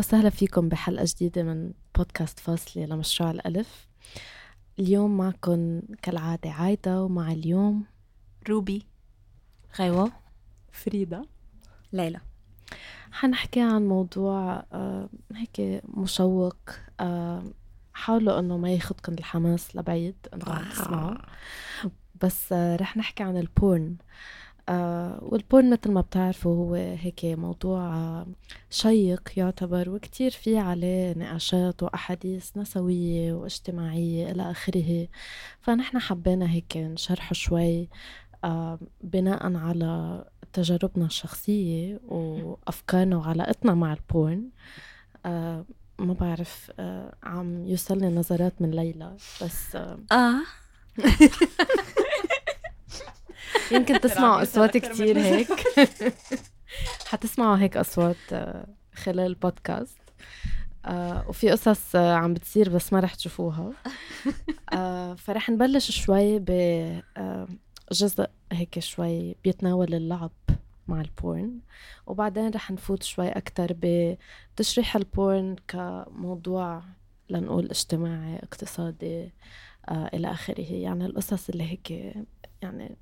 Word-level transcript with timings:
وسهلا 0.00 0.30
فيكم 0.30 0.68
بحلقة 0.68 1.04
جديدة 1.08 1.42
من 1.42 1.72
بودكاست 1.96 2.38
فاصلة 2.38 2.86
لمشروع 2.86 3.30
الألف. 3.30 3.88
اليوم 4.78 5.16
معكم 5.16 5.80
كالعادة 6.02 6.50
عايدة 6.50 7.02
ومع 7.02 7.32
اليوم 7.32 7.84
روبي. 8.48 8.86
غيوة 9.78 10.12
فريدة. 10.72 11.22
ليلى. 11.92 12.20
حنحكي 13.12 13.60
عن 13.60 13.88
موضوع 13.88 14.64
آه 14.72 15.08
هيك 15.34 15.82
مشوق 15.84 16.56
آه 17.00 17.44
حاولوا 17.94 18.38
إنه 18.38 18.56
ما 18.56 18.70
ياخدكم 18.70 19.12
الحماس 19.12 19.76
لبعيد 19.76 20.16
إنه 20.34 20.44
عم 20.46 20.64
تسمعوا. 20.70 21.14
بس 22.22 22.52
آه 22.52 22.76
رح 22.76 22.96
نحكي 22.96 23.22
عن 23.22 23.36
البورن. 23.36 23.96
آه 24.00 24.04
وال 25.22 25.38
porn 25.38 25.70
مثل 25.72 25.90
ما 25.92 26.00
بتعرفوا 26.00 26.56
هو 26.56 26.74
هيك 26.74 27.24
موضوع 27.24 27.80
آه 27.96 28.26
شيق 28.70 29.28
يعتبر 29.36 29.90
وكتير 29.90 30.30
في 30.30 30.58
عليه 30.58 31.12
نقاشات 31.12 31.82
وأحاديث 31.82 32.56
نسوية 32.56 33.32
واجتماعية 33.32 34.30
إلى 34.32 34.50
آخره. 34.50 35.08
فنحن 35.60 35.98
حبينا 35.98 36.50
هيك 36.50 36.76
نشرحه 36.76 37.32
شوي 37.32 37.88
آه 38.44 38.78
بناء 39.00 39.56
على 39.56 40.24
تجاربنا 40.52 41.06
الشخصية 41.06 42.00
وأفكارنا 42.08 43.16
وعلاقتنا 43.16 43.74
مع 43.74 43.92
ال 43.92 44.03
porn 44.03 44.48
آه 45.26 45.64
ما 45.98 46.14
بعرف 46.14 46.72
آه 46.78 47.14
عم 47.22 47.66
يوصلني 47.66 48.08
نظرات 48.08 48.62
من 48.62 48.70
ليلى 48.70 49.16
بس 49.42 49.76
آه, 49.76 50.42
يمكن 53.72 54.00
تسمعوا 54.06 54.42
أصوات 54.42 54.76
كتير 54.76 55.18
هيك. 55.18 55.48
حتسمعوا 57.10 57.56
هيك 57.56 57.76
أصوات 57.76 58.16
آه 58.32 58.66
خلال 58.94 59.26
البودكاست 59.26 59.98
آه 60.86 61.24
وفي 61.28 61.50
قصص 61.50 61.96
آه 61.96 62.14
عم 62.14 62.34
بتصير 62.34 62.68
بس 62.68 62.92
ما 62.92 63.00
رح 63.00 63.14
تشوفوها. 63.14 63.72
آه 64.72 65.14
فرح 65.14 65.50
نبلش 65.50 65.90
شوي 65.90 66.38
ب 66.38 66.50
آه 67.16 67.48
هيك 68.52 68.78
شوي 68.78 69.36
بيتناول 69.44 69.94
اللعب 69.94 70.32
مع 70.88 71.00
ال 71.00 71.10
porn. 71.10 71.58
وبعدين 72.06 72.50
رح 72.50 72.70
نفوت 72.70 73.02
شوي 73.02 73.28
أكتر 73.28 73.76
بتشريح 73.82 74.96
ال 74.96 75.08
porn 75.08 75.56
كموضوع 75.68 76.82
لنقول 77.30 77.66
اجتماعي 77.70 78.36
اقتصادي 78.36 79.32
آه 79.88 80.10
إلى 80.14 80.30
آخره. 80.32 80.60
يعني 80.72 81.06
القصص 81.06 81.48
اللي 81.48 81.64
هيك 81.70 81.90
يعني 82.62 82.96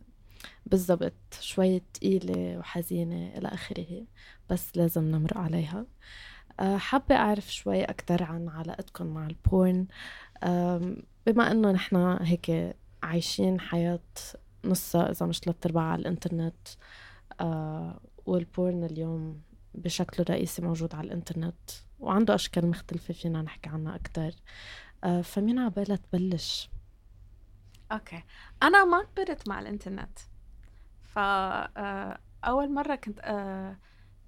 بالضبط 0.66 1.34
شوي 1.40 1.82
تقيلة 1.94 2.58
وحزينة 2.58 3.38
إلى 3.38 3.48
آخره 3.48 4.04
بس 4.50 4.76
لازم 4.76 5.04
نمرق 5.04 5.38
عليها. 5.38 5.86
أه 6.60 6.76
حابة 6.76 7.16
أعرف 7.16 7.54
شوي 7.54 7.84
أكتر 7.84 8.22
عن 8.22 8.48
علاقتكم 8.48 9.06
مع 9.06 9.26
ال 9.26 9.36
porn. 9.36 9.86
بما 11.26 11.50
إنه 11.52 11.70
نحن 11.72 11.96
هيك 12.20 12.76
عايشين 13.02 13.60
حياة 13.60 14.00
نصها 14.64 15.10
إذا 15.10 15.26
مش 15.26 15.38
ثلاث 15.38 15.66
أرباع 15.66 15.84
على 15.84 16.00
الإنترنت 16.00 16.68
أه 17.40 18.00
وال 18.26 18.46
porn 18.46 18.84
اليوم 18.84 19.40
بشكله 19.74 20.20
الرئيسي 20.20 20.62
موجود 20.62 20.94
على 20.94 21.06
الإنترنت 21.06 21.70
وعنده 22.00 22.34
أشكال 22.34 22.66
مختلفة 22.66 23.14
فينا 23.14 23.42
نحكي 23.42 23.68
عنها 23.68 23.94
أكتر. 23.94 24.30
أه 25.04 25.20
فمين 25.20 25.58
عبالها 25.58 25.96
تبلش؟ 25.96 26.70
okay. 27.92 28.22
أنا 28.62 28.84
ما 28.84 29.02
كبرت 29.02 29.48
مع 29.48 29.60
الإنترنت. 29.60 30.18
ف 31.14 31.18
آه، 31.18 32.18
أول 32.44 32.72
مرة 32.74 32.94
كنت 32.94 33.20
آه، 33.22 33.76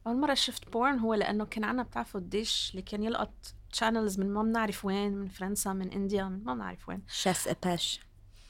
أول 0.07 0.21
مرة 0.21 0.35
شفت 0.35 0.69
porn 0.73 0.99
هو 0.99 1.15
لأنه 1.15 1.45
كان 1.45 1.65
عنا 1.65 1.83
بتعرفوا 1.83 2.21
الدش 2.21 2.71
اللي 2.71 2.83
كان 2.83 3.03
يلقط 3.03 3.33
channels 3.73 4.21
من 4.21 4.31
ما 4.35 4.43
بنعرف 4.43 4.85
وين 4.85 5.13
من 5.13 5.29
فرنسا 5.29 5.73
من 5.73 5.91
India 5.93 6.25
من 6.25 6.45
ما 6.45 6.55
بنعرف 6.55 6.89
وين. 6.89 7.03
شاس 7.09 7.49
اباش 7.49 8.01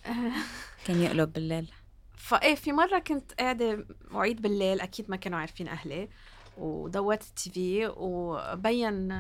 كان 0.87 1.01
يقلب 1.03 1.33
بالليل. 1.33 1.73
فايه 2.17 2.55
في 2.55 2.73
مرة 2.73 2.99
كنت 2.99 3.33
قاعدة 3.33 3.87
وعيد 4.13 4.43
بالليل 4.43 4.81
أكيد 4.81 5.11
ما 5.11 5.17
كانوا 5.17 5.39
عارفين 5.39 5.69
أهلي 5.69 6.09
ودوت 6.59 7.23
التي 7.23 7.51
في 7.51 7.93
وبين 7.97 9.19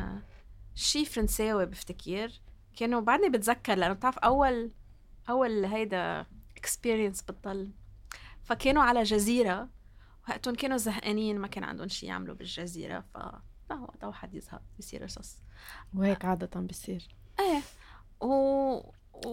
شي 0.74 1.04
فرنساوي 1.04 1.66
بفتكر 1.66 2.32
كانوا 2.76 3.00
بعدني 3.00 3.28
بتذكر 3.28 3.74
لأنه 3.74 3.94
بتعرف 3.94 4.18
أول 4.18 4.70
أول 5.30 5.64
هيدا 5.64 6.26
اكسبيرينس 6.56 7.22
بتضل. 7.22 7.70
فكانوا 8.44 8.82
على 8.82 9.02
جزيرة 9.02 9.68
وقتهم 10.28 10.54
كانوا 10.54 10.76
زهقانين 10.76 11.38
ما 11.38 11.46
كان 11.46 11.64
عندهم 11.64 11.88
شيء 11.88 12.08
يعملوا 12.08 12.34
بالجزيرة 12.34 13.04
ف 13.14 13.16
لا 13.70 13.76
وقتها 13.76 14.06
واحد 14.06 14.34
يزهق 14.34 14.62
بيصير 14.76 15.02
قصص 15.02 15.36
وهيك 15.94 16.24
عادة 16.24 16.60
بيصير. 16.60 17.08
إيه. 17.40 17.62
و 18.28 18.80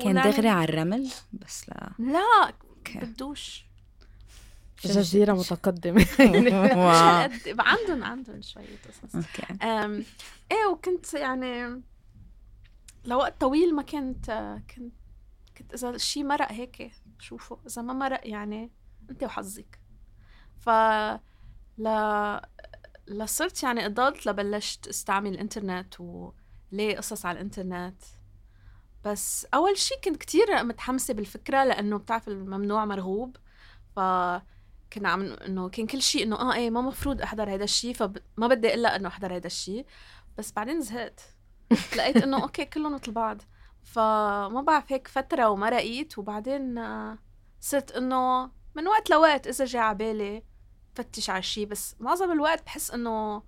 كان 0.01 0.21
دغري 0.21 0.49
على 0.49 0.63
الرمل 0.63 1.09
بس 1.33 1.69
لا. 1.69 1.91
لا 1.99 2.53
بدوش 2.95 3.65
جزيرة 4.85 5.33
متقدمة. 5.33 6.05
عندهم 7.59 8.03
عندهم 8.03 8.41
شوية 8.41 8.77
قصص. 8.87 9.25
إيه 10.51 10.65
وكنت 10.71 11.13
يعني 11.13 11.81
لوقت 13.05 13.41
طويل 13.41 13.75
ما 13.75 13.81
كنت 13.81 14.59
كنت 14.75 14.93
كنت 15.57 15.73
إذا 15.73 15.89
الشيء 15.89 16.23
مرق 16.23 16.51
هيك 16.51 16.91
شوفه. 17.19 17.59
إذا 17.67 17.81
ما 17.81 17.93
مرق 17.93 18.21
يعني 18.23 18.71
أنت 19.09 19.23
وحظك. 19.23 19.79
ف 20.59 20.69
ل 21.77 21.89
لصرت 23.07 23.63
يعني 23.63 23.85
ادلت 23.85 24.25
لبلشت 24.25 24.87
استعمل 24.87 25.33
الإنترنت 25.33 25.99
وليه 25.99 26.97
قصص 26.97 27.25
على 27.25 27.35
الإنترنت. 27.35 28.03
بس 29.05 29.47
أول 29.53 29.77
شيء 29.77 29.97
كنت 30.03 30.17
كتير 30.17 30.63
متحمسة 30.63 31.13
بالفكرة 31.13 31.63
لأنه 31.63 31.97
بتعرف 31.97 32.27
الممنوع 32.27 32.85
مرغوب. 32.85 33.37
ف 33.95 33.99
كنا 34.93 35.09
عم 35.09 35.21
إنه 35.21 35.69
كان 35.69 35.87
كل 35.87 36.01
شيء 36.01 36.23
إنه 36.23 36.35
آه 36.35 36.53
إيه 36.53 36.69
ما 36.69 36.81
مفروض 36.81 37.21
أحضر 37.21 37.53
هذا 37.53 37.63
الشيء 37.63 37.93
فما 37.93 38.47
بدي 38.47 38.73
إلا 38.73 38.95
إنه 38.95 39.07
أحضر 39.07 39.35
هذا 39.35 39.47
الشيء 39.47 39.85
بس 40.37 40.51
بعدين 40.51 40.81
زهقت. 40.81 41.21
لقيت 41.97 42.17
إنه 42.17 42.43
أوكي 42.43 42.65
كلهم 42.65 42.93
مثل 42.93 43.11
بعض. 43.11 43.41
فما 43.87 44.61
بعرف 44.61 44.91
هيك 44.91 45.07
فترة 45.07 45.49
ومرقيت 45.49 46.17
وبعدين 46.17 46.77
آه، 46.77 47.17
صرت 47.59 47.91
إنه 47.91 48.51
من 48.75 48.87
وقت 48.87 49.09
لوقت 49.09 49.47
إذا 49.47 49.65
جاي 49.65 49.81
على 49.81 49.97
بالي 49.97 50.43
فتش 50.95 51.29
على 51.29 51.41
شيء 51.41 51.65
بس 51.65 51.95
معظم 51.99 52.31
الوقت 52.31 52.65
بحس 52.65 52.91
إنه 52.91 53.43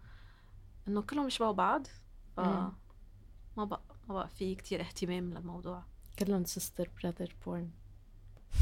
إنه 0.87 1.01
كلهم 1.01 1.25
بيشبهوا 1.25 1.51
بعض 1.51 1.87
ف. 2.35 2.39
ما 2.39 3.65
بقى 3.65 3.81
ما 4.09 4.15
بقى 4.15 4.27
في 4.27 4.55
كتير 4.55 4.81
اهتمام 4.81 5.33
للموضوع. 5.33 5.83
كلهم 6.19 6.45
sister 6.45 6.89
brother 7.03 7.35
porn 7.45 7.69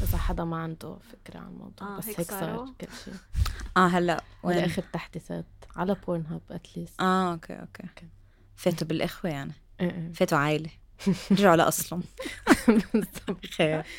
إذا 0.02 0.18
حدا 0.18 0.44
ما 0.44 0.56
عنده 0.56 0.98
فكرة 0.98 1.38
عن 1.38 1.46
الموضوع 1.48 1.88
آه، 1.88 1.98
بس 1.98 2.08
هيك 2.08 2.22
صار؟ 2.22 2.74
كل 2.80 2.86
شيء 3.04 3.14
آه 3.76 3.86
هلأ 3.86 4.22
وين 4.42 4.56
والآخر 4.56 4.82
تحديثات 4.92 5.46
على 5.76 5.96
Pornhub 6.06 6.26
at 6.26 6.42
least 6.50 7.00
آه 7.00 7.32
okay 7.32 7.52
okay. 7.52 7.82
okay. 7.82 8.08
فاتوا 8.56 8.86
بالإخوة 8.86 9.30
يعني. 9.30 9.52
إيه. 9.80 10.12
فاتوا 10.12 10.38
عائلة. 10.38 10.70
رجعوا 11.32 11.56
لأصلهم. 11.56 12.02
خير. 13.56 13.82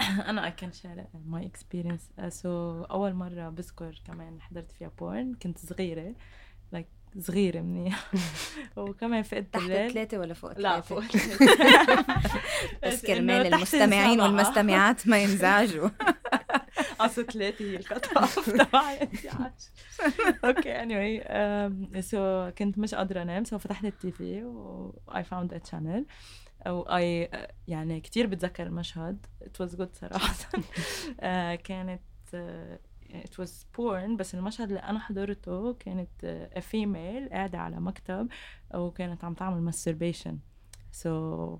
أنا 0.00 0.54
can 0.60 0.72
share 0.72 1.06
my 1.32 1.42
experience. 1.42 2.20
Uh, 2.20 2.30
so 2.42 2.46
أول 2.90 3.14
مرة 3.14 3.48
بذكر 3.48 4.02
كمان 4.06 4.40
حضرت 4.40 4.72
فيها 4.72 4.90
porn 4.98 5.34
كنت 5.42 5.58
صغيرة. 5.58 6.14
Like 6.74 7.18
صغيرة 7.20 7.60
منيح 7.60 8.10
وكمان 8.76 9.22
فقت 9.22 9.44
تحت 9.52 9.66
ثلاثة 9.66 10.18
ولا 10.18 10.34
فوق 10.34 10.58
لا؟ 10.58 10.80
فوق 10.80 11.02
بس 12.84 13.06
كرمال 13.06 13.54
المستمعين. 13.54 14.20
والمستمعات 14.20 15.08
ما 15.08 15.18
ينزعجوا. 15.18 15.88
أصل 17.00 17.26
ثلاثة 17.26 17.64
هي 17.64 17.76
off 18.16 18.50
تبعي 18.50 19.08
okay 20.44 20.78
anyway 20.78 21.24
um, 21.24 22.04
so 22.10 22.16
كنت 22.58 22.78
مش 22.78 22.94
قادرة 22.94 23.22
أنام 23.22 23.44
so 23.44 23.56
فتحت 23.56 23.84
ال 23.84 24.12
TV 24.12 24.44
و 24.44 24.94
I 25.10 25.22
found 25.22 25.52
a 25.52 25.70
channel. 25.70 26.02
و 26.68 26.84
I 26.84 27.28
يعني 27.68 28.00
كتير 28.00 28.26
بتذكر 28.26 28.66
المشهد. 28.66 29.26
It 29.44 29.66
was 29.66 29.70
good 29.76 29.92
صراحة. 29.92 30.34
آه، 31.20 31.54
كانت 31.54 32.02
آه، 32.34 32.78
it 33.10 33.42
was 33.42 33.50
porn 33.78 34.16
بس 34.16 34.34
المشهد 34.34 34.68
اللي 34.68 34.80
أنا 34.80 34.98
حضرته 34.98 35.74
كانت 35.74 36.10
آه، 36.24 36.60
a 36.60 36.62
female 36.62 37.32
قاعدة 37.32 37.58
على 37.58 37.80
مكتب 37.80 38.28
وكانت 38.74 39.24
عم 39.24 39.34
تعمل 39.34 39.72
masturbation. 39.72 40.34
So 41.02 41.08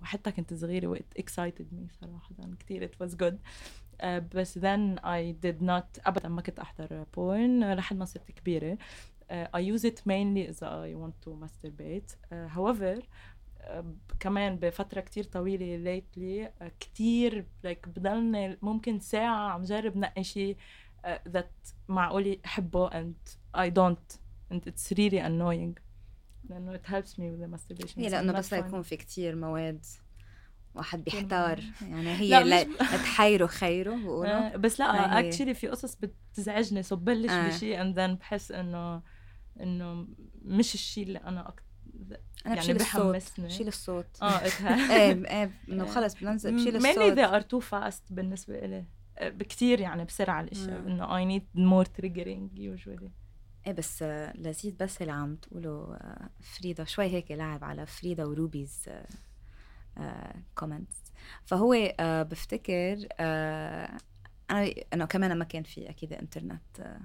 حتى 0.03 0.33
كنت 0.33 0.55
صغيرة 0.55 0.87
و 0.87 0.97
it 0.97 1.23
excited 1.23 1.65
me 1.73 2.01
صراحة. 2.01 2.35
كتير 2.59 2.89
it 2.89 3.07
was 3.07 3.11
good. 3.13 3.25
آه، 3.25 3.39
بس 4.05 4.59
then 4.59 4.99
I 4.99 5.35
did 5.47 5.63
not 5.63 6.07
أبدا 6.07 6.29
ما 6.29 6.43
كنت 6.43 6.59
أحضر 6.59 7.05
porn 7.17 7.65
لحد 7.65 7.97
ما 7.97 8.05
صرت 8.05 8.31
كبيرة. 8.31 8.79
آه، 9.31 9.51
I 9.57 9.61
use 9.61 9.83
it 9.83 9.99
mainly 9.99 10.49
إذا 10.49 10.93
I 10.93 10.97
want 10.97 11.29
to 11.29 11.31
masturbate. 11.45 12.17
آه، 12.33 12.49
however 12.49 13.03
كمان 14.21 14.57
بفترة 14.57 15.01
كتير 15.01 15.25
طويلة 15.25 15.77
lately 15.77 16.53
كتير 16.81 17.47
like 17.63 17.89
بضلني 17.89 18.59
ممكن 18.63 19.01
ساعة 19.01 19.51
عم 19.51 19.63
جرب 19.63 19.97
نقي 19.97 20.25
شيء 20.25 20.57
that 21.29 21.53
معقول 21.89 22.39
أحبه 22.45 22.91
and 22.91 23.37
I 23.57 23.71
don't. 23.71 24.19
And 24.51 24.61
it's 24.67 24.93
really 24.99 25.19
annoying. 25.19 25.81
لأنه 26.51 26.77
it 26.77 26.87
helps 26.87 27.19
me 27.19 27.31
with 27.31 27.41
the 27.41 27.49
masturbation. 27.49 27.99
I'm 27.99 28.27
not 28.27 28.37
بس. 28.37 28.53
يكون 28.53 28.83
في 28.83 28.97
كتير 28.97 29.37
مواد. 29.37 29.85
واحد 30.77 31.05
بيحتار. 31.05 31.61
يعني 31.83 32.05
لا، 32.05 32.21
هي 32.21 32.45
مش- 32.45 32.51
لا 32.51 32.97
تحيره 32.97 33.47
خيره 33.47 33.97
بقولوا. 33.97 34.55
آه، 34.55 34.57
بس 34.57 34.81
لا 34.81 35.19
actually 35.19 35.55
في 35.55 35.69
قصص 35.69 35.97
بتزعجني. 35.97 36.83
so 36.83 36.97
ببلش 36.97 37.31
آه. 37.31 37.49
بشيء 37.49 37.81
and 37.81 37.99
then 37.99 38.15
بحس 38.15 38.53
إنه 38.53 39.03
إنه 39.61 40.07
مش 40.45 40.75
الشيء 40.75 41.05
اللي 41.07 41.19
أنا 41.19 41.49
أكتر 41.49 41.67
أنا 42.47 42.55
يعني 42.55 42.59
بشيل 42.75 42.77
الصوت. 42.77 43.41
بشيل 43.41 43.69
الصوت. 43.69 44.07
آه 44.23 44.41
إيه 44.41 45.27
إيه 45.27 45.51
إنه 45.69 45.85
خلص 45.95 46.15
بننزل 46.15 46.55
بشيل 46.57 46.83
mainly 46.83 46.87
الصوت. 46.87 47.19
they 47.19 47.31
are 47.33 47.47
too 47.47 47.69
fast 47.71 48.03
بالنسبة 48.13 48.59
إلي. 48.59 48.85
آه، 49.19 49.29
بكتير 49.29 49.81
يعني 49.81 50.05
بسرعة 50.05 50.41
الأشياء. 50.41 50.81
مم. 50.81 50.87
إنه 50.89 51.07
I 51.07 51.39
need 51.39 51.43
more 51.59 51.89
triggering 52.01 52.59
usually. 52.59 53.09
إيه 53.67 53.73
بس 53.73 54.03
آه، 54.03 54.33
لذيذ 54.37 54.75
بس 54.81 55.01
اللي 55.03 55.13
عم 55.13 55.37
تقولوا 55.37 55.95
آه، 55.95 56.31
فريدا 56.41 56.85
شوي 56.85 57.05
هيك 57.07 57.31
لعب 57.33 57.65
على 57.65 57.87
فريدا 57.87 58.25
وروبيز 58.25 58.83
كومنتس 60.55 60.97
فهو 61.45 61.73
آه، 62.01 62.23
بفتكر 62.23 63.07
آه، 63.21 63.97
أنا 64.51 64.71
إنه 64.95 65.05
كمان 65.05 65.39
ما 65.39 65.45
كان 65.45 65.63
في 65.63 65.91
أكيد 65.91 66.13
إنترنت 66.13 66.81
آه، 66.81 67.01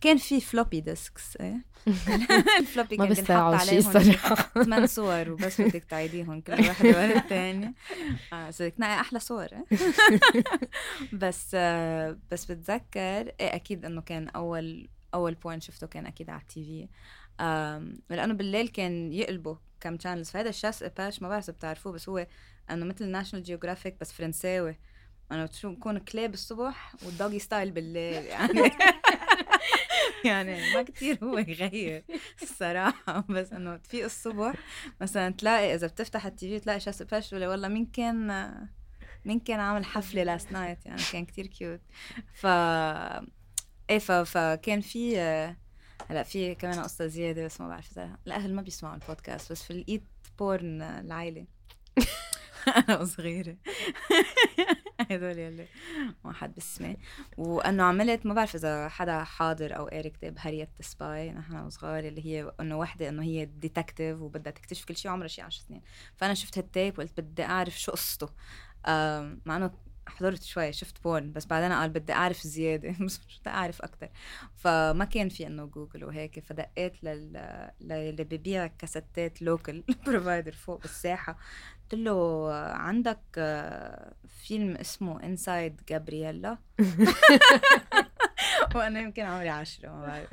كان 0.00 0.16
في 0.16 0.40
floppy 0.40 0.80
disks 0.80 1.36
إيه؟ 1.36 1.64
ال 2.60 2.65
floppy 2.65 2.96
ما 2.96 3.04
بيستدعوا 3.04 3.58
شيء 3.58 3.80
صراحة. 3.80 4.34
ثمان 4.64 4.86
صور 4.86 5.30
وبس 5.30 5.60
بدك 5.60 5.84
تعيديهم 5.84 6.40
كل 6.40 6.52
واحدة 6.52 6.88
ورا 6.88 7.20
بدك 7.20 7.24
تنقي 8.70 9.00
أحلى 9.00 9.18
صور 9.18 9.46
إيه؟ 9.52 9.64
بس 11.12 11.50
آه 11.54 12.18
بس 12.30 12.44
بتذكر 12.44 13.32
إيه 13.40 13.54
أكيد 13.54 13.84
إنه 13.84 14.00
كان 14.00 14.28
أول 14.28 14.88
أول 15.14 15.34
porn 15.34 15.60
شفته 15.60 15.86
كان 15.86 16.06
أكيد 16.06 16.30
على 16.30 16.40
ال 16.42 16.60
TV. 16.60 16.88
آم، 17.40 17.98
لأنه 18.10 18.34
بالليل 18.34 18.68
كان 18.68 19.12
يقلبوا 19.12 19.56
كم 19.82 19.98
channels 19.98 20.30
فهذا 20.30 20.48
ال 20.48 20.53
Chasse 20.53 20.82
et 20.82 20.93
Pêche 20.93 21.22
ما 21.22 21.28
بعرف 21.28 21.50
بتعرفوه 21.50 21.92
بس 21.92 22.08
هو 22.08 22.26
إنه 22.70 22.84
مثل 22.84 23.08
National 23.08 23.44
Geographic 23.44 23.96
بس 24.00 24.12
فرنساوي. 24.12 24.78
شو 25.52 25.74
بكون 25.74 25.98
كلاب 25.98 26.34
الصبح 26.34 26.94
وال 27.02 27.12
doggy 27.12 27.38
style 27.38 27.70
بالليل 27.70 28.24
يعني. 28.24 28.60
يعني 30.24 30.74
ما 30.74 30.82
كتير 30.82 31.18
هو 31.22 31.38
يغير 31.38 32.04
الصراحة. 32.42 33.24
بس 33.34 33.52
إنه 33.52 33.76
تفيق 33.76 34.04
الصبح 34.04 34.54
مثلا 35.00 35.30
تلاقي 35.30 35.74
إذا 35.74 35.86
بتفتح 35.86 36.26
ال 36.26 36.48
TV 36.48 36.60
تلاقي 36.60 36.80
Chasse 36.80 37.02
et 37.02 37.11
Pêche 37.11 37.32
ولا 37.32 37.48
والله 37.48 37.68
مين 37.68 37.86
كان 37.86 38.54
مين 39.24 39.40
كان 39.40 39.60
عامل 39.60 39.84
حفلة 39.84 40.22
last 40.22 40.52
night 40.52 40.86
يعني 40.86 41.02
كان 41.12 41.24
كتير 41.24 41.46
cute 41.46 41.80
ف 42.34 42.46
إيه 43.90 43.98
ف... 43.98 44.12
فكان 44.12 44.80
في 44.80 45.16
هلا 46.12 46.22
في 46.22 46.54
كمان 46.54 46.80
قصة 46.80 47.06
زيادة 47.06 47.44
بس 47.44 47.60
ما 47.60 47.68
بعرف 47.68 47.92
اذا 47.92 48.16
الاهل 48.26 48.54
ما 48.54 48.62
بيسمعوا 48.62 48.94
البودكاست 48.94 49.52
بس 49.52 49.62
في 49.62 49.70
light 49.70 50.04
porn 50.38 50.82
العائلة 50.82 51.46
أنا 52.76 53.00
وصغيرة 53.00 53.56
هدول 55.10 55.38
يلي 55.38 55.66
ما 56.24 56.32
حد 56.32 56.54
بسمع 56.54 56.94
وأنه 57.36 57.82
عملت 57.82 58.26
ما 58.26 58.34
بعرف 58.34 58.54
إذا 58.54 58.88
حدا 58.88 59.24
حاضر 59.24 59.76
أو 59.76 59.86
قاري 59.86 60.10
كتاب 60.10 60.36
Harriet 60.38 60.68
Spy 60.80 61.32
نحن 61.32 61.56
وصغار 61.56 62.04
اللي 62.04 62.26
هي 62.26 62.52
إنه 62.60 62.78
وحدة 62.78 63.08
إنه 63.08 63.22
هي 63.22 63.44
detective 63.44 64.20
وبدها 64.20 64.52
تكتشف 64.52 64.84
كل 64.84 64.96
شيء 64.96 65.10
عمرها 65.10 65.28
شي 65.28 65.42
10 65.42 65.62
سنين. 65.62 65.82
فأنا 66.16 66.34
شفت 66.34 66.58
هال 66.58 66.71
tape 66.71 66.98
وقلت 66.98 67.20
بدي 67.20 67.44
أعرف 67.44 67.80
شو 67.80 67.92
قصته. 67.92 68.28
مع 69.46 69.56
إنه 69.56 69.70
حضرت 70.06 70.42
شوي 70.42 70.72
شفت 70.72 71.02
porn 71.02 71.32
بس 71.32 71.46
بعدين 71.46 71.72
قال 71.72 71.90
بدي 71.90 72.12
أعرف 72.12 72.42
زيادة 72.42 72.94
بس 73.04 73.18
بدي 73.18 73.50
أعرف 73.50 73.82
أكثر 73.82 74.08
فما 74.56 75.04
كان 75.04 75.28
في 75.28 75.46
إنه 75.46 75.64
جوجل 75.64 76.04
وهيك 76.04 76.40
فدقيت 76.40 77.04
لل 77.04 77.32
للي 77.80 78.24
ببيع 78.24 78.66
كاسيتات 78.66 79.42
local 79.42 79.84
provider 80.06 80.52
فوق 80.52 80.80
بالساحة. 80.82 81.38
قلت 81.82 82.00
له 82.00 82.52
عندك 82.54 83.20
آه، 83.38 84.14
فيلم 84.28 84.76
اسمه 84.76 85.22
Inside 85.24 85.80
Gabriella 85.88 86.58
وأنا 88.74 89.00
يمكن 89.00 89.22
عمري 89.22 89.48
عشرة 89.48 89.88
ما 89.88 90.06
بعرف. 90.06 90.28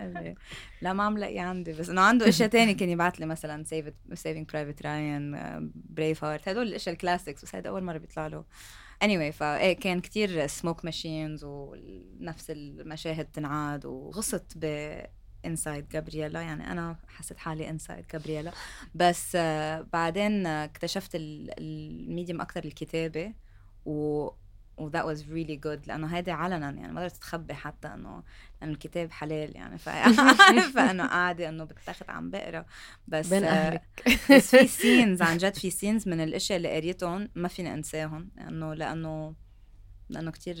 لي 0.22 0.34
لا 0.82 0.92
ما 0.92 1.02
عم 1.02 1.18
لاقي 1.18 1.38
عندي 1.38 1.72
بس 1.72 1.88
إنه 1.88 2.00
عنده 2.00 2.28
أشياء 2.28 2.48
تانية. 2.48 2.76
كان 2.76 2.88
يبعث 2.88 3.14
لي 3.14 3.26
مثلا 3.26 3.64
Save 3.64 3.90
Saving 4.14 4.50
Private 4.50 4.82
Ryan 4.82 5.70
Braveheart 5.74 6.48
هدول 6.48 6.66
الأشياء 6.66 6.92
ال 6.94 6.99
classics 6.99 7.42
بس 7.44 7.54
هيدا 7.54 7.68
أول 7.68 7.82
مرة 7.84 7.98
بيطلع 7.98 8.26
له. 8.26 8.44
Anyway 9.04 9.32
فايه 9.32 9.72
كان 9.72 10.00
كتير 10.00 10.46
smoke 10.46 10.84
machines 10.84 11.44
ونفس 11.44 12.50
المشاهد 12.50 13.24
تنعاد 13.24 13.86
وغصت 13.86 14.52
ب 14.56 14.96
Inside 15.46 15.88
Gabriella 15.88 16.40
يعني 16.40 16.72
أنا 16.72 16.96
حسيت 17.08 17.38
حالي 17.38 17.70
inside 17.70 18.04
Gabriella 18.12 18.52
بس 18.94 19.32
آه، 19.36 19.86
بعدين 19.92 20.46
آه، 20.46 20.64
اكتشفت 20.64 21.14
ال- 21.14 21.50
ال 21.60 21.71
medium 21.71 22.40
أكثر 22.40 22.64
الكتابه 22.64 23.32
و 23.86 24.28
و 24.76 24.90
that 24.90 25.04
was 25.04 25.20
really 25.20 25.56
good 25.66 25.88
لأنه 25.88 26.06
هيدي 26.06 26.30
علنا 26.30 26.70
يعني 26.70 26.92
ما 26.92 27.00
قدرت 27.00 27.16
تخبي 27.16 27.54
حتى 27.54 27.88
إنه 27.88 28.22
لأنه 28.60 28.72
الكتاب 28.72 29.10
حلال 29.10 29.56
يعني 29.56 29.78
فعارفه 29.78 30.90
انه 30.90 31.06
قاعدة 31.06 31.48
إنه 31.48 31.64
بالتخت 31.64 32.10
عم 32.10 32.30
بقرأ. 32.30 32.66
بس 33.08 33.28
بين 33.28 33.44
آه، 33.44 33.48
أهلك. 33.48 34.02
بس 34.30 34.56
في 34.56 34.66
scenes 34.82 35.22
عن 35.22 35.36
جد 35.36 35.54
في 35.54 35.70
scenes 35.70 36.08
من 36.08 36.20
الأشياء 36.20 36.56
اللي 36.56 36.76
قريتهم 36.76 37.28
ما 37.34 37.48
فيني 37.48 37.74
أنساهم 37.74 38.30
لأنه 38.36 38.74
لأنه 38.74 39.34
لأنه 40.08 40.30
كتير 40.30 40.56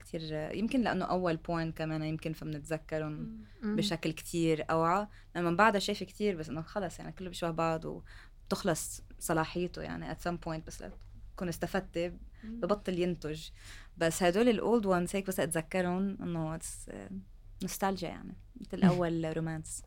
كتير 0.00 0.22
يمكن 0.54 0.80
لأنه 0.80 1.04
أول 1.04 1.36
بوينت 1.36 1.78
كمان 1.78 2.02
يمكن 2.02 2.32
فبنتذكرهم 2.32 3.38
بشكل 3.62 4.12
كتير 4.12 4.64
أوعى. 4.70 5.06
لما 5.36 5.50
من 5.50 5.56
بعدها 5.56 5.80
شايفة 5.80 6.06
كتير 6.06 6.36
بس 6.36 6.48
إنه 6.48 6.62
خلص 6.62 6.98
يعني 6.98 7.12
كله 7.12 7.28
بيشبه 7.28 7.50
بعض 7.50 7.84
وبتخلص 7.84 9.02
صلاحيته 9.18 9.82
يعني 9.82 10.14
at 10.14 10.18
some 10.18 10.36
point 10.46 10.66
بس 10.66 10.84
تكون 11.36 11.48
استفدت 11.48 12.14
ببطل 12.44 12.98
ينتج. 12.98 13.48
بس 13.96 14.22
هدول 14.22 14.48
ال 14.48 14.57
old 14.57 14.86
ones 14.86 15.16
هيك 15.16 15.26
بس 15.26 15.40
أتذكرهم 15.40 16.18
إنه 16.22 16.58
نوستالجيا 17.62 18.08
يعني. 18.08 18.36
مثل 18.60 18.84
اول 18.90 19.36
romance 19.36 19.82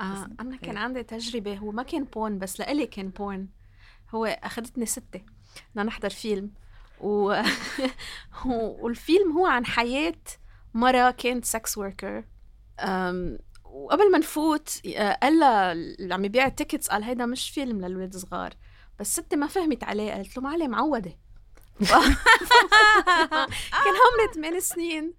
آه 0.00 0.28
أنا. 0.40 0.56
كان 0.56 0.76
عندي 0.76 1.02
تجربة 1.02 1.56
هو 1.58 1.70
ما 1.70 1.82
كان 1.82 2.04
porn 2.04 2.38
بس 2.38 2.60
لإلي 2.60 2.86
كان 2.86 3.08
porn 3.08 3.48
هو 4.14 4.26
أخذتني 4.26 4.86
ستي 4.86 5.20
بدنا 5.70 5.84
نحضر 5.84 6.10
فيلم. 6.10 6.50
و... 7.00 7.42
والفيلم 8.82 9.32
هو 9.32 9.46
عن 9.46 9.66
حياة 9.66 10.14
مرة 10.74 11.10
كانت 11.10 11.44
sex 11.44 11.78
worker 11.78 12.24
وقبل 13.64 14.10
ما 14.12 14.18
نفوت 14.18 14.86
آه، 14.96 15.12
قال 15.22 15.38
لها 15.38 15.72
اللي 15.72 16.14
عم 16.14 16.24
يبيع 16.24 16.46
ال 16.46 16.51
tickets 16.51 16.88
قال 16.88 17.04
هيدا 17.04 17.26
مش 17.26 17.50
فيلم 17.50 17.80
للولاد 17.84 18.16
صغار 18.16 18.54
بس 19.00 19.16
ستي 19.16 19.36
ما 19.36 19.46
فهمت 19.46 19.84
عليه 19.84 20.12
قالت 20.12 20.36
له 20.36 20.42
معلم 20.42 20.70
معودة. 20.70 21.18
كان 23.84 23.94
عمري 24.04 24.34
8 24.34 24.58
سنين. 24.58 25.14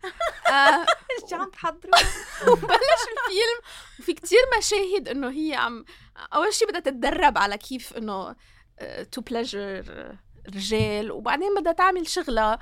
آه 0.48 0.86
شو 1.30 1.36
عم 1.36 1.50
تحضروا؟ 1.50 1.94
وبلش 2.48 3.04
الفيلم 3.12 3.60
وفي 4.00 4.14
كتير 4.14 4.40
مشاهد 4.58 5.10
إنه 5.10 5.30
هي 5.30 5.54
عم 5.56 5.86
أول 6.34 6.54
شيء 6.54 6.68
بدها 6.68 6.80
تتدرب 6.80 7.38
على 7.38 7.58
كيف 7.58 7.94
إنه 7.98 8.36
to 9.12 9.22
pleasure 9.22 9.84
رجال 10.56 11.12
وبعدين 11.12 11.56
بدها 11.56 11.74
تعمل 11.74 12.08
شغلها 12.08 12.60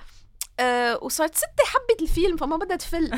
آه 0.60 1.04
وصارت 1.04 1.36
ستي 1.36 1.64
حبت 1.66 2.02
الفيلم 2.02 2.38
فما 2.38 2.58
بدها 2.58 2.78
تفل. 2.78 3.12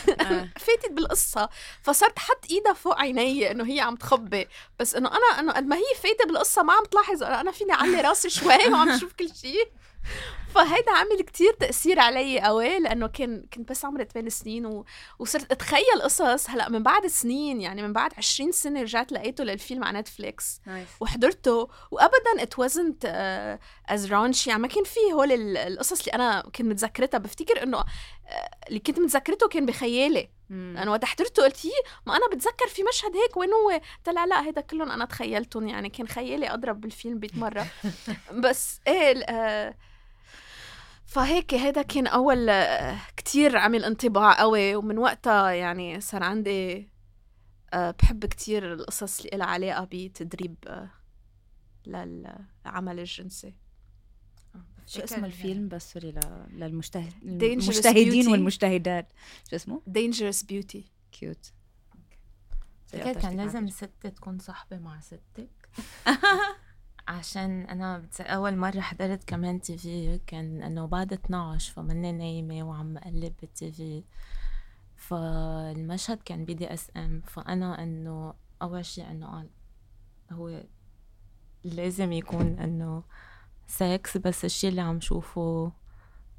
فاتت 0.66 0.90
بالقصة. 0.90 1.48
فصارت 1.82 2.18
حط 2.18 2.44
إيدها 2.50 2.72
فوق 2.72 3.00
عيني 3.00 3.50
إنه 3.50 3.66
هي 3.72 3.80
عم 3.80 3.96
تخبي. 3.96 4.48
بس 4.78 4.94
إنه 4.94 5.08
أنا 5.08 5.40
إنه 5.40 5.52
قد 5.52 5.66
ما 5.66 5.76
هي 5.76 5.94
فايتة 6.02 6.24
بالقصة 6.24 6.62
ما 6.62 6.72
عم 6.72 6.84
تلاحظ. 6.84 7.22
أنا 7.22 7.50
فيني 7.50 7.72
أعلي 7.72 8.00
راسي 8.00 8.30
شوي 8.30 8.68
وعم 8.68 8.98
شوف 8.98 9.12
كل 9.12 9.34
شيء 9.34 9.68
فهيدا 10.54 10.90
عامل 10.92 11.22
كتير 11.22 11.52
تأثير 11.52 12.00
علي 12.00 12.40
قوي 12.40 12.78
لأنه 12.78 13.06
كان 13.06 13.46
كنت 13.54 13.70
بس 13.70 13.84
عمري 13.84 14.04
8 14.04 14.28
سنين 14.30 14.66
و... 14.66 14.84
وصرت 15.18 15.52
أتخيل 15.52 16.02
قصص 16.02 16.50
هلأ 16.50 16.68
من 16.68 16.82
بعد 16.82 17.06
سنين 17.06 17.60
يعني 17.60 17.82
من 17.82 17.92
بعد 17.92 18.12
20 18.18 18.52
سنة 18.52 18.82
رجعت 18.82 19.12
لقيته 19.12 19.44
للفيلم 19.44 19.84
على 19.84 19.98
Netflix 20.00 20.60
nice 20.66 20.88
وحضرته. 21.00 21.68
وابدا 21.90 22.42
it 22.42 22.54
wasn't 22.54 23.06
as 23.88 24.12
raunchy 24.12 24.46
يعني 24.46 24.62
ما 24.62 24.68
كان 24.68 24.84
في 24.84 25.00
هول 25.12 25.32
ال- 25.32 25.56
القصص 25.56 26.00
اللي 26.00 26.12
أنا 26.12 26.40
كنت 26.42 26.62
متذكرتها. 26.62 27.18
بفتكر 27.18 27.62
إنه 27.62 27.78
آه، 27.78 27.84
اللي 28.68 28.78
كنت 28.80 28.98
متذكرته 28.98 29.48
كان 29.48 29.66
بخيالي. 29.66 30.28
أنا 30.50 30.90
وقت 30.90 31.04
حضرته 31.04 31.42
قلت 31.42 31.60
ما 32.06 32.16
أنا 32.16 32.28
بتذكر 32.32 32.66
في 32.68 32.82
مشهد 32.82 33.16
هيك 33.16 33.36
وين 33.36 33.50
هو؟ 33.52 33.80
طلع 34.04 34.24
لا 34.24 34.46
هيدا 34.46 34.60
كلهم 34.60 34.90
أنا 34.90 35.04
تخيلتهم 35.04 35.68
يعني 35.68 35.88
كان 35.88 36.08
خيالي 36.08 36.54
أضرب 36.54 36.80
بالفيلم 36.80 37.20
100 37.20 37.30
مرة. 37.34 37.66
بس 38.44 38.80
إيه 38.88 39.12
فهيك 41.06 41.54
هيدا 41.54 41.82
كان 41.82 42.06
أول 42.06 42.48
آه، 42.48 42.98
كتير 43.16 43.56
عمل 43.56 43.84
انطباع 43.84 44.40
قوي 44.40 44.76
ومن 44.76 44.98
وقتها 44.98 45.50
يعني 45.50 46.00
صار 46.00 46.22
عندي 46.22 46.88
آه، 47.72 47.90
بحب 47.90 48.26
كتير 48.26 48.72
القصص 48.72 49.20
اللي 49.20 49.36
لها 49.36 49.46
علاقة 49.46 49.88
بتدريب 49.92 50.56
آه، 50.66 50.90
للعمل 51.86 52.98
الجنسي. 52.98 53.54
شو 54.86 55.00
اسم 55.00 55.24
الفيلم؟ 55.24 55.68
بس 55.68 55.92
sorry 55.92 56.10
المجتهدين 56.50 58.24
Beauty. 58.24 58.30
والمجتهدات. 58.30 59.12
شو 59.50 59.56
اسمه؟ 59.56 59.82
Dangerous 59.90 60.42
Beauty. 60.42 60.80
cute 61.12 61.52
كان 62.92 63.36
لازم 63.36 63.68
ستي 63.68 64.08
تكون 64.08 64.38
صاحبة 64.38 64.78
مع 64.78 65.00
ستك. 65.00 65.68
عشان 67.08 67.62
أنا 67.62 67.98
بتس... 67.98 68.20
أول 68.20 68.56
مرة 68.56 68.80
حضرت 68.80 69.24
كمان 69.24 69.60
TV 69.60 70.18
كان 70.26 70.62
إنه 70.62 70.86
بعد 70.86 71.12
12 71.12 71.72
فمني 71.72 72.12
نايمة 72.12 72.68
وعم 72.68 72.96
أقلب 72.96 73.32
بال 73.40 73.72
TV. 73.72 74.04
فالمشهد 74.96 76.22
كان 76.24 76.44
BDSM 76.44 77.22
فأنا 77.26 77.82
إنه 77.82 78.34
أول 78.62 78.84
شي 78.84 79.02
إنه 79.10 79.26
قال 79.26 79.48
هو 80.32 80.62
لازم 81.64 82.12
يكون 82.12 82.58
إنه 82.58 83.02
سكس 83.66 84.16
بس 84.16 84.44
الشي 84.44 84.68
اللي 84.68 84.80
عم 84.80 85.00
شوفه 85.00 85.72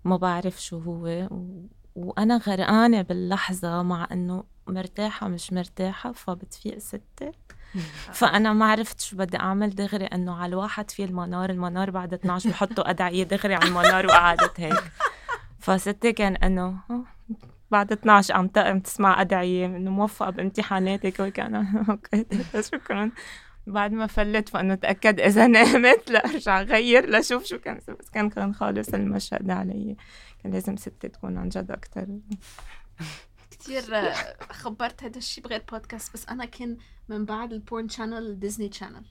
ما 0.04 0.18
بعرف 0.18 0.62
شو 0.64 0.80
هو. 0.80 1.28
و... 1.32 1.68
وأنا 1.96 2.38
غرقانة 2.38 3.02
باللحظة 3.02 3.84
مع 3.84 4.08
إنه 4.12 4.44
مرتاحة 4.68 5.28
مش 5.28 5.54
مرتاحة 5.54 6.12
فبتفيق 6.12 6.78
تيتا. 6.78 7.32
فأنا 8.14 8.54
ما 8.54 8.72
عرفت 8.72 9.02
شو 9.02 9.18
بدي 9.18 9.38
أعمل 9.40 9.70
دغري 9.76 10.06
إنه 10.06 10.36
على 10.36 10.50
الواحد 10.50 10.92
في 10.92 11.04
المنار 11.04 11.50
المنار 11.50 11.92
بعد 11.92 12.14
12 12.14 12.50
بحطوا 12.50 12.90
أدعية 12.90 13.24
دغري 13.24 13.56
على 13.56 13.66
المنار 13.68 14.06
وقعدت 14.06 14.60
هيك. 14.60 14.84
فستة 15.60 16.12
كان 16.12 16.36
إنه 16.36 16.76
آه، 16.90 17.04
بعد 17.72 17.92
12 17.92 18.34
عم 18.34 18.48
تقم 18.48 18.80
تسمع 18.80 19.22
أدعية 19.22 19.66
إنه 19.66 19.92
موفقة 19.92 20.30
بامتحاناتك 20.30 21.20
وكان 21.20 21.56
أوكي 21.90 22.26
شكرا. 22.62 23.12
بعد 23.68 23.92
ما 23.92 24.08
فلت 24.08 24.50
فإنه 24.50 24.76
تأكد 24.76 25.20
إذا 25.20 25.48
نامت 25.48 26.12
لأرجع 26.12 26.62
غير 26.62 27.10
لشوف 27.10 27.46
شو 27.46 27.58
كان 27.58 27.80
بس 28.00 28.10
كان 28.10 28.30
كان 28.30 28.54
خالص 28.54 28.94
المشهد 28.94 29.50
علي. 29.50 29.96
كان 30.44 30.52
لازم 30.54 30.76
ستة 30.78 31.08
تكون 31.08 31.38
عن 31.38 31.50
جد 31.50 31.72
أكتر. 31.72 32.08
كثير 33.52 33.96
آه، 33.96 34.14
خبرت 34.52 35.04
هذا 35.04 35.18
الشيء 35.18 35.44
بغير 35.44 35.64
بودكاست 35.72 36.14
بس 36.14 36.26
أنا 36.30 36.46
كان 36.46 36.78
من 37.10 37.26
بعد 37.26 37.54
ال 37.54 37.61
porn 37.61 37.90
channel 37.90 38.40
Disney 38.40 38.72
Channel 38.72 39.06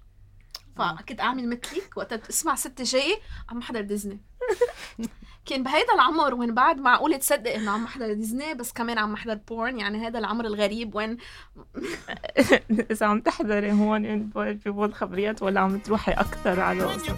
فكنت 0.76 1.20
أعمل 1.20 1.48
مثلك 1.48 1.96
وقت 1.96 2.12
اسمع 2.12 2.54
تيتا 2.54 2.82
جاي 2.82 3.18
عم 3.48 3.62
حضر 3.62 3.80
ديزني 3.80 4.20
كان 5.46 5.62
بهيدا 5.62 5.94
العمر 5.94 6.34
وين 6.34 6.54
بعد 6.54 6.80
معقول 6.80 7.18
تصدق 7.18 7.54
إنه 7.54 7.70
عم 7.70 7.86
حضر 7.86 8.12
ديزني 8.12 8.54
بس 8.54 8.72
كمان 8.72 8.98
عم 8.98 9.16
حضر 9.16 9.34
porn 9.34 9.78
يعني 9.78 10.06
هذا 10.06 10.18
العمر 10.18 10.44
الغريب 10.44 10.94
وين 10.94 11.16
إذا 12.90 13.06
عم 13.06 13.20
تحضري 13.20 13.72
هون 13.72 14.30
بيقول 14.34 14.94
خبريات 14.94 15.42
ولا 15.42 15.60
عم 15.60 15.78
تروحي 15.78 16.12
أكتر 16.12 16.60
على 16.60 16.84
قصص. 16.84 17.10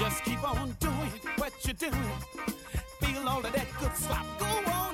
Just 0.00 0.24
keep 0.24 0.42
on 0.50 0.68
doing 0.80 1.12
what 1.40 1.52
you're 1.64 1.80
doing. 1.86 2.10
Feel 3.00 3.28
all 3.28 3.44
of 3.48 3.52
that 3.52 3.68
good 3.78 3.94
slop. 4.04 4.26
Go 4.38 4.52
on 4.78 4.89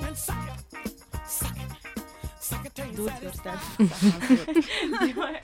Suck 2.77 3.23
it 3.23 3.35
satisfied. 3.35 5.41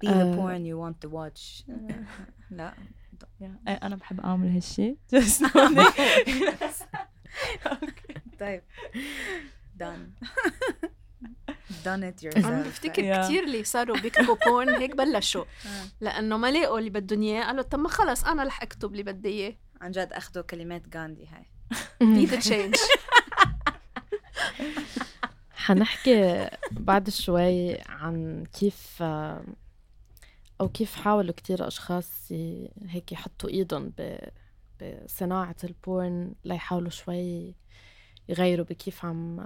Be 0.00 0.06
the 0.08 0.12
آه. 0.12 0.36
porn 0.36 0.64
you 0.64 0.76
want 0.78 1.00
to 1.04 1.08
watch. 1.08 1.64
لا 2.58 2.74
أنا 3.68 3.96
بحب 3.96 4.20
أعمل 4.20 4.48
هالشيء 4.48 4.96
طيب. 8.40 8.62
Done. 9.82 10.04
Done 11.84 12.02
it 12.02 12.26
أنا 12.26 12.32
yourself 12.32 12.66
بفتكر 12.66 13.02
Yeah. 13.02 13.24
كثير 13.24 13.44
اللي 13.44 13.64
صاروا 13.64 13.98
بيكتبوا 13.98 14.36
porn 14.46 14.68
هيك 14.68 14.96
بلشوا. 14.96 15.44
آه. 15.44 15.84
لأنه 16.00 16.36
ما 16.36 16.50
لقوا 16.50 16.78
اللي 16.78 16.90
بدهم 16.90 17.22
إياه. 17.22 17.44
قالوا 17.44 17.62
طب 17.62 17.78
ما 17.78 17.88
خلص 17.88 18.24
أنا 18.24 18.44
رح 18.44 18.62
أكتب 18.62 18.92
اللي 18.92 19.02
بدي 19.02 19.28
إياه. 19.28 19.54
عن 19.80 19.90
جد 19.90 20.12
أخذوا 20.12 20.44
كلمات 20.44 20.96
غاندي 20.96 21.26
هاي. 21.28 21.46
Be 22.02 22.30
the 22.32 22.40
change. 22.48 22.80
حنحكي 25.62 26.48
بعد 26.70 27.10
شوي 27.10 27.80
عن 27.80 28.44
كيف 28.44 29.02
أو 30.60 30.68
كيف 30.74 30.94
حاولوا 30.94 31.34
كتير 31.34 31.66
أشخاص 31.66 32.32
هيك 32.88 33.12
يحطوا 33.12 33.50
إيدهم 33.50 33.92
بصناعة 34.82 35.56
ال 35.64 35.78
porn 35.78 36.34
ليحاولوا 36.44 36.90
شوي 36.90 37.54
يغيروا 38.28 38.66
بكيف 38.66 39.04
عم 39.04 39.40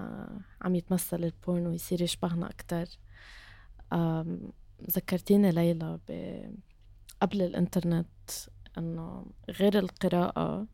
عم 0.62 0.74
يتمثل 0.74 1.24
ال 1.24 1.33
porn 1.33 1.66
ويصير 1.66 2.02
يشبهنا 2.02 2.50
أكتر. 2.50 2.86
ذكرتيني 4.90 5.50
ليلى 5.50 5.98
قبل 7.22 7.42
الإنترنت 7.42 8.30
إنه 8.78 9.26
غير 9.50 9.78
القراءة 9.78 10.66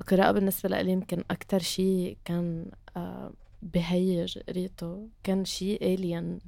القراءة 0.00 0.32
بالنسبة 0.32 0.68
لي 0.68 0.92
يمكن 0.92 1.24
أكتر 1.30 1.58
شي 1.58 2.16
كان 2.24 2.70
بهيج 3.64 4.38
قريته 4.38 5.08
كان 5.24 5.44
شي 5.44 5.76
alien 5.76 6.40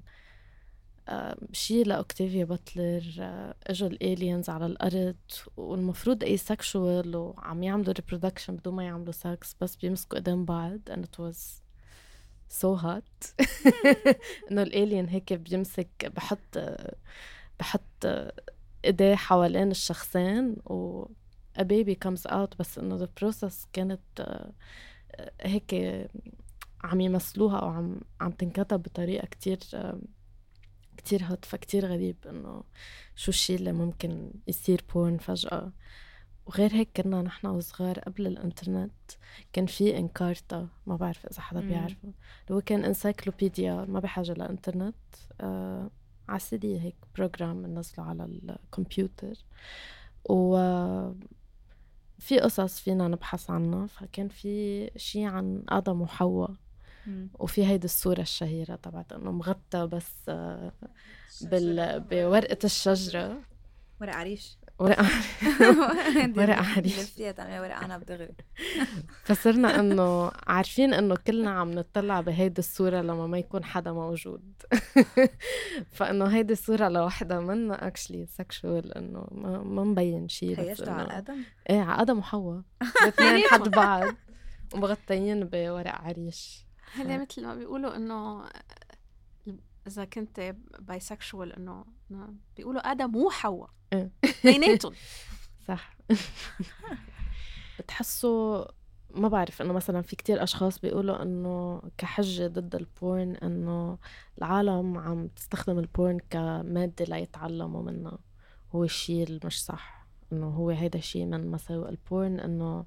شي 1.53 1.83
لأوكتافيا 1.83 2.45
باتلر 2.45 3.03
إجوا 3.67 3.89
ال 3.89 3.97
aliens 3.97 4.49
على 4.51 4.67
الأرض 4.67 5.17
والمفروض 5.57 6.25
asexual 6.25 7.17
وعم 7.17 7.63
يعملوا 7.63 7.93
reproduction 7.93 8.57
بدون 8.57 8.75
ما 8.75 8.85
يعملوا 8.85 9.13
سكس 9.13 9.57
بس 9.61 9.77
بيمسكوا 9.77 10.19
إيدين 10.19 10.45
بعض 10.45 10.81
and 10.91 11.05
it 11.05 11.19
was 11.19 11.63
so 12.49 12.77
hot. 12.77 13.45
إنه 14.51 14.63
الالين 14.63 15.09
هيك 15.09 15.33
بيمسك 15.33 16.13
بحط 16.17 16.59
بحط 17.61 18.07
إيديه 18.85 19.15
حوالين 19.15 19.71
الشخصين 19.71 20.57
و 20.65 21.07
a 21.59 21.63
baby 21.63 21.95
comes 22.07 22.31
out 22.31 22.57
بس 22.59 22.79
إنه 22.79 23.07
the 23.07 23.09
process 23.21 23.67
كانت 23.73 24.01
آه، 24.21 24.53
هيك 25.41 25.75
عم 26.85 27.01
يمثلوها 27.01 27.57
أو 27.59 27.69
عم 27.69 28.01
عم 28.21 28.31
تنكتب 28.31 28.83
بطريقة 28.83 29.27
كتير 29.27 29.59
كتير 30.97 31.25
هوت 31.25 31.45
فكتير 31.45 31.87
غريب 31.87 32.17
إنه 32.27 32.63
شو 33.17 33.29
الشي 33.31 33.55
اللي 33.55 33.73
ممكن 33.73 34.31
يصير 34.47 34.85
بورن 34.95 35.19
فجأة 35.19 35.73
وغير 36.47 36.73
هيك 36.73 36.89
كنا 36.97 37.23
نحن 37.23 37.47
وصغار 37.47 37.99
قبل 37.99 38.27
الإنترنت 38.27 38.93
كان 39.53 39.67
في 39.67 39.99
Encarta 39.99 40.69
ما 40.87 40.97
بعرف 40.97 41.27
إذا 41.27 41.41
حدا. 41.41 41.61
بيعرفه 41.61 42.03
اللي 42.03 42.57
هو 42.57 42.61
كان 42.61 42.85
encyclopedia 42.85 43.85
ما 43.89 44.01
بحاجة 44.01 44.33
لإنترنت 44.33 44.95
آه 45.41 45.91
على 46.29 46.37
السي 46.37 46.57
دي 46.57 46.81
هيك 46.81 46.97
program 47.17 47.63
بنزله 47.63 48.05
على 48.05 48.25
الكمبيوتر 48.25 49.35
و 50.31 50.57
في 52.19 52.39
قصص 52.41 52.81
فينا 52.81 53.09
نبحث 53.09 53.51
عنها 53.51 53.87
فكان 53.87 54.29
في 54.29 54.91
شي 54.97 55.25
عن 55.25 55.63
آدم 55.69 56.01
وحواء. 56.03 56.55
وفي 57.35 57.67
هيدي 57.67 57.85
الصورة 57.85 58.21
الشهيرة 58.21 58.75
تبعت 58.77 59.13
إنه 59.13 59.33
مغطى 59.33 59.87
بس 59.87 60.31
بال... 61.43 62.01
بورقة 62.01 62.59
الشجرة. 62.65 63.39
ورق 64.01 64.15
عريش. 64.15 64.59
ورقة 64.79 65.07
ورق 66.37 66.57
عريش. 66.57 66.95
فيها 67.17 67.33
تعملي 67.33 67.61
ورق 67.61 67.75
عنب 67.75 68.05
دغري. 68.05 68.35
فصرنا 69.27 69.81
إنه 69.81 70.31
عارفين 70.47 70.95
إنه 70.95 71.17
كلنا 71.27 71.51
عم 71.51 71.71
نطلع 71.71 72.21
بهيدي 72.21 72.59
الصورة 72.59 73.01
لما 73.01 73.27
ما 73.27 73.39
يكون 73.39 73.65
حدا 73.65 73.93
موجود. 73.93 74.63
فإنه 75.97 76.27
هيدي 76.27 76.53
الصورة 76.53 76.89
لوحدها 76.89 77.41
منا 77.41 77.87
actually 77.87 78.27
sexual 78.27 78.95
إنه 78.99 79.27
ما, 79.31 79.63
ما 79.63 79.85
مبين 79.85 80.29
شيء 80.29 80.51
بس 80.51 80.57
تخيلتوا 80.57 80.93
على 80.93 81.19
آدم؟ 81.19 81.43
إيه 81.71 81.81
على 81.81 82.03
آدم 82.03 82.19
وحواء. 82.19 82.63
الاثنين 83.03 83.45
حد 83.51 83.69
بعض. 83.69 84.15
ومغطيين 84.75 85.45
بورق 85.45 85.95
عريش. 85.95 86.66
هلا 86.97 87.19
مثل 87.19 87.47
ما 87.47 87.55
بيقولوا 87.55 87.97
إنه 87.97 88.45
إذا 89.87 90.05
كنت 90.05 90.55
bisexual 90.79 91.53
إنه 91.53 91.85
بيقولوا 92.57 92.81
آدم 92.81 93.17
وحواء 93.17 93.71
إيه. 93.93 94.11
اثنيناتهم 94.25 94.93
صح. 95.69 95.97
بتحسوا 97.79 98.65
ما 99.15 99.29
بعرف 99.29 99.63
إنه 99.63 99.73
مثلا 99.73 100.03
في 100.03 100.17
كتير 100.17 100.43
أشخاص 100.43 100.79
بيقولوا 100.79 101.23
إنه 101.23 101.83
كحجة 101.99 102.47
ضد 102.47 102.75
ال 102.75 102.87
porn 102.87 103.37
إنه 103.37 103.99
العالم 104.39 104.99
عم 104.99 105.29
تستخدم 105.29 105.79
ال 105.79 105.87
porn 105.87 106.19
كمادة 106.31 107.05
ليتعلموا 107.05 107.83
منها. 107.83 108.19
هو 108.75 108.85
الشيء 108.85 109.23
اللي 109.23 109.41
مش 109.45 109.65
صح. 109.65 110.07
إنه 110.33 110.47
هو 110.47 110.71
هيدا 110.71 110.99
الشيء 110.99 111.25
من 111.25 111.51
مساوئ 111.51 111.89
ال 111.89 111.99
porn 111.99 112.41
إنه 112.41 112.85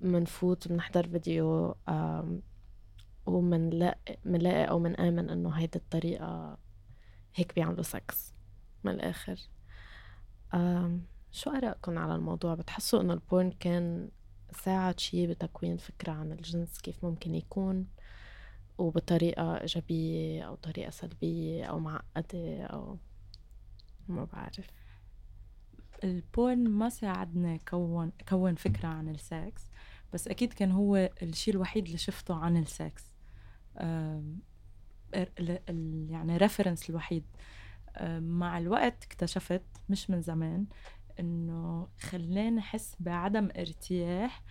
منفوت 0.00 0.68
بنحضر 0.68 1.08
فيديو 1.08 1.76
ومنلاقي 3.26 4.16
منلاقي 4.24 4.64
أو 4.64 4.78
منآمن 4.78 5.30
إنه 5.30 5.50
هيدي 5.50 5.78
الطريقة 5.78 6.58
هيك 7.34 7.54
بيعملوا 7.54 7.82
سكس 7.82 8.34
من 8.84 8.92
الآخر. 8.92 9.36
شو 11.32 11.50
آرائكم 11.50 11.98
على 11.98 12.14
الموضوع؟ 12.14 12.54
بتحسوا 12.54 13.00
إنه 13.00 13.12
ال 13.12 13.20
porn 13.20 13.50
كان 13.50 14.10
ساعد 14.52 15.00
شي 15.00 15.26
بتكوين 15.26 15.76
فكرة 15.76 16.12
عن 16.12 16.32
الجنس 16.32 16.80
كيف 16.80 17.04
ممكن 17.04 17.34
يكون 17.34 17.86
وبطريقة 18.78 19.60
إيجابية 19.60 20.42
أو 20.42 20.54
طريقة 20.54 20.90
سلبية 20.90 21.64
أو 21.64 21.78
معقدة 21.78 22.64
أو 22.64 22.98
ما 24.08 24.24
بعرف. 24.24 24.70
البورن 26.04 26.68
ما 26.68 26.88
ساعدني 26.88 27.58
كون 27.58 28.12
كون 28.28 28.54
فكرة 28.54 28.88
عن 28.88 29.08
السكس 29.08 29.62
بس 30.12 30.28
أكيد 30.28 30.52
كان 30.52 30.72
هو 30.72 31.10
الشيء 31.22 31.54
الوحيد 31.54 31.84
اللي 31.84 31.98
شفته 31.98 32.34
عن 32.34 32.56
السكس 32.56 33.13
يعني 36.10 36.36
reference 36.36 36.90
الوحيد. 36.90 37.24
مع 38.20 38.58
الوقت 38.58 39.04
اكتشفت 39.04 39.62
مش 39.88 40.10
من 40.10 40.22
زمان 40.22 40.66
إنه 41.20 41.88
خلاني 42.00 42.58
أحس 42.60 42.96
بعدم 43.00 43.48
ارتياح 43.56 44.42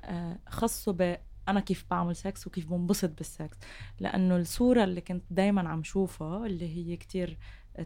آه، 0.00 0.38
خاصة 0.48 0.92
ب 0.92 1.16
أنا 1.48 1.60
كيف 1.60 1.84
بعمل 1.90 2.16
سكس 2.16 2.46
وكيف 2.46 2.66
بنبسط 2.70 3.10
بالسكس 3.18 3.58
لأنه 4.00 4.36
الصورة 4.36 4.84
اللي 4.84 5.00
كنت 5.00 5.24
دايما 5.30 5.68
عم 5.68 5.82
شوفها 5.82 6.46
اللي 6.46 6.76
هي 6.76 6.96
كتير 6.96 7.38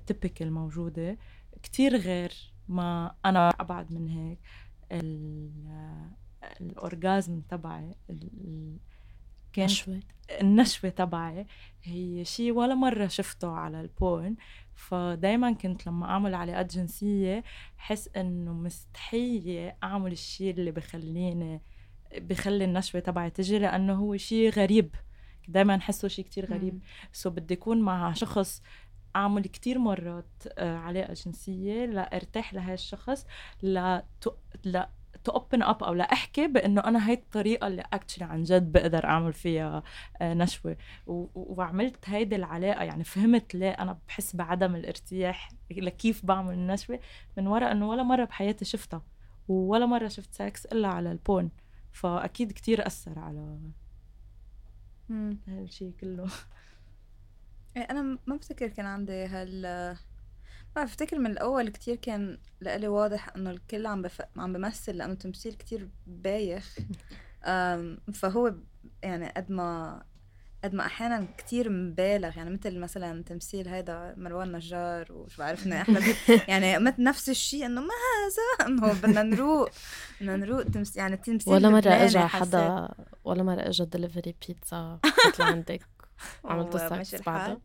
typical 0.07 0.53
موجودة 0.53 1.19
كتير 1.63 1.97
غير 1.97 2.33
ما 2.69 3.15
أنا 3.25 3.49
أبعد 3.49 3.93
من 3.93 4.09
هيك. 4.09 4.39
ال- 4.93 6.11
ال 6.61 6.72
orgasm 6.72 7.41
تبعي 7.41 7.95
ال- 8.11 8.31
ال- 8.45 8.79
كان 9.57 9.65
نشوة. 9.65 10.01
النشوة 10.41 10.91
تبعي 10.91 11.47
هي 11.83 12.25
شيء 12.25 12.53
ولا 12.53 12.75
مرة 12.75 13.07
شفته 13.07 13.51
على 13.51 13.81
ال 13.81 13.90
porn. 13.90 14.37
فدايما 14.75 15.53
كنت 15.53 15.87
لما 15.87 16.07
أعمل 16.07 16.35
علاقات 16.35 16.75
جنسية 16.75 17.45
حس 17.77 18.09
إنه 18.17 18.53
مستحية 18.53 19.77
أعمل 19.83 20.13
الشيء 20.13 20.51
اللي 20.51 20.71
بخليني 20.71 21.63
بخلي 22.17 22.65
النشوة 22.65 23.01
تبعي 23.01 23.31
تجي 23.31 23.59
لأنه 23.59 23.95
هو 23.95 24.17
شيء 24.17 24.51
غريب. 24.51 24.95
دايما 25.49 25.81
حسه 25.81 26.09
شيء 26.09 26.25
كتير 26.25 26.47
غريب. 26.47 26.81
so 27.13 27.31
بدي 27.31 27.55
أكون 27.55 27.81
مع 27.81 28.13
شخص 28.13 28.63
أعمل 29.17 29.43
كتير 29.43 29.79
مرات 29.79 30.43
آه، 30.59 30.77
علاقة 30.77 31.13
جنسية 31.13 31.85
لأرتاح 31.87 32.55
لهذا 32.55 32.75
الشخص 32.75 33.27
لا 33.63 34.05
لا 34.65 34.91
to 35.27 35.33
open 35.33 35.63
up 35.63 35.85
أو 35.85 35.95
لا 35.95 36.05
أحكي 36.13 36.47
بإنه 36.47 36.81
أنا 36.81 37.09
هي 37.09 37.15
الطريقة 37.15 37.67
اللي 37.67 37.85
actually 37.93 38.25
عن 38.25 38.43
جد 38.43 38.73
بقدر 38.73 39.05
أعمل 39.05 39.33
فيها 39.33 39.83
آه، 40.21 40.35
نشوة. 40.35 40.77
وعملت 41.35 42.09
هيدي 42.09 42.37
العلاقة 42.37 42.85
يعني 42.85 43.05
فهمت 43.05 43.55
ليه 43.55 43.71
أنا 43.71 43.99
بحس 44.09 44.37
بعدم 44.37 44.77
الارتياح 44.77 45.49
لكيف 45.71 46.27
بعمل 46.27 46.55
النشوة. 46.55 47.01
من 47.37 47.47
وراء 47.47 47.73
إنه 47.73 47.89
ولا 47.89 48.03
مرة 48.03 48.25
بحياتي 48.25 48.65
شفتها 48.65 49.03
ولا 49.49 49.87
مرة 49.87 50.09
شفت 50.09 50.35
سكس 50.35 50.67
إلا 50.67 50.89
على 50.89 51.13
ال 51.13 51.19
porn. 51.19 51.51
فأكيد 51.93 52.53
كتير 52.53 52.87
أثر 52.87 53.19
على. 53.19 53.59
هالشيء 55.49 55.93
كله. 56.01 56.27
إيه، 57.77 57.83
أنا 57.83 58.19
ما 58.27 58.37
بفتكر 58.37 58.69
كان 58.69 58.87
عندي 58.87 59.27
هال 59.27 59.97
ما 60.77 60.85
بفتكر 60.85 61.19
من 61.19 61.31
الأول 61.31 61.69
كتير 61.69 61.97
كان 61.97 62.39
لإلي 62.61 62.89
واضح 62.89 63.37
إنه 63.37 63.51
الكل 63.51 63.87
عم 63.87 64.03
بف... 64.03 64.23
عم 64.37 64.53
بمثل 64.53 64.97
لأنه 64.97 65.15
تمثيل 65.15 65.53
كتير 65.55 65.89
بايخ. 66.07 66.77
فهو 68.21 68.55
يعني 69.03 69.29
قد 69.37 69.53
ما 69.53 70.03
قد 70.65 70.75
ما 70.75 70.87
أحيانا 70.87 71.27
كتير 71.39 71.71
مبالغ. 71.71 72.37
يعني 72.37 72.51
مثل 72.51 72.79
مثلا 72.79 73.23
تمثيل 73.23 73.69
هيدا 73.69 74.15
مروان 74.17 74.53
نجار 74.53 75.13
وشو 75.13 75.39
بعرفنا 75.39 75.81
احمد 75.83 76.03
يعني 76.49 76.79
مثل 76.79 77.03
نفس 77.03 77.29
الشيء 77.29 77.67
إنه 77.67 77.81
ما 77.81 77.89
هذا. 77.89 78.69
إنه 78.69 78.93
بدنا 78.93 79.23
نروق 79.23 79.69
بدنا 80.21 80.37
نروق 80.37 80.63
تمثيل 80.63 81.03
يعني 81.03 81.15
التمثيل 81.15 81.53
ولا 81.53 81.69
اللبناني 81.69 82.05
اجى 82.05 82.19
حدا 82.19 82.89
ولا 83.25 83.43
مرة 83.43 83.61
اجى 83.61 83.85
دليفري 83.85 84.35
بيتزا 84.49 84.99
مثل 85.29 85.43
عندك. 85.43 85.87
عملتوا 86.45 86.97
ومشي 86.97 87.05
سكس. 87.05 87.23
بعدها؟ 87.23 87.61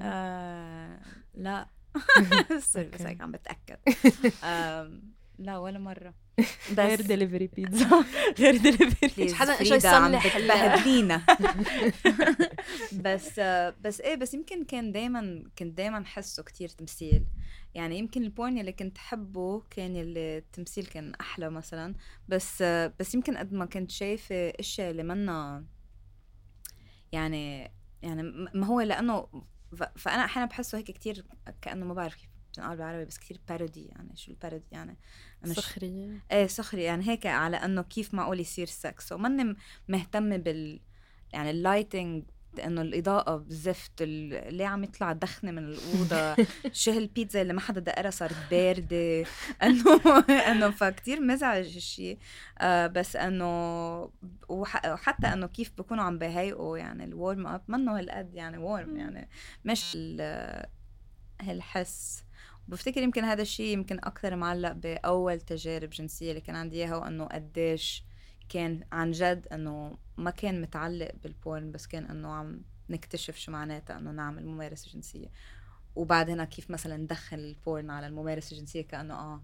آه 0.00 1.00
لا. 1.34 1.77
sorry 2.72 2.88
بس 2.88 3.00
عم 3.00 3.32
بتأكد. 3.32 3.78
آم، 4.44 5.02
لا 5.38 5.58
ولا 5.58 5.78
مرة. 5.78 6.14
غير 6.78 6.98
بس 7.00 7.06
دليفري 7.06 7.46
بيتزا 7.46 8.04
غير 8.38 8.56
delivery 8.56 9.10
please 9.16 9.34
حدا 9.34 9.52
عم 9.52 9.62
يصلح 9.62 10.36
بتبهدلينا 10.38 11.22
بس 12.92 13.38
آه، 13.38 13.74
بس 13.80 14.00
إيه 14.00 14.14
بس 14.14 14.34
يمكن 14.34 14.64
كان 14.64 14.92
دايما 14.92 15.44
كنت 15.58 15.76
دايما 15.78 16.04
حسه 16.04 16.42
كتير 16.42 16.68
تمثيل. 16.68 17.24
يعني 17.74 17.98
يمكن 17.98 18.22
ال 18.22 18.29
porn 18.29 18.58
اللي 18.58 18.72
كنت 18.72 18.98
حبه 18.98 19.62
كان 19.70 19.96
اللي 19.96 20.38
التمثيل 20.38 20.86
كان 20.86 21.14
أحلى 21.14 21.50
مثلا. 21.50 21.94
بس 22.28 22.62
آه، 22.62 22.92
بس 23.00 23.14
يمكن 23.14 23.36
قد 23.36 23.52
ما 23.52 23.66
كنت 23.66 23.90
شايفة 23.90 24.34
إشياء 24.60 24.90
اللي 24.90 25.02
منا 25.02 25.64
يعني 27.12 27.72
يعني 28.02 28.22
ما 28.54 28.66
هو 28.66 28.80
لأنه 28.80 29.28
فأنا 29.96 30.24
أحيانا 30.24 30.48
بحسه 30.48 30.78
هيك 30.78 30.90
كتير 30.90 31.24
كأنه 31.62 31.86
ما 31.86 31.94
بعرف 31.94 32.14
كيف 32.14 32.28
بتنقال 32.52 32.76
بالعربي 32.76 33.04
بس 33.04 33.18
كتير 33.18 33.40
parody 33.48 33.84
يعني 33.86 34.16
شو 34.16 34.30
ال 34.30 34.35
parody 34.35 34.64
يعني؟ 34.72 34.96
أنا 35.44 35.52
ش- 35.54 35.56
سخرية. 35.56 36.24
إيه 36.32 36.46
سخري 36.46 36.82
يعني 36.82 37.08
هيك 37.08 37.26
على 37.26 37.56
إنه 37.56 37.82
كيف 37.82 38.14
معقول 38.14 38.40
يصير 38.40 38.66
سكس 38.66 39.12
وماني 39.12 39.44
م- 39.44 39.56
مهتمة 39.88 40.36
بال 40.36 40.80
يعني 41.32 41.50
ال 41.50 41.58
lighting 41.58 42.24
إنه 42.60 42.82
الإضاءة 42.82 43.44
زفت 43.48 43.92
ال- 44.00 44.54
ليه 44.54 44.66
عم 44.66 44.84
يطلع 44.84 45.12
دخنه 45.12 45.50
من 45.50 45.64
الأوضة؟ 45.64 46.36
شو 46.72 46.90
هالبيتزا 46.90 47.42
اللي 47.42 47.52
ما 47.52 47.60
حدا 47.60 47.80
دقرها 47.80 48.10
صارت 48.10 48.36
باردة؟ 48.50 49.24
انه 49.62 50.24
إنه 50.30 50.70
فكتير 50.70 51.20
مزعج 51.20 51.76
الشيء 51.76 52.18
آه 52.58 52.86
بس 52.86 53.16
إنه 53.16 53.48
وح- 54.48 54.86
وحتى 54.86 55.26
إنه 55.26 55.46
كيف 55.46 55.72
بكونوا 55.78 56.04
عم 56.04 56.18
بهيئوا 56.18 56.78
يعني 56.78 57.04
ال 57.04 57.12
warm 57.12 57.46
up 57.46 57.62
منه 57.68 57.98
هالقد 57.98 58.34
يعني 58.34 58.58
و 58.58 58.66
warm 58.66 58.96
يعني 58.96 59.28
مش 59.64 59.92
ال- 59.96 60.66
هالحس. 61.40 62.24
بفتكر 62.68 63.02
يمكن 63.02 63.24
هذا 63.24 63.42
الشيء 63.42 63.72
يمكن 63.72 63.98
أكثر 63.98 64.36
معلق 64.36 64.72
بأول 64.72 65.40
تجارب 65.40 65.90
جنسية 65.90 66.30
اللي 66.30 66.40
كان 66.40 66.56
عندي 66.56 66.76
إياها 66.76 66.96
وإنه 66.96 67.24
قديش 67.24 68.04
كان 68.48 68.84
عن 68.92 69.10
جد 69.10 69.46
إنه 69.52 69.98
ما 70.16 70.30
كان 70.30 70.60
متعلق 70.62 71.12
بال 71.22 71.39
porn 71.39 71.72
بس 71.72 71.86
كان 71.86 72.04
إنه 72.04 72.32
عم 72.32 72.62
نكتشف 72.90 73.36
شو 73.36 73.52
معناتها 73.52 73.98
إنه 73.98 74.10
نعمل 74.10 74.46
ممارسة 74.46 74.90
جنسية. 74.90 75.28
وبعد 75.96 76.30
هنا 76.30 76.44
كيف 76.44 76.70
مثلا 76.70 76.96
ندخل 76.96 77.38
ال 77.38 77.48
porn 77.48 77.90
على 77.90 78.06
الممارسة 78.06 78.54
الجنسية 78.54 78.82
كأنه 78.82 79.14
آه 79.14 79.42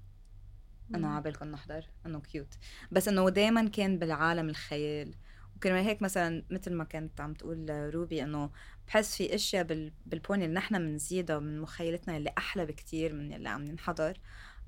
إنه 0.95 1.09
عبالكم 1.09 1.49
نحضر 1.49 1.87
إنه 2.07 2.21
cute 2.21 2.55
بس 2.93 3.09
إنه 3.09 3.29
دايما 3.31 3.69
كان 3.69 3.99
بالعالم 3.99 4.49
الخيال. 4.49 5.15
وكرمال 5.57 5.85
هيك 5.85 6.03
مثلا 6.03 6.45
مثل 6.51 6.73
ما 6.73 6.85
كانت 6.85 7.21
عم 7.21 7.35
تقول 7.35 7.91
روبي 7.95 8.23
إنه 8.23 8.51
بحس 8.87 9.17
في 9.17 9.35
أشياء 9.35 9.65
بال... 9.65 9.93
بال 10.07 10.19
porn 10.19 10.43
اللي 10.43 10.55
نحن 10.55 10.79
بنزيدها 10.79 11.39
من 11.39 11.61
مخيلتنا 11.61 12.17
اللي 12.17 12.33
أحلى 12.39 12.67
بكتير 12.67 13.13
من 13.13 13.33
اللي 13.33 13.49
عم 13.49 13.65
ينحضر 13.65 14.21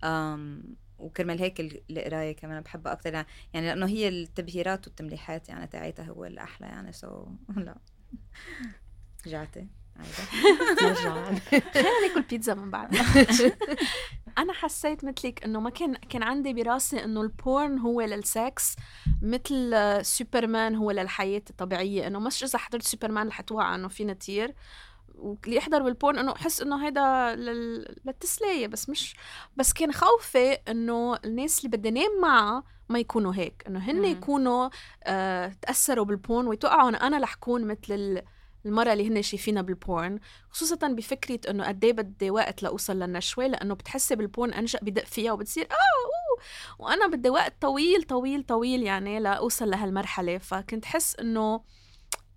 أم... 0.05 0.77
وكرمال 0.99 1.39
هيك 1.41 1.61
ال- 1.61 1.83
القراية 1.91 2.37
كمان 2.37 2.61
بحبها 2.63 2.93
أكثر 2.93 3.13
يعني 3.13 3.67
لأنه 3.67 3.87
هي 3.87 4.09
التبهيرات 4.09 4.87
والتمليحات 4.87 5.49
يعني 5.49 5.67
تاعيتها 5.67 6.05
هو 6.05 6.25
الأحلى 6.25 6.67
يعني. 6.67 6.93
so 6.92 7.27
لا. 7.57 7.77
رجعتي 9.27 9.67
خلينا 11.75 12.01
ناكل 12.09 12.23
بيتزا 12.31 12.55
من 12.55 12.71
بعد. 12.71 12.97
أنا 14.39 14.53
حسيت 14.53 15.05
مثلك 15.05 15.45
إنه 15.45 15.61
ما 15.61 15.71
كان 15.71 15.95
كان 15.95 16.23
عندي 16.23 16.53
براسي 16.53 17.05
إنه 17.05 17.21
ال 17.23 17.34
porn 17.34 17.79
هو 17.79 18.01
للسكس 18.01 18.77
مثل 19.23 19.75
سوبرمان 20.03 20.75
هو 20.75 20.91
للحياة 20.91 21.43
الطبيعية. 21.51 22.07
إنه 22.07 22.19
مش 22.19 22.45
إذا 22.45 22.59
حضرت 22.59 22.83
سوبرمان 22.83 23.29
رح 23.29 23.41
توعى 23.41 23.75
إنه 23.75 23.89
فينا 23.89 24.13
نطير 24.13 24.55
واللي 25.16 25.57
يحضر 25.57 25.83
بال 25.83 25.95
porn 25.95 26.19
إنه 26.18 26.33
احس 26.33 26.61
إنه 26.62 26.87
هيدا 26.87 27.35
لل... 27.35 27.96
للتسلية 28.05 28.66
بس 28.66 28.88
مش 28.88 29.16
بس 29.57 29.72
كان 29.72 29.92
خوفي 29.92 30.52
إنه 30.52 31.16
الناس 31.24 31.64
اللي 31.64 31.76
بدي 31.76 31.90
نام 31.90 32.20
معها 32.22 32.64
ما 32.88 32.98
يكونوا 32.98 33.35
هيك 33.35 33.64
إنه 33.68 33.79
هن 33.79 33.96
مم. 33.96 34.05
يكونوا 34.05 34.68
آه 35.05 35.52
تأثروا 35.62 36.05
بال 36.05 36.19
porn 36.19 36.47
ويتوقعوا 36.48 36.88
إنه 36.88 36.98
أنا 36.98 37.18
رح 37.18 37.35
كون 37.35 37.64
مثل 37.64 37.81
ال- 37.90 38.22
المرة 38.66 38.92
اللي 38.92 39.09
هن 39.09 39.22
شايفينها 39.22 39.62
بال 39.62 39.81
porn 39.81 40.19
خصوصا 40.50 40.88
بفكرة 40.88 41.50
إنه 41.50 41.64
قد 41.68 41.85
إيه 41.85 41.92
بدي 41.92 42.31
وقت 42.31 42.62
لأوصل 42.62 42.96
للنشوة 42.98 43.46
لإنه 43.46 43.74
بتحسي 43.74 44.16
بال 44.16 44.29
porn 44.29 44.53
أنشأ 44.52 44.79
بدق 44.83 45.05
فيها 45.05 45.33
وبتصير 45.33 45.64
آه 45.64 45.74
أوه 45.74 46.42
وأنا 46.79 47.07
بدي 47.07 47.31
وقت 47.31 47.55
طويل 47.61 48.02
طويل 48.02 48.42
طويل 48.42 48.83
يعني 48.83 49.20
لأوصل 49.20 49.70
لهالمرحلة 49.70 50.38
فكنت 50.38 50.85
حس 50.85 51.16
إنه 51.16 51.61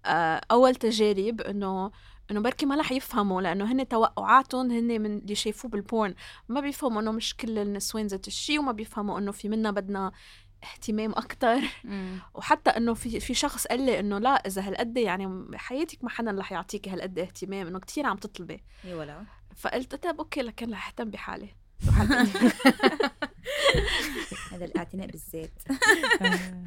آه 0.05 0.41
أول 0.51 0.75
تجارب 0.75 1.41
إنه 1.41 1.91
إنه 2.31 2.39
بركي 2.39 2.65
ما 2.65 2.75
رح 2.75 2.91
يفهموا 2.91 3.41
لأنه 3.41 3.71
هن 3.71 3.87
توقعاتهم 3.87 4.71
هن 4.71 5.01
من 5.01 5.17
اللي 5.17 5.35
شايفوه 5.35 5.71
بال 5.71 5.84
porn. 5.84 6.15
ما 6.49 6.61
بيفهموا 6.61 7.01
إنه 7.01 7.11
مش 7.11 7.35
كل 7.35 7.57
النسوان 7.57 8.07
ذات 8.07 8.27
الشيء 8.27 8.59
وما 8.59 8.71
بيفهموا 8.71 9.19
إنه 9.19 9.31
في 9.31 9.49
منا 9.49 9.71
بدنا 9.71 10.11
اهتمام 10.63 11.11
أكتر. 11.11 11.59
وحتى 12.35 12.69
إنه 12.69 12.93
في 12.93 13.19
في 13.19 13.33
شخص 13.33 13.67
قال 13.67 13.85
لي 13.85 13.99
إنه 13.99 14.19
لا 14.19 14.29
إذا 14.29 14.67
هالقد 14.67 14.97
يعني 14.97 15.27
بحياتك 15.27 16.03
ما 16.03 16.09
حدا 16.09 16.31
رح 16.31 16.51
يعطيكي 16.51 16.89
هالقد 16.89 17.19
اهتمام 17.19 17.67
إنه 17.67 17.79
كتير 17.79 18.05
عم 18.05 18.17
تطلبي. 18.17 18.63
إي 18.85 18.93
ولا. 18.93 19.23
فقلت 19.55 19.95
طيب 19.95 20.17
okay 20.17 20.41
لكن 20.41 20.71
رح 20.71 20.87
أهتم 20.87 21.09
بحالي. 21.09 21.55
هذا 24.51 24.65
الاعتناء 24.65 25.07
بالذات. 25.07 25.63
آه، 26.21 26.63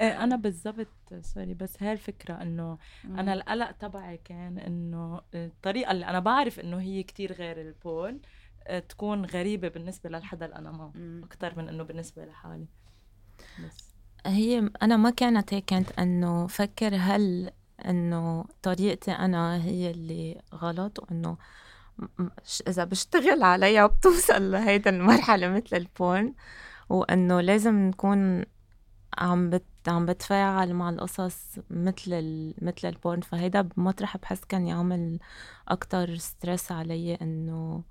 إيه 0.00 0.24
أنا 0.24 0.36
بالضبط 0.36 0.88
sorry 1.20 1.54
بس 1.54 1.82
هاي 1.82 1.92
الفكرة 1.92 2.42
إنه. 2.42 2.78
أنا 3.04 3.32
القلق 3.34 3.70
تبعي 3.70 4.16
كان 4.24 4.58
إنه 4.58 5.20
الطريقة 5.34 5.90
اللي 5.90 6.06
أنا 6.06 6.18
بعرف 6.18 6.60
إنه 6.60 6.80
هي 6.80 7.02
كتير 7.02 7.32
غير 7.32 7.60
ال 7.60 7.72
porn 7.72 8.20
آه، 8.66 8.78
تكون 8.78 9.24
غريبة 9.24 9.68
بالنسبة 9.68 10.10
للحدا 10.10 10.46
اللي 10.46 10.56
أنا 10.58 10.70
معه. 10.70 10.92
أكثر 11.24 11.58
من 11.58 11.68
إنه 11.68 11.82
بالنسبة 11.82 12.24
لحالي 12.24 12.66
بس 13.66 13.94
هي 14.26 14.70
أنا 14.82 14.96
ما 14.96 15.10
كانت 15.10 15.54
هيك 15.54 15.64
كانت 15.64 15.92
إنه 15.98 16.46
فكر 16.46 16.94
هل 16.96 17.50
إنه 17.88 18.44
طريقتي 18.62 19.12
أنا 19.12 19.64
هي 19.64 19.90
اللي 19.90 20.42
غلط 20.54 21.08
ش- 22.44 22.62
إذا 22.68 22.84
بشتغل 22.84 23.42
عليها 23.42 23.86
بتوصل 23.86 24.50
لهيدا 24.50 24.90
المرحلة 24.90 25.48
مثل 25.48 25.76
ال 25.76 25.88
porn 25.88 26.34
وإنه 26.88 27.40
لازم 27.40 27.74
نكون 27.88 28.44
عم 29.18 29.50
بت 29.50 29.64
عم 29.88 30.06
بتفاعل 30.06 30.74
مع 30.74 30.90
القصص 30.90 31.58
مثل 31.70 32.12
ال... 32.12 32.54
مثل 32.62 32.88
ال 32.88 32.94
porn 32.94 33.20
فهيدا 33.20 33.60
بمطرح 33.60 34.16
بحس 34.16 34.44
كان 34.44 34.66
يعمل 34.66 35.18
أكتر 35.68 36.16
stress 36.16 36.72
علي 36.72 37.14
إنه 37.14 37.82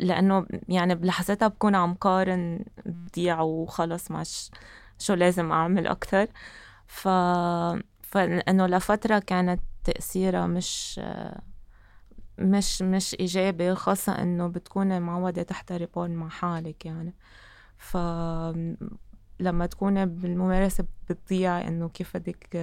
لأنه 0.00 0.46
يعني 0.68 0.94
بلحظتها 0.94 1.48
بكون 1.48 1.74
عم 1.74 1.94
قارن 1.94 2.64
بديع 2.86 3.40
وخلص 3.40 4.10
مش 4.10 4.50
شو 4.98 5.14
لازم 5.14 5.52
أعمل 5.52 5.86
أكتر. 5.86 6.26
ف 6.86 7.08
فإنه 8.02 8.66
لفترة 8.66 9.18
كانت 9.18 9.60
تأثيرها 9.84 10.46
مش 10.46 11.00
مش 12.38 12.82
مش 12.82 13.16
إيجابي 13.20 13.74
خاصة 13.74 14.12
إنه 14.22 14.46
بتكوني 14.48 15.00
معودة 15.00 15.42
تحضري 15.42 15.86
porn 15.86 16.10
مع 16.16 16.28
حالك 16.28 16.86
يعني. 16.86 17.14
ف 17.78 17.96
لما 19.40 19.66
تكوني 19.66 20.06
بالممارسة 20.06 20.84
بتضيع 21.10 21.68
إنه 21.68 21.88
كيف 21.88 22.16
بدك 22.16 22.56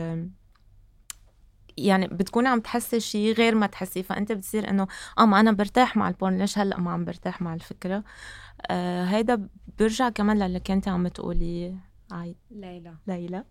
يعني 1.77 2.07
بتكوني 2.07 2.47
عم 2.47 2.59
تحسي 2.59 2.99
شيء 2.99 3.33
غير 3.33 3.55
ما 3.55 3.67
تحسيه 3.67 4.01
فأنت 4.01 4.31
بتصير 4.31 4.69
إنه 4.69 4.87
آه 5.19 5.25
ما 5.25 5.39
أنا 5.39 5.51
برتاح 5.51 5.97
مع 5.97 6.09
ال 6.09 6.15
porn 6.15 6.37
ليش 6.37 6.57
هلأ 6.57 6.79
ما 6.79 6.91
عم 6.91 7.05
برتاح 7.05 7.41
مع 7.41 7.53
الفكرة؟ 7.53 8.03
آه 8.67 9.03
هيدا 9.05 9.49
بيرجع 9.77 10.09
كمان 10.09 10.39
للي 10.39 10.59
كنتي 10.59 10.89
عم 10.89 11.07
تقولي 11.07 11.75
عايد 12.11 12.37
ليلى. 12.51 12.95
ليلى. 13.07 13.43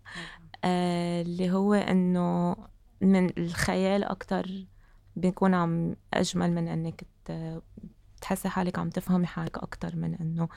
آه 0.63 1.21
اللي 1.21 1.51
هو 1.51 1.73
إنه 1.73 2.55
من 3.01 3.29
الخيال 3.37 4.03
أكتر 4.03 4.65
بيكون 5.15 5.53
عم 5.53 5.95
أجمل 6.13 6.51
من 6.51 6.67
إنك 6.67 7.03
ت- 8.23 8.29
تحسي 8.29 8.49
حالك 8.49 8.79
عم 8.79 8.89
تفهمي 8.89 9.27
حالك 9.27 9.57
أكتر 9.57 9.95
من 9.95 10.15
إنه 10.15 10.49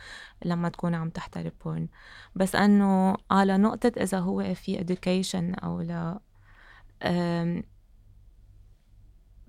لما 0.45 0.69
تكوني 0.69 0.97
عم 0.97 1.11
تحضري 1.11 1.53
بورن 1.65 1.89
بس 2.35 2.55
إنه 2.57 3.17
على 3.31 3.59
نقطة 3.59 3.93
إذا 3.97 4.19
هو 4.21 4.55
في 4.55 4.79
education 4.79 5.65
أو 5.65 5.81
لا 5.81 6.21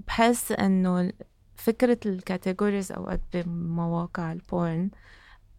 بحس 0.07 0.51
إنه 0.51 1.11
فكرة 1.55 1.99
ال 2.05 2.13
categories 2.13 2.91
اوقات 2.91 3.21
بمواقع 3.33 4.31
ال 4.31 4.43
porn 4.43 4.91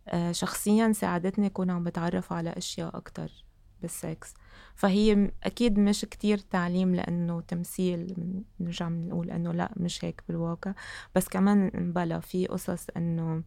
آه، 0.08 0.32
شخصيا 0.32 0.92
ساعدتني 0.92 1.46
أكون 1.46 1.70
عم 1.70 1.84
بتعرف 1.84 2.32
على 2.34 2.50
أشياء 2.50 2.98
أكتر. 2.98 3.46
بالسكس 3.82 4.34
فهي 4.74 5.30
أكيد 5.44 5.78
مش 5.78 6.00
كتير 6.00 6.38
تعليم 6.38 6.94
لأنه 6.94 7.40
تمثيل 7.40 8.14
نرجع 8.60 8.88
بنقول 8.88 9.30
إنه 9.30 9.52
لأ 9.52 9.70
مش 9.76 10.04
هيك 10.04 10.22
بالواقع. 10.28 10.74
بس 11.14 11.28
كمان 11.28 11.70
بلا 11.92 12.20
في 12.20 12.46
قصص 12.46 12.86
إنه 12.96 13.42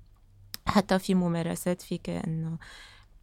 حتى 0.68 1.00
في 1.00 1.16
ممارسات 1.16 1.82
فيك 1.82 2.10
إنه 2.10 2.58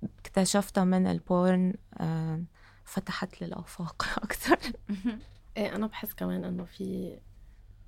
اكتشفتها 0.03 0.85
من 0.85 1.07
ال 1.07 1.20
porn 1.20 1.75
آه، 2.01 2.43
فتحت 2.85 3.41
لي 3.41 3.47
الآفاق 3.47 4.07
أكتر. 4.25 4.59
إيه 5.57 5.75
أنا 5.77 5.87
بحس 5.87 6.15
كمان 6.15 6.45
إنه 6.45 6.65
في 6.65 7.19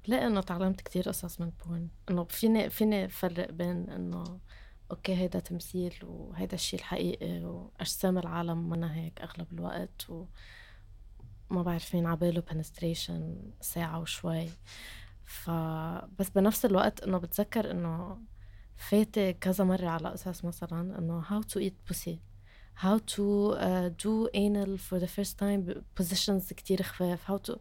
بلاقي 0.09 0.27
إنه 0.27 0.41
تعلمت 0.41 0.81
كتير 0.81 1.09
قصص 1.09 1.41
من 1.41 1.51
porn 1.67 1.89
إنه 2.11 2.25
فيني 2.25 2.71
فيني 2.71 3.05
افرق 3.05 3.51
بين 3.51 3.91
إنه 3.91 4.41
okay 4.91 5.15
هيدا 5.15 5.39
تمثيل 5.41 5.95
وهيدا 6.03 6.55
الشيء 6.55 6.79
الحقيقي 6.79 7.45
وأجسام 7.45 8.19
العالم 8.19 8.71
منا 8.71 8.95
هيك 8.95 9.21
أغلب 9.21 9.53
الوقت 9.53 10.07
وما 10.11 11.63
بعرف 11.63 11.95
مين 11.95 12.07
عباله 12.07 12.43
penetration 12.51 13.23
ساعة 13.61 14.01
وشوي. 14.01 14.49
فبس 15.25 16.31
بنفس 16.31 16.65
الوقت 16.65 17.03
إنه 17.03 17.19
بتذكر 17.19 17.71
إنه 17.71 18.19
فاتي 18.77 19.33
كذا 19.33 19.65
مرة 19.65 19.87
على 19.87 20.09
قصص 20.09 20.45
مثلا 20.45 20.99
إنه 20.99 21.23
how 21.23 21.43
to 21.43 21.61
eat 21.61 21.93
pussy 21.93 22.19
how 22.83 22.99
to 22.99 23.55
uh, 23.55 23.89
do 24.05 24.29
anal 24.35 24.79
for 24.79 24.99
the 24.99 25.07
first 25.07 25.39
time 25.39 25.85
positions 26.01 26.53
كتير 26.53 26.83
خفاف 26.83 27.31
how 27.31 27.51
to 27.51 27.59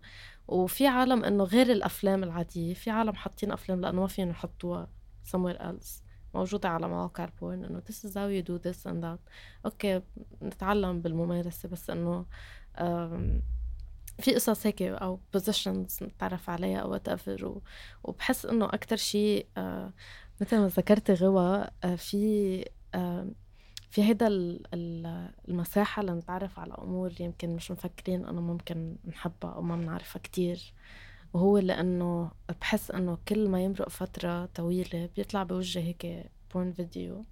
وفي 0.48 0.88
عالم 0.88 1.24
إنه 1.24 1.44
غير 1.44 1.72
الأفلام 1.72 2.24
العادية 2.24 2.74
في 2.74 2.90
عالم 2.90 3.14
حاطين 3.14 3.52
أفلام 3.52 3.82
لأنه 3.82 4.02
ما 4.02 4.08
فيهم 4.08 4.30
يحطوها 4.30 4.88
somewhere 5.26 5.60
else. 5.62 6.09
موجودة 6.34 6.70
على 6.70 6.88
مواقع 6.88 7.24
ال 7.26 7.34
porn 7.34 7.66
إنه 7.66 7.82
this 7.90 7.96
is 8.10 8.12
how 8.14 8.30
you 8.30 8.50
do 8.52 8.64
this 8.64 8.92
and 8.92 9.04
that. 9.04 9.20
okay 9.66 10.02
نتعلم 10.44 11.02
بالممارسة 11.02 11.70
بس 11.70 11.90
إنه 11.90 12.26
في 14.20 14.36
قصص 14.36 14.66
هيك 14.68 14.82
أو 14.82 15.20
positions 15.38 16.04
نتعرف 16.04 16.50
عليها 16.50 16.78
أو 16.80 16.98
whatever. 17.00 17.44
و- 17.44 17.62
وبحس 18.04 18.46
إنه 18.46 18.66
أكتر 18.66 18.96
شيء 18.96 19.46
آه، 19.58 19.94
مثل 20.42 20.58
ما 20.60 20.68
ذكرتي 20.68 21.14
هوى 21.14 21.68
آه، 21.84 21.96
في 21.96 22.66
آه، 22.96 23.28
في 23.92 24.04
هيدا 24.04 24.28
ال- 24.28 24.62
ال- 24.74 25.32
المساحة 25.48 26.04
لنتعرف 26.04 26.60
على 26.60 26.74
أمور 26.74 27.14
يمكن 27.22 27.56
مش 27.56 27.72
مفكرين 27.72 28.26
إنه 28.26 28.42
ممكن 28.42 28.96
نحبها 29.08 29.52
أو 29.54 29.62
ما 29.62 29.76
بنعرفها 29.76 30.20
كتير. 30.22 30.74
وهو 31.34 31.58
لأنه 31.58 32.32
بحس 32.62 32.92
إنه 32.92 33.18
كل 33.28 33.50
ما 33.50 33.64
يمرق 33.64 33.90
فترة 33.90 34.46
طويلة 34.46 35.10
بيطلع 35.16 35.44
بوجهي 35.44 35.84
هيك 35.84 36.32
porn 36.54 36.72
video 36.72 37.26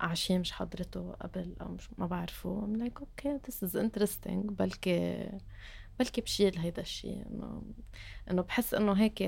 عشان 0.00 0.40
مش 0.40 0.52
حضرته 0.52 1.12
قبل 1.12 1.56
أو 1.60 1.68
مش 1.68 1.88
ما 1.98 2.06
بعرفه. 2.06 2.66
I'm 2.66 2.80
like 2.80 3.02
okay 3.02 3.38
this 3.46 3.68
is 3.68 3.74
interesting. 3.74 4.50
بلكي 4.50 5.28
بلكي 5.98 6.20
بشيل 6.20 6.58
هيدا 6.58 6.82
الشيء. 6.82 7.26
إنه 7.26 7.62
إنه 8.30 8.42
بحس 8.42 8.74
إنه 8.74 8.92
هيك 8.92 9.22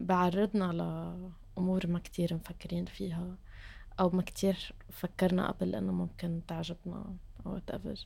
بعرضنا 0.00 0.72
لأمور 0.72 1.86
ما 1.86 1.98
كتير 1.98 2.34
مفكرين 2.34 2.84
فيها 2.84 3.36
أو 4.00 4.10
ما 4.10 4.22
كتير 4.22 4.72
فكرنا 4.90 5.50
قبل 5.50 5.74
إنه 5.74 5.92
ممكن 5.92 6.42
تعجبنا 6.48 7.16
أو 7.46 7.58
whatever. 7.58 7.98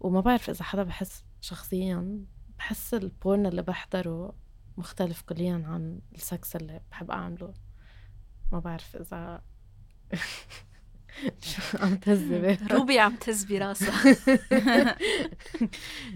وما 0.00 0.20
بعرف 0.20 0.50
إذا 0.50 0.64
حدا 0.64 0.82
بحس 0.82 1.24
شخصيا 1.40 2.24
بحس 2.58 2.94
ال 2.94 3.04
porn 3.04 3.46
اللي 3.46 3.62
بحضره 3.62 4.34
مختلف 4.76 5.22
كليا 5.22 5.64
عن 5.66 6.00
السكس 6.14 6.56
اللي 6.56 6.80
بحب 6.90 7.10
أعمله. 7.10 7.54
ما 8.52 8.58
بعرف 8.58 8.96
إذا 8.96 9.42
شو 11.40 11.78
عم 11.78 11.96
تهزي؟ 11.96 12.58
روبي 12.70 12.98
عم 12.98 13.16
تهز 13.16 13.44
براسها. 13.44 14.16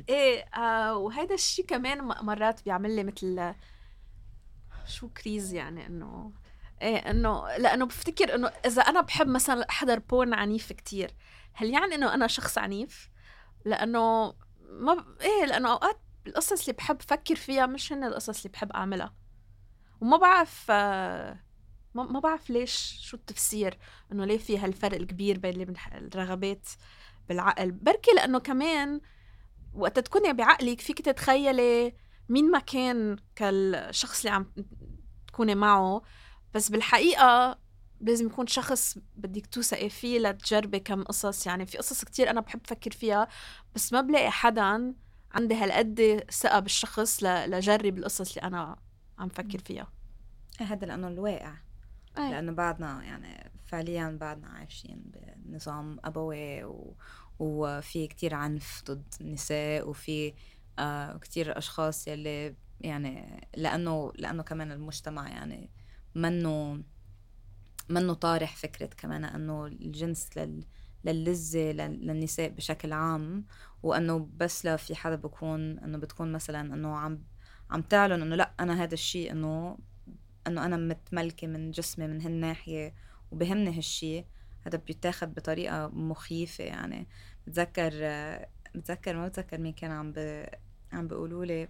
إيه 0.09 0.45
آه 0.45 0.97
وهيدا 0.97 1.35
الشيء 1.35 1.67
كمان 1.67 1.99
مرات 2.05 2.65
بيعمل 2.65 2.97
لي 2.97 3.05
مثل 3.05 3.55
شو 4.87 5.09
crise 5.09 5.55
يعني 5.55 5.87
إنه 5.87 6.33
إيه 6.83 6.97
إنه 6.97 7.57
لأنه 7.57 7.87
بفتكر 7.87 8.35
إنه 8.35 8.49
إذا 8.67 8.83
أنا 8.83 9.01
بحب 9.01 9.29
مثلا 9.29 9.69
أحضر 9.71 9.99
porn 9.99 10.35
عنيف 10.35 10.73
كتير 10.73 11.11
هل 11.53 11.71
يعني 11.71 11.95
إنه 11.95 12.15
أنا 12.15 12.27
شخص 12.27 12.59
عنيف؟ 12.59 13.11
لأنه 13.65 14.35
ما 14.71 14.95
ب... 14.95 15.21
إيه 15.21 15.47
لأنه 15.47 15.73
أوقات 15.73 16.01
القصص 16.27 16.61
اللي 16.61 16.73
بحب 16.73 17.03
فكر 17.03 17.35
فيها 17.35 17.67
مش 17.67 17.93
هن 17.93 18.05
القصص 18.05 18.37
اللي 18.39 18.53
بحب 18.53 18.73
أعملها. 18.73 19.15
وما 20.01 20.17
بعرف 20.17 20.71
ما 21.95 22.21
بعرف 22.23 22.51
ليش 22.51 22.99
شو 23.01 23.17
التفسير 23.17 23.79
إنه 24.13 24.25
ليه 24.25 24.39
في 24.39 24.59
هالفرق 24.59 24.97
الكبير 24.97 25.39
بين 25.39 25.53
اللي. 25.53 25.75
الرغبات 25.95 26.69
بالعقل. 27.29 27.71
بركي 27.71 28.11
لأنه 28.17 28.39
كمان 28.39 29.01
وقت 29.75 29.99
تكوني 29.99 30.33
بعقلك 30.33 30.81
فيك 30.81 31.01
تتخيلي 31.01 31.95
مين 32.29 32.51
ما 32.51 32.59
كان 32.59 33.17
كالشخص 33.37 34.25
اللي 34.25 34.37
عم 34.37 34.53
تكوني 35.27 35.55
معه. 35.55 36.03
بس 36.55 36.69
بالحقيقة 36.69 37.59
لازم 38.01 38.27
يكون 38.27 38.47
شخص 38.47 38.99
بدك 39.17 39.47
توثقي 39.47 39.89
فيه 39.89 40.19
لتجربي 40.19 40.81
كم 40.81 41.03
قصص. 41.03 41.47
يعني 41.47 41.67
في 41.67 41.79
قصص 41.79 42.05
كتير 42.05 42.31
أنا 42.31 42.41
بحب 42.41 42.61
فكر 42.65 42.91
فيها 42.91 43.29
بس 43.75 43.93
ما 43.93 44.01
بلاقي 44.01 44.31
حدا 44.31 44.95
عندي 45.33 45.55
هالقد 45.55 46.25
ثقة 46.31 46.61
بالشخص 46.61 47.23
لجرب 47.25 47.99
القصص 47.99 48.37
اللي 48.37 48.47
أنا 48.49 48.77
عم 49.19 49.29
فكر 49.29 49.59
فيها. 49.59 49.93
إيه 50.61 50.67
هذا 50.67 50.87
لأنه 50.87 51.09
الواقع. 51.09 51.55
أيه. 52.19 52.31
لأنه 52.31 52.53
بعدنا 52.53 53.05
يعني 53.05 53.51
فعليا 53.65 54.19
بعدنا 54.21 54.49
عايشين 54.49 55.03
بنظام 55.37 55.99
أبوي 56.05 56.65
و... 56.65 56.97
وفي 57.39 58.07
كتير 58.07 58.35
عنف 58.35 58.83
ضد 58.87 59.15
النساء 59.21 59.89
وفي 59.89 60.35
آه 60.79 61.17
كتير 61.17 61.59
أشخاص 61.59 62.09
يلي 62.09 62.55
يعني 62.81 63.47
لأنه 63.57 64.13
لأنه 64.19 64.43
كمان 64.43 64.73
المجتمع 64.73 65.29
يعني 65.29 65.71
منه 66.15 66.83
منه 67.89 68.15
طارح 68.15 68.57
فكرة 68.57 68.87
كمان 68.87 69.25
إنه 69.25 69.67
الجنس 69.67 70.29
لل 70.37 70.65
للذة 71.05 71.73
لل- 71.73 72.07
للنساء 72.07 72.49
بشكل 72.49 72.93
عام 72.93 73.45
وإنه 73.83 74.29
بس 74.37 74.65
لا 74.65 74.77
في 74.77 74.95
حدا 74.95 75.17
بكون 75.17 75.79
إنه 75.79 75.99
بتكون 75.99 76.33
مثلا 76.33 76.61
إنه 76.61 76.97
عم 76.97 77.23
عم 77.71 77.83
تعلن 77.83 78.23
إنه 78.23 78.37
لأ 78.37 78.53
أنا 78.61 78.83
هذا 78.83 78.95
الشيء 78.95 79.33
إنه 79.33 79.79
إنه 80.47 80.65
أنا 80.67 80.77
متملكة 80.77 81.47
من 81.47 81.71
جسمي 81.71 82.07
من 82.07 82.23
هالناحيه 82.23 82.95
وبهمني 83.31 83.77
هالشيء 83.79 84.25
هذا 84.67 84.79
بيتاخد 84.79 85.35
بطريقة 85.35 85.89
مخيفة 85.89 86.65
يعني. 86.65 87.07
بتذكر 87.47 87.91
بتذكر 88.75 89.17
ما 89.17 89.29
بتذكر 89.29 89.59
مين 89.59 89.73
كان 89.73 89.91
عم 89.91 90.13
ب... 90.13 90.47
عم 90.93 91.09
بيقولوا 91.09 91.45
لي 91.45 91.69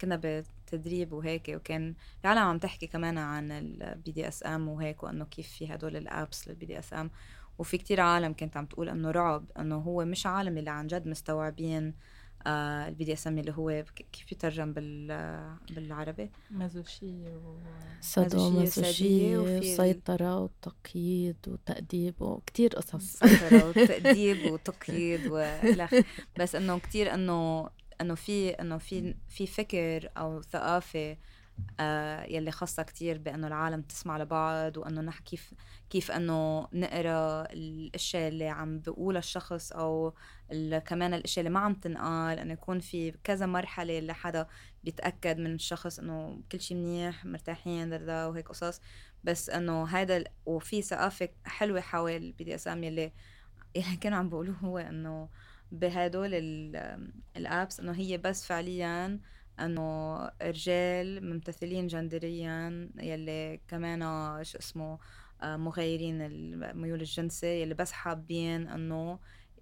كنا 0.00 0.20
بتدريب 0.24 1.12
وهيك 1.12 1.48
وكان 1.48 1.94
العالم 2.24 2.38
عم 2.40 2.58
تحكي 2.58 2.86
كمان 2.86 3.18
عن 3.18 3.52
البي 3.52 4.12
دي 4.12 4.28
اس 4.28 4.46
ام 4.46 4.68
وهيك 4.68 5.02
وإنه 5.02 5.24
كيف 5.24 5.48
في 5.48 5.74
هدول 5.74 5.96
ال 5.96 6.06
apps 6.06 6.48
لل 6.48 6.66
BDSM 6.66 7.10
وفي 7.58 7.78
كتير 7.78 8.00
عالم 8.00 8.32
كانت 8.32 8.56
عم 8.56 8.66
تقول 8.66 8.88
إنه 8.88 9.10
رعب 9.10 9.50
إنه 9.58 9.76
هو 9.76 10.04
مش 10.04 10.26
عالم 10.26 10.58
اللي 10.58 10.70
عن 10.70 10.86
جد 10.86 11.06
مستوعبين 11.08 11.94
آه 12.46 12.88
ال 12.88 13.04
BDSM 13.04 13.38
اللي 13.38 13.52
هو 13.52 13.84
كيف 14.12 14.32
يترجم 14.32 14.72
بال 14.72 15.08
بالعربي؟ 15.70 16.30
مازوشية 16.50 17.36
و 17.36 17.58
سادو 18.00 18.50
مازوشية 18.50 19.38
وسيطرة 19.38 20.38
وتقييد 20.40 21.36
وتأديب 21.48 22.22
وكتير 22.22 22.70
قصص. 22.76 23.16
سيطرة 23.16 23.64
وتأديب 23.68 24.44
وتقييد 24.44 25.26
والخ 25.26 25.94
بس 26.36 26.54
إنه 26.54 26.78
كتير 26.78 27.14
إنه 27.14 27.70
إنه 28.00 28.14
في 28.14 28.50
إنه 28.50 28.78
في 28.78 29.14
في 29.28 29.46
فكر 29.46 30.10
أو 30.16 30.42
ثقافة 30.42 31.16
يلي 32.28 32.50
خاصة 32.50 32.82
كتير 32.82 33.18
بأنه 33.18 33.46
العالم 33.46 33.82
تسمع 33.82 34.18
لبعض 34.18 34.76
وأنه 34.76 35.00
نحكي 35.00 35.24
كيف 35.30 35.54
كيف 35.90 36.10
أنه 36.10 36.68
نقرأ 36.72 37.42
الأشياء 37.52 38.28
اللي 38.28 38.48
عم 38.48 38.78
بيقولها 38.78 39.18
الشخص 39.18 39.72
أو 39.72 40.14
كمان 40.86 41.14
الأشياء 41.14 41.46
اللي 41.46 41.54
ما 41.54 41.60
عم 41.60 41.74
تنقال 41.74 42.38
أنه 42.38 42.52
يكون 42.52 42.80
في 42.80 43.10
كذا 43.24 43.46
مرحلة 43.46 43.98
اللي 43.98 44.14
حدا 44.14 44.46
بيتأكد 44.84 45.38
من 45.38 45.54
الشخص 45.54 45.98
أنه 45.98 46.40
كل 46.52 46.60
شيء 46.60 46.76
منيح 46.76 47.24
مرتاحين 47.24 47.90
دا- 47.90 47.96
دا- 47.96 48.06
دا 48.06 48.26
وهيك 48.26 48.48
قصص. 48.48 48.80
بس 49.24 49.50
أنه 49.50 49.88
هذا 49.88 50.24
وفي 50.46 50.82
ثقافة 50.82 51.28
حلوة 51.44 51.80
حول 51.80 52.10
ال 52.12 52.44
BDSM 52.44 52.84
يلي 52.88 53.12
كانوا 54.00 54.18
عم 54.18 54.28
بيقولوه 54.28 54.54
هو 54.56 54.78
أنه 54.78 55.28
بهدول 55.72 56.34
ال- 56.34 57.12
ال 57.36 57.45
apps 57.45 57.80
إنه 57.80 57.92
هي 57.92 58.18
بس 58.18 58.46
فعليا 58.46 59.20
إنه 59.60 60.16
رجال 60.42 61.30
ممتثلين 61.30 61.86
جندريا 61.86 62.90
يلي 62.98 63.60
كمان 63.68 64.00
شو 64.44 64.58
اسمه 64.58 64.98
آه، 65.42 65.56
مغيرين 65.56 66.22
الميول 66.22 67.00
الجنسي 67.00 67.62
يلي 67.62 67.74
بس 67.74 67.92
حابين 67.92 68.68
إنه 68.68 69.18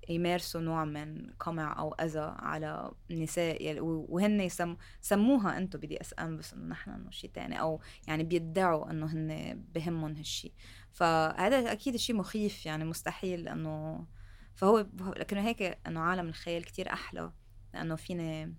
يمارسوا 0.08 0.60
نوع 0.60 0.84
من 0.84 1.30
قمع 1.32 1.78
أو 1.78 1.92
أذى 1.92 2.34
على 2.38 2.92
النساء 3.10 3.62
يلي 3.62 3.80
وهن 3.80 4.40
يسم 4.40 4.76
سموها 5.00 5.58
أنتم 5.58 5.78
بدي 5.78 6.00
إس 6.00 6.14
إم 6.18 6.36
بس 6.36 6.54
إنه 6.54 6.66
نحن 6.66 6.90
إنه 6.90 7.10
شيء 7.10 7.30
تاني 7.30 7.60
أو 7.60 7.80
يعني 8.08 8.24
بيدعوا 8.24 8.90
إنه 8.90 9.06
هن 9.06 9.62
بهمهم 9.74 10.16
هالشيء 10.16 10.52
فهذا 10.92 11.72
أكيد 11.72 11.96
شيء 11.96 12.16
مخيف 12.16 12.66
يعني 12.66 12.84
مستحيل 12.84 13.48
إنه 13.48 14.06
فهو 14.54 14.86
لكنه 15.16 15.40
هيك 15.40 15.62
إنه 15.86 16.00
عالم 16.00 16.28
الخيال 16.28 16.64
كتير 16.64 16.92
أحلى 16.92 17.32
لأنه 17.74 17.96
فيني 17.96 18.54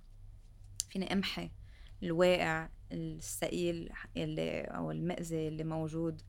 فيني 0.92 1.14
امحي 1.14 1.52
الواقع 2.04 2.70
الثقيل 2.92 3.94
اللي 4.18 4.62
أو 4.62 4.92
المأذي 4.92 5.48
اللي 5.48 5.64
موجود 5.64 6.22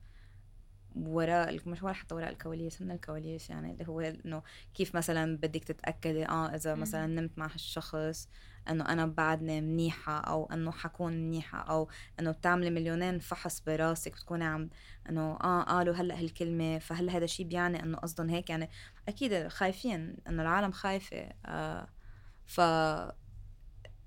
وراء 0.95 1.69
مش 1.69 1.83
ولا 1.83 1.93
حتى 1.93 2.15
وراء 2.15 2.29
الكواليس 2.29 2.81
من 2.81 2.91
الكواليس 2.91 3.49
يعني 3.49 3.71
اللي 3.71 3.87
هو 3.87 3.99
إنه 3.99 4.43
كيف 4.73 4.95
مثلا 4.95 5.37
بدك 5.37 5.63
تتأكدي 5.63 6.25
آه 6.25 6.55
إذا 6.55 6.75
مثلا 6.75 7.07
نمت 7.07 7.37
مع 7.37 7.45
هالشخص 7.45 8.29
إنه 8.69 8.89
أنا 8.89 9.05
بعدني 9.05 9.61
منيحة 9.61 10.19
أو 10.19 10.45
إنه 10.53 10.71
حكون 10.71 11.13
منيحة 11.13 11.59
أو 11.59 11.89
إنه 12.19 12.31
بتعملي 12.31 12.69
مليونين 12.69 13.19
فحص 13.19 13.61
براسك 13.61 14.11
بتكوني 14.11 14.45
عم 14.45 14.69
إنه 15.09 15.21
آه 15.21 15.63
قالوا 15.63 15.95
هلأ 15.95 16.19
هالكلمة 16.19 16.79
فهل 16.79 17.09
هذا 17.09 17.23
الشيء 17.23 17.45
بيعني 17.45 17.83
إنه 17.83 17.97
قصدهم 17.97 18.29
هيك 18.29 18.49
يعني 18.49 18.69
أكيد 19.07 19.47
خايفين 19.47 20.17
إنه 20.27 20.41
العالم 20.41 20.71
خايفة 20.71 21.29
آه 21.45 21.87
ف 22.45 22.61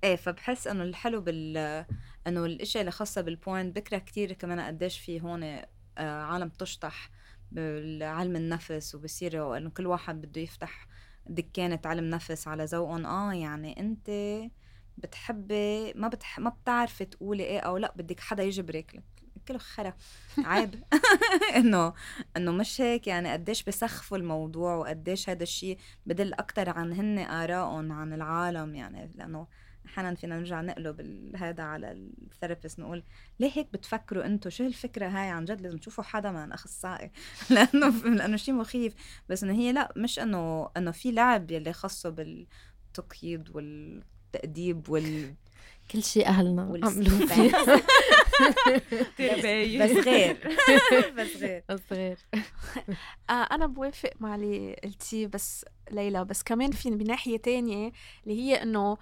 إيه 0.03 0.15
فبحس 0.15 0.67
إنه 0.67 0.83
الحلو 0.83 1.21
بال 1.21 1.57
إنه 2.27 2.45
الإشياء 2.45 2.81
اللي 2.81 2.91
خاصة 2.91 3.21
بالبوينت 3.21 3.75
بكره 3.75 3.97
كتير 3.97 4.33
كمان 4.33 4.59
قديش 4.59 4.99
في 4.99 5.21
هون 5.21 5.43
آه 5.43 5.65
عالم 5.97 6.49
تشطح 6.49 7.09
بعلم 7.51 8.35
النفس 8.35 8.95
وبصير 8.95 9.57
إنه 9.57 9.69
كل 9.69 9.87
واحد 9.87 10.21
بده 10.21 10.41
يفتح 10.41 10.87
دكانة 11.29 11.79
علم 11.85 12.09
نفس 12.09 12.47
على 12.47 12.65
ذوقهم. 12.65 13.05
آه 13.05 13.33
يعني 13.33 13.79
أنت 13.79 14.09
بتحبي 14.97 15.93
ما 15.93 16.07
بتح... 16.07 16.39
ما 16.39 16.49
بتعرفي 16.49 17.05
تقولي 17.05 17.43
إيه 17.43 17.59
أو 17.59 17.77
لأ 17.77 17.93
بدك 17.95 18.19
حدا 18.19 18.43
يجبرك 18.43 19.03
كله 19.47 19.57
خرا. 19.57 19.93
عيب. 20.37 20.83
إنه 21.57 21.93
إنه 22.37 22.51
مش 22.51 22.81
هيك. 22.81 23.07
يعني 23.07 23.31
قديش 23.33 23.63
بسخفوا 23.63 24.17
الموضوع 24.17 24.75
وقديش 24.75 25.29
هذا 25.29 25.43
الشيء 25.43 25.77
بدل 26.05 26.33
أكثر 26.33 26.69
عن 26.69 26.93
هن 26.93 27.19
آرائهم 27.19 27.91
عن 27.91 28.13
العالم. 28.13 28.75
يعني 28.75 29.11
لأنه 29.15 29.47
أحيانا 29.87 30.15
فينا 30.15 30.37
نرجع 30.39 30.61
نقلب 30.61 31.01
هذا 31.35 31.63
على 31.63 31.91
الثيرابيست 31.91 32.79
نقول 32.79 33.03
ليه 33.39 33.51
هيك 33.53 33.67
بتفكروا 33.73 34.25
أنتم 34.25 34.49
شو 34.49 34.63
هالفكرة 34.63 35.07
هاي؟ 35.07 35.29
عن 35.29 35.45
جد 35.45 35.61
لازم 35.61 35.77
تشوفوا 35.77 36.03
حدا 36.03 36.31
من 36.31 36.51
أخصائي. 36.51 37.11
لأنه 37.49 37.89
لأنه 37.89 38.37
شيء 38.37 38.53
مخيف. 38.53 38.93
بس 39.29 39.43
إنه 39.43 39.53
هي 39.53 39.71
لا 39.71 39.93
مش 39.95 40.19
إنه 40.19 40.69
إنه 40.77 40.91
في 40.91 41.11
لعب 41.11 41.51
يلي 41.51 41.73
خاصه 41.73 42.09
بالتقييد 42.09 43.55
والتأديب 43.55 44.89
وال 44.89 45.33
كل 45.91 46.03
شيء 46.03 46.27
أهلنا 46.27 46.61
عملوه 46.61 46.71
والاستمتاع. 46.71 47.75
فيه. 49.17 49.83
بس 49.83 49.91
غير. 49.91 50.37
بس 51.17 51.37
غير. 51.37 51.63
بس 51.69 51.81
غير. 51.91 52.17
آه 53.29 53.33
أنا 53.33 53.65
بوافق 53.67 54.11
مع 54.19 54.35
اللي 54.35 54.75
قلتيه 54.83 55.27
بس 55.27 55.65
ليلى 55.91 56.25
بس 56.25 56.43
كمان 56.43 56.71
في 56.71 56.89
بناحية 56.89 57.37
تانية 57.37 57.91
اللي 58.23 58.39
هي 58.39 58.63
إنه 58.63 58.97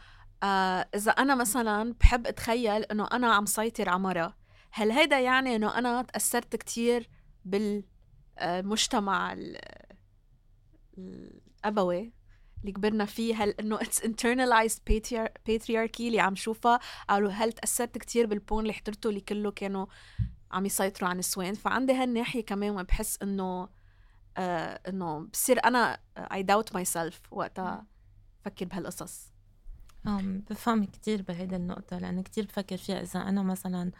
آه 0.46 0.88
إذا 0.96 1.12
أنا 1.12 1.36
مثلا 1.36 1.94
بحب 2.00 2.28
أتخيل 2.28 2.84
إنه 2.84 3.08
أنا 3.14 3.34
عم 3.34 3.46
سيطر 3.46 3.90
على 3.90 4.00
مرة 4.00 4.36
هل 4.72 4.92
هيدا 4.92 5.20
يعني 5.20 5.56
إنه 5.56 5.78
أنا 5.78 6.02
تأثرت 6.02 6.56
كتير 6.56 7.10
بالمجتمع 7.46 9.36
الأبوي 10.98 12.14
اللي 12.62 12.72
كبرنا 12.72 13.06
فيه؟ 13.06 13.44
هل 13.44 13.50
إنه 13.50 13.76
اتس 13.82 14.02
internalized 14.02 14.80
patriar- 14.90 15.32
patriarchy 15.50 16.00
اللي 16.02 16.20
عم 16.20 16.36
شوفها؟ 16.36 16.80
أو 17.10 17.28
هل 17.28 17.52
تأثرت 17.52 17.98
كتير 17.98 18.26
بالبون 18.26 18.62
اللي 18.62 18.74
حضرته 18.74 19.10
اللي 19.10 19.22
كله 19.22 19.52
كانوا 19.52 19.86
عم 20.52 20.66
يسيطروا 20.66 21.10
على 21.10 21.14
النسوان؟ 21.16 21.54
فعندي 21.54 21.94
هالناحية 21.94 22.46
كمان 22.46 22.84
بحس 22.84 23.18
إنه 23.22 23.70
آه 24.38 24.82
إنه 24.88 25.20
بصير 25.20 25.66
أنا 25.66 26.00
I 26.20 26.38
doubt 26.52 26.74
myself 26.78 27.16
وقتها 27.32 27.86
فكر 28.46 28.66
بهالقصص. 28.66 29.35
بفهم 30.50 30.84
كتير 30.86 31.22
بهيدي 31.22 31.56
النقطة 31.56 31.98
لأنه 31.98 32.22
كتير 32.22 32.46
بفكر 32.46 32.78
فيها. 32.78 33.02
إذا 33.02 33.20
أنا 33.20 33.44
مثلا 33.44 33.92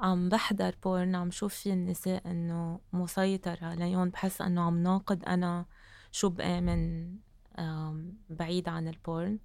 عم 0.00 0.28
بحضر 0.28 0.74
porn 0.84 1.14
عم 1.14 1.30
شوف 1.30 1.54
في 1.54 1.72
النساء 1.72 2.30
إنه 2.30 2.80
مسيطرة 2.92 3.66
عليهم 3.66 4.10
بحس 4.10 4.40
إنه 4.40 4.62
عم 4.62 4.82
ناقض 4.82 5.24
أنا 5.28 5.66
شو 6.12 6.28
بآمن 6.28 7.14
آم، 7.58 8.18
بعيد 8.30 8.68
عن 8.68 8.88
ال 8.88 8.98
porn 8.98 9.38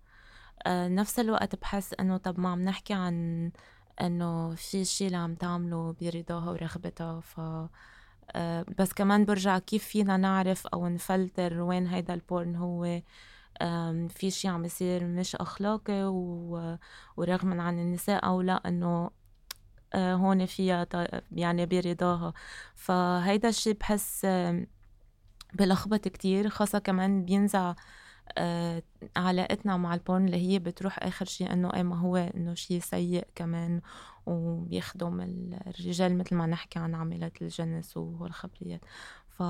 آه، 0.68 0.88
نفس 0.88 1.20
الوقت 1.20 1.56
بحس 1.56 1.94
إنه 2.00 2.18
طب 2.18 2.40
ما 2.40 2.50
عم 2.50 2.62
نحكي 2.62 2.94
عن 2.94 3.52
إنه 4.02 4.56
في 4.56 4.86
شي 4.86 5.06
اللي 5.08 5.18
عم 5.18 5.36
تعمله 5.36 5.96
برضاها 6.02 6.52
ورغبتها. 6.52 7.20
ف 7.20 7.42
آه، 8.32 8.66
بس 8.80 8.94
كمان 8.94 9.26
برجع 9.26 9.60
كيف 9.60 9.84
فينا 9.86 10.18
نعرف 10.18 10.68
أو 10.68 10.88
نفلتر 10.88 11.62
وين 11.62 11.88
هيدا 11.88 12.14
ال 12.14 12.22
porn 12.22 12.56
هو 12.56 13.02
في 14.10 14.32
شي 14.32 14.48
عم 14.48 14.66
يصير 14.66 15.06
مش 15.06 15.36
أخلاقي. 15.36 16.04
ورغم 17.18 17.62
عن 17.62 17.80
النساء 17.80 18.26
أو 18.26 18.42
لا 18.42 18.68
إنه 18.68 19.10
آه، 19.94 20.14
هون 20.16 20.46
فيها 20.46 20.88
يعني 21.32 21.66
برضاها 21.66 22.34
فهيدا 22.76 23.50
الشي 23.50 23.74
بحس 23.74 24.28
بلخبط 25.54 26.08
كتير 26.08 26.50
خاصة 26.50 26.80
كمان 26.80 27.26
بينزع 27.26 27.76
آه، 28.38 28.84
علاقتنا 29.16 29.78
مع 29.78 29.94
ال 29.94 30.00
porn 30.00 30.26
اللي 30.26 30.38
هي 30.38 30.60
بتروح 30.60 31.04
آخر 31.04 31.26
شي 31.26 31.46
إنه 31.46 31.74
إيه 31.74 31.84
ما 31.84 32.00
هو 32.00 32.18
إنه 32.18 32.54
شي 32.54 32.80
سيء 32.80 33.28
كمان 33.36 33.82
وبيخدم 34.26 35.22
الرجال 35.68 36.18
مثل 36.18 36.36
ما 36.36 36.46
نحكي 36.46 36.80
عن 36.80 36.96
عاملات 36.96 37.42
الجنس 37.42 37.98
والخبريات 37.98 38.82
ف 39.30 39.42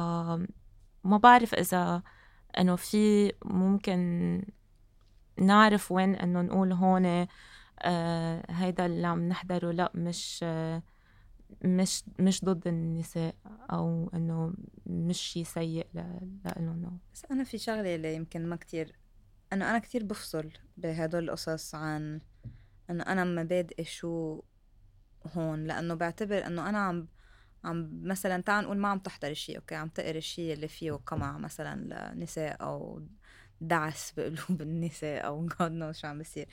ما 1.04 1.18
بعرف 1.18 1.54
إذا 1.56 2.04
إنه 2.60 2.76
في 2.76 3.32
ممكن 3.46 4.42
نعرف 5.38 5.92
وين 5.92 6.16
إنه 6.16 6.42
نقول 6.42 6.72
هون 6.72 7.28
آه 7.82 8.46
هيدا 8.50 8.86
اللي 8.86 9.08
عم 9.08 9.30
نحضره 9.30 9.72
لأ 9.72 9.92
مش 9.96 10.40
آه 10.44 10.84
مش 11.66 12.04
مش 12.20 12.46
ضد 12.46 12.68
النساء 12.68 13.36
أو 13.72 14.10
إنه 14.14 14.54
مش 14.86 15.18
شيء 15.18 15.44
سيء 15.44 15.88
ل- 15.94 16.40
لإلهم 16.46 17.00
بس 17.14 17.26
أنا 17.32 17.44
في 17.44 17.58
شغلة 17.58 17.96
اللي 17.96 18.16
يمكن 18.16 18.46
ما 18.50 18.56
كتير 18.56 18.96
إنه 19.54 19.70
أنا 19.70 19.80
كتير 19.80 20.04
بفصل 20.04 20.50
بهدول 20.78 21.24
القصص 21.24 21.76
عن 21.76 22.22
إنه 22.90 23.04
أنا 23.04 23.24
مبادئي 23.24 23.84
شو 23.86 24.42
هون 25.36 25.64
لأنه 25.64 25.94
بعتبر 25.94 26.48
إنه 26.48 26.70
أنا 26.70 26.78
عم 26.78 27.08
عم 27.64 28.02
مثلا 28.04 28.42
تعال 28.42 28.64
نقول 28.66 28.78
ما 28.78 28.88
عم 28.88 29.00
تحضر 29.00 29.34
شيء 29.34 29.56
أوكي 29.58 29.76
عم 29.76 29.90
تقري 29.90 30.22
شيء 30.22 30.54
اللي 30.54 30.68
فيه 30.68 30.92
قمع 30.92 31.38
مثلا 31.38 32.14
لنساء 32.16 32.64
أو 32.64 33.02
دعس 33.62 34.12
بقلوب 34.18 34.62
النساء 34.62 35.26
أو 35.26 35.48
جاد 35.48 35.72
نو 35.72 35.92
شو 35.92 36.08
عم 36.08 36.18
بيصير. 36.18 36.48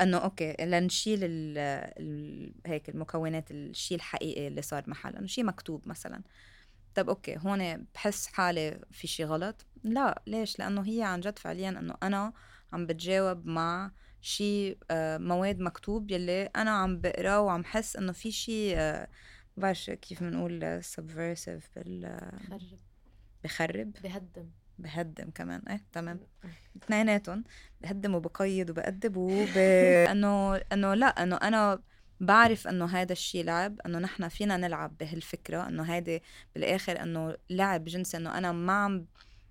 إنه 0.00 0.18
أوكي 0.18 0.56
لنشيل 0.60 1.18
ال 1.24 1.58
ال 1.98 2.52
هيك 2.66 2.88
المكونات 2.88 3.50
الشيء 3.50 3.96
الحقيقي 3.96 4.48
اللي 4.48 4.62
صار 4.62 4.84
محل 4.86 5.16
إنه 5.16 5.26
شيء 5.26 5.44
مكتوب 5.44 5.88
مثلا. 5.88 6.22
طب 6.94 7.08
أوكي 7.08 7.36
هون 7.38 7.86
بحس 7.94 8.26
حالي 8.26 8.80
في 8.90 9.06
شيء 9.06 9.26
غلط. 9.26 9.66
لا 9.84 10.22
ليش؟ 10.26 10.58
لأنه 10.58 10.82
هي 10.86 11.02
عن 11.02 11.20
جد 11.20 11.38
فعليا 11.38 11.68
إنه 11.68 11.94
أنا 12.02 12.32
عم 12.72 12.86
بتجاوب 12.86 13.46
مع 13.46 13.90
شيء 14.20 14.78
آه، 14.90 15.18
مواد 15.18 15.60
مكتوب 15.60 16.10
يلي 16.10 16.44
أنا 16.56 16.70
عم 16.70 17.00
بقراه 17.00 17.40
وعم 17.40 17.64
حس 17.64 17.96
إنه 17.96 18.12
في 18.12 18.32
شيء 18.32 18.74
آه، 18.78 19.08
بعرفش 19.56 19.90
كيف 19.90 20.22
بنقول 20.22 20.82
subversive 20.96 21.62
بال 21.76 22.20
خرب 22.48 22.78
بخرب. 23.44 23.92
بهدم. 24.02 24.50
بهدم 24.78 25.30
كمان. 25.30 25.62
إيه 25.68 25.84
تمام. 25.92 26.20
اثنيناتهم. 26.76 27.44
بهدم 27.80 28.14
وبقيد 28.14 28.70
وبأدب 28.70 29.16
وب 29.16 29.56
إنه 30.12 30.56
إنه 30.56 30.94
لا 30.94 31.06
إنه 31.06 31.36
أنا 31.36 31.82
بعرف 32.20 32.68
إنه 32.68 32.84
هذا 32.84 33.12
الشيء 33.12 33.44
لعب 33.44 33.80
إنه 33.86 33.98
نحن 33.98 34.28
فينا 34.28 34.56
نلعب 34.56 34.98
بهالفكرة 34.98 35.68
إنه 35.68 35.82
هيدي 35.82 36.22
بالآخر 36.54 37.02
إنه 37.02 37.36
لعب 37.50 37.84
جنسي 37.84 38.16
إنه 38.16 38.38
أنا 38.38 38.52
ما 38.52 38.72
عم 38.72 39.06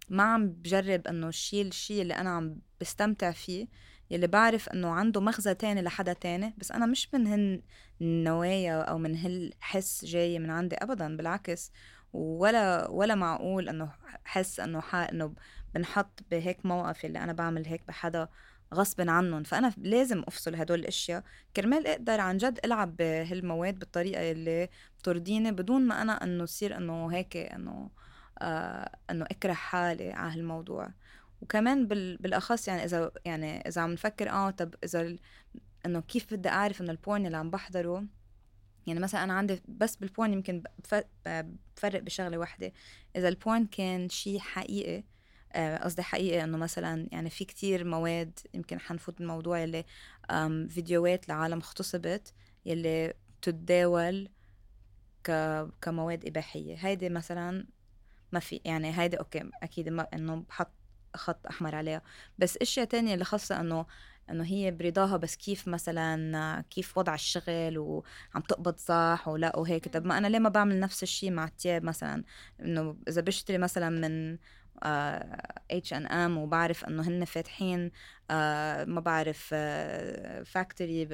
ما 0.10 0.24
عم 0.24 0.50
بجرب 0.50 1.08
إنه 1.08 1.28
الشيء 1.28 1.68
الشيء 1.68 2.02
اللي 2.02 2.14
أنا 2.14 2.30
عم 2.30 2.60
بستمتع 2.82 3.32
فيه 3.32 3.68
يلي 4.12 4.28
بعرف 4.28 4.70
إنه 4.70 4.90
عنده 4.90 5.22
مغزى 5.22 5.54
تاني 5.54 5.82
لحدا 5.82 6.14
تاني 6.14 6.54
بس 6.58 6.72
أنا 6.72 6.86
مش 6.86 7.14
من 7.14 7.28
هن 7.28 7.62
النوايا 8.02 8.82
أو 8.82 8.98
من 8.98 9.18
هالحس 9.18 10.06
جاي 10.06 10.40
من 10.40 10.50
عندي 10.50 10.76
ابدا 10.76 11.18
بالعكس 11.18 11.72
ولا 12.14 12.90
ولا 12.90 13.16
معقول 13.16 13.70
إنه 13.70 13.92
حس 14.26 14.60
إنه. 14.60 14.84
إنه 14.94 15.34
بنحط 15.76 16.20
بهيك 16.32 16.66
موقف 16.66 17.06
اللي 17.06 17.20
أنا 17.20 17.34
بعمل 17.34 17.66
هيك 17.66 17.82
بحدا 17.88 18.28
غصب 18.74 19.10
عنهم 19.10 19.44
فأنا 19.44 19.74
لازم 19.78 20.24
أفصل 20.28 20.56
هدول 20.56 20.80
الأشياء 20.80 21.24
كرمال 21.56 21.88
أقدر 21.88 22.20
عن 22.20 22.38
جد 22.38 22.60
ألعب 22.66 22.96
بهالمواد 22.96 23.80
بالطريقة 23.80 24.32
اللي 24.32 24.70
بترضيني 25.00 25.52
بدون 25.52 25.88
ما 25.88 26.02
أنا 26.02 26.24
إنه 26.24 26.44
يصير 26.44 26.78
إنه 26.78 27.08
هيك 27.08 27.38
إنه 27.38 27.90
آه 28.40 28.90
إنه 29.12 29.26
أكره 29.26 29.54
حالي 29.54 30.12
على 30.12 30.34
هالموضوع 30.34 30.90
وكمان 31.46 31.88
بال... 31.88 32.18
بالأخص 32.18 32.68
يعني 32.68 32.84
إذا 32.84 33.12
يعني 33.26 33.68
إذا 33.68 33.82
عم 33.82 33.92
نفكر 33.92 34.30
آه 34.30 34.50
طب 34.50 34.76
إذا. 34.84 35.16
إنه 35.86 36.00
كيف 36.02 36.34
بدي 36.34 36.50
أعرف 36.50 36.82
إنه 36.82 36.92
ال 36.92 36.99
porn 36.99 37.26
اللي 37.26 37.38
عم 37.38 37.50
بحضره 37.50 38.06
يعني 38.88 39.00
مثلا 39.00 39.24
أنا 39.24 39.34
عندي 39.34 39.62
بس 39.68 39.96
بال 39.96 40.09
porn 40.09 40.34
يمكن 40.34 40.64
بف- 40.84 41.06
بفرق 41.76 42.02
بشغلة 42.02 42.38
واحدة 42.38 42.72
إذا 43.16 43.28
ال 43.28 43.35
porn 43.35 43.66
كان 43.66 44.10
شيء 44.10 44.40
حقيقي 44.40 45.04
آه، 45.54 45.78
قصدي 45.78 46.02
حقيقي 46.04 46.44
إنه 46.44 46.58
مثلا 46.58 47.08
يعني 47.12 47.30
في 47.30 47.46
كتير 47.46 47.84
مواد 47.84 48.40
يمكن 48.54 48.80
حنفوت 48.80 49.18
بالموضوع 49.18 49.84
آم، 50.32 50.68
فيديوهات 50.68 51.30
لعالم 51.30 51.58
اغتصبت 51.58 52.34
يلي 52.66 53.14
تتداول 53.42 54.30
كمواد 55.82 56.26
إباحية 56.26 56.76
هيدي 56.76 57.10
مثلا 57.10 57.66
ما 58.32 58.40
في 58.40 58.62
يعني 58.66 59.00
هيدي 59.00 59.18
okay 59.18 59.50
أكيد 59.64 59.90
ما 59.90 60.08
إنه 60.14 60.36
بحط 60.50 60.72
خط 61.16 61.48
أحمر 61.48 61.76
عليها. 61.76 62.02
بس 62.40 62.58
إشياء 62.62 62.86
تانية 62.86 63.14
اللي 63.14 63.26
خاصة 63.26 63.60
إنه 63.60 63.86
إنه 64.30 64.44
هي 64.46 64.72
برضاها 64.72 65.18
بس 65.18 65.36
كيف 65.36 65.68
مثلا 65.68 66.64
كيف 66.70 66.98
وضع 66.98 67.14
الشغل 67.14 67.78
وعم 67.78 68.42
تقبض 68.50 68.78
صح 68.78 69.24
ولا 69.28 69.58
وهيك. 69.58 69.88
طب 69.88 70.06
ما 70.06 70.18
أنا 70.18 70.28
ليه 70.28 70.40
ما 70.40 70.50
بعمل 70.50 70.80
نفس 70.80 71.04
الشيء 71.04 71.32
مع 71.32 71.46
التياب 71.46 71.84
مثلا؟ 71.84 72.24
إنه 72.62 72.98
إذا 73.08 73.22
بشتري 73.22 73.58
مثلا 73.58 73.90
من 73.90 74.38
اتش 75.72 75.94
ان 75.94 76.06
ام 76.06 76.38
وبعرف 76.38 76.86
إنه 76.86 77.04
هن 77.08 77.26
فاتحين 77.26 77.92
آه 78.32 78.86
ما 78.86 79.00
بعرف 79.02 79.40
factory 80.46 81.06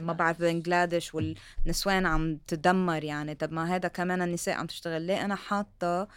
ما 0.00 0.12
بعرف 0.12 0.40
بنجلاديش 0.40 1.14
والنسوان 1.14 2.06
عم 2.06 2.38
تدمر 2.46 3.04
يعني. 3.04 3.34
طب 3.34 3.52
ما 3.52 3.76
هذا 3.76 3.88
كمان 3.88 4.22
النساء 4.22 4.54
عم 4.56 4.66
تشتغل. 4.66 5.02
ليه 5.02 5.24
أنا 5.24 5.34
حاطة 5.34 5.86
آه 5.86 6.08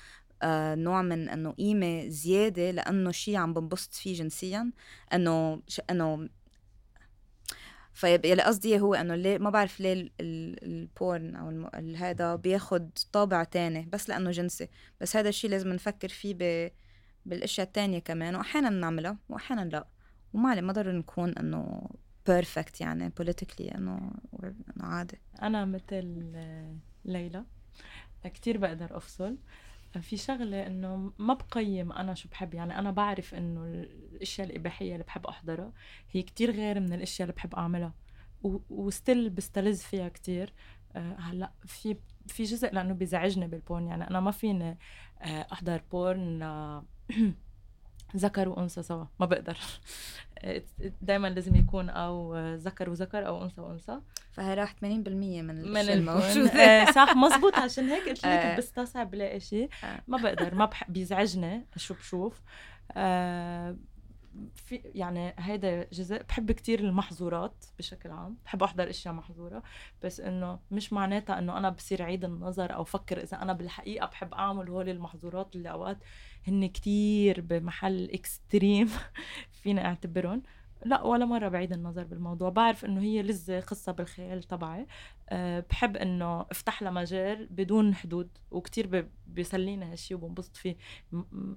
نوع 0.76 1.02
من 1.02 1.30
إنه 1.30 1.52
قيمة 1.52 2.08
زيادة 2.08 2.72
لأنه 2.72 3.12
شيء 3.12 3.36
عم 3.36 3.54
بنبسط 3.54 3.94
فيه 3.94 4.14
جنسيا 4.14 4.72
إنه. 5.14 5.62
إنه 5.90 6.30
فيلي 7.94 8.42
قصدي 8.42 8.80
هو 8.80 8.94
إنه 8.94 9.16
ليه 9.16 9.38
ما 9.38 9.50
بعرف 9.50 9.80
ليه 9.80 9.94
ال- 9.94 10.12
ال- 10.22 10.64
ال 10.64 10.78
porn 10.78 11.36
أو 11.36 11.70
هذا 11.96 12.36
بياخد 12.36 12.90
طابع 13.12 13.44
تاني 13.44 13.90
بس 13.94 14.10
لأنه 14.10 14.32
جنسي 14.32 14.70
بس 15.02 15.16
هذا 15.16 15.30
الشيء 15.30 15.50
لازم 15.50 15.70
نفكر 15.74 16.10
فيه 16.10 16.36
ب... 16.40 16.72
بالأشياء 17.26 17.68
التانية 17.68 18.00
كمان 18.00 18.36
واحيانا 18.36 18.70
بنعملها 18.70 19.18
واحيانا 19.30 19.70
لا 19.70 19.88
وما 20.34 20.62
ما 20.62 20.74
ضروري 20.74 20.98
نكون 20.98 21.30
إنه 21.38 21.90
perfect 22.28 22.82
يعني 22.82 23.12
إنه 23.76 24.12
إنه 24.44 24.86
عادي 24.86 25.20
أنا 25.42 25.66
مثل 25.66 26.32
آه، 26.36 26.76
ليلى 27.06 27.46
كتير 28.24 28.58
بقدر 28.58 28.98
أفصل 28.98 29.38
في 30.00 30.18
شغلة 30.18 30.68
إنه 30.68 31.12
ما 31.18 31.34
بقيم 31.34 31.92
أنا 31.92 32.14
شو 32.14 32.30
بحب 32.30 32.54
يعني 32.54 32.80
أنا 32.80 32.92
بعرف 32.92 33.34
إنه 33.36 33.64
الأشياء 33.66 34.48
الإباحية 34.48 34.94
اللي 34.94 35.04
بحب 35.04 35.26
أحضرها 35.28 35.72
هي 36.12 36.22
كتير 36.22 36.52
غير 36.52 36.80
من 36.80 36.94
الأشياء 36.94 37.26
اللي 37.30 37.36
بحب 37.36 37.56
أعملها 37.56 37.94
و- 38.44 38.58
و 38.70 38.80
still 38.80 39.30
بستلذ 39.30 39.78
فيها 39.78 40.10
كتير. 40.10 40.54
آه، 40.96 41.16
هلأ 41.20 41.52
في 41.66 41.98
في 42.28 42.44
جزء 42.44 42.74
لأنه 42.74 42.94
بيزعجني 42.94 43.48
بال 43.48 43.61
porn 43.61 43.88
يعني 43.88 44.08
أنا 44.10 44.20
ما 44.20 44.32
فيني 44.32 44.78
آه، 45.22 45.48
أحضر 45.54 45.82
porn 45.92 46.42
آه، 46.44 46.84
ذكر 48.16 48.50
وأنثى 48.50 48.84
سوا 48.84 49.06
ما 49.20 49.26
بقدر. 49.26 49.58
دائما 51.02 51.28
لازم 51.28 51.56
يكون 51.56 51.90
أو 51.90 52.38
ذكر 52.56 52.90
وذكر 52.90 53.28
أو 53.28 53.44
أنثى 53.44 53.62
وأنثى. 53.62 54.00
فهي 54.32 54.54
راح 54.54 54.74
80% 54.74 54.84
من 54.84 55.72
من 55.72 55.78
الموجودة. 55.78 56.52
آه 56.62 56.92
صح 56.92 57.16
مزبوط. 57.16 57.56
عشان 57.56 57.90
هيك 57.90 58.10
قلت 58.10 58.26
آه. 58.26 58.52
لك 58.52 58.58
بستصعب 58.58 59.16
لاقي 59.16 59.40
شيء 59.40 59.70
آه. 59.84 60.02
ما 60.08 60.18
بقدر 60.18 60.56
ما 60.56 60.66
بح... 60.66 60.90
بيزعجني. 60.90 61.66
شو 61.76 61.94
بشوف 61.94 62.42
آه 62.92 63.78
في 64.56 64.76
يعني 64.76 65.34
هيدا 65.40 65.88
جزء 65.94 66.24
بحب 66.24 66.52
كتير 66.52 66.80
المحظورات 66.80 67.66
بشكل 67.80 68.12
عام. 68.12 68.38
بحب 68.46 68.64
أحضر 68.64 68.90
أشياء 68.90 69.14
محظورة. 69.14 69.64
بس 70.04 70.20
إنه 70.20 70.60
مش 70.72 70.94
معناتها 70.94 71.40
إنه 71.40 71.58
أنا 71.58 71.70
بصير 71.70 72.04
عيد 72.04 72.26
النظر 72.26 72.74
أو 72.74 72.84
فكر 72.84 73.24
إذا 73.24 73.42
أنا 73.42 73.54
بالحقيقة 73.54 74.06
بحب 74.08 74.34
أعمل 74.34 74.70
هول 74.70 74.90
المحظورات 74.90 75.56
اللي 75.56 75.72
أوقات 75.72 75.98
هن 76.48 76.66
كتير 76.66 77.42
بمحل 77.42 78.10
اكستريم 78.14 78.90
فينا 79.62 79.86
أعتبرهم. 79.86 80.44
لا 80.86 81.02
ولا 81.04 81.26
مرة 81.26 81.48
بعيد 81.50 81.74
النظر 81.74 82.04
بالموضوع. 82.04 82.50
بعرف 82.50 82.86
إنه 82.86 83.02
هي 83.02 83.22
لزة 83.24 83.60
قصة 83.60 83.92
بالخيال 83.92 84.44
تبعي. 84.44 84.88
أه 85.30 85.66
بحب 85.70 85.98
إنه 85.98 86.42
أفتح 86.42 86.82
لها 86.82 86.92
مجال 86.92 87.48
بدون 87.52 87.96
حدود 87.96 88.30
وكتير 88.52 89.10
بيسليني 89.28 89.86
هالشي 89.86 90.16
وبنبسط 90.16 90.58
فيه. 90.58 90.78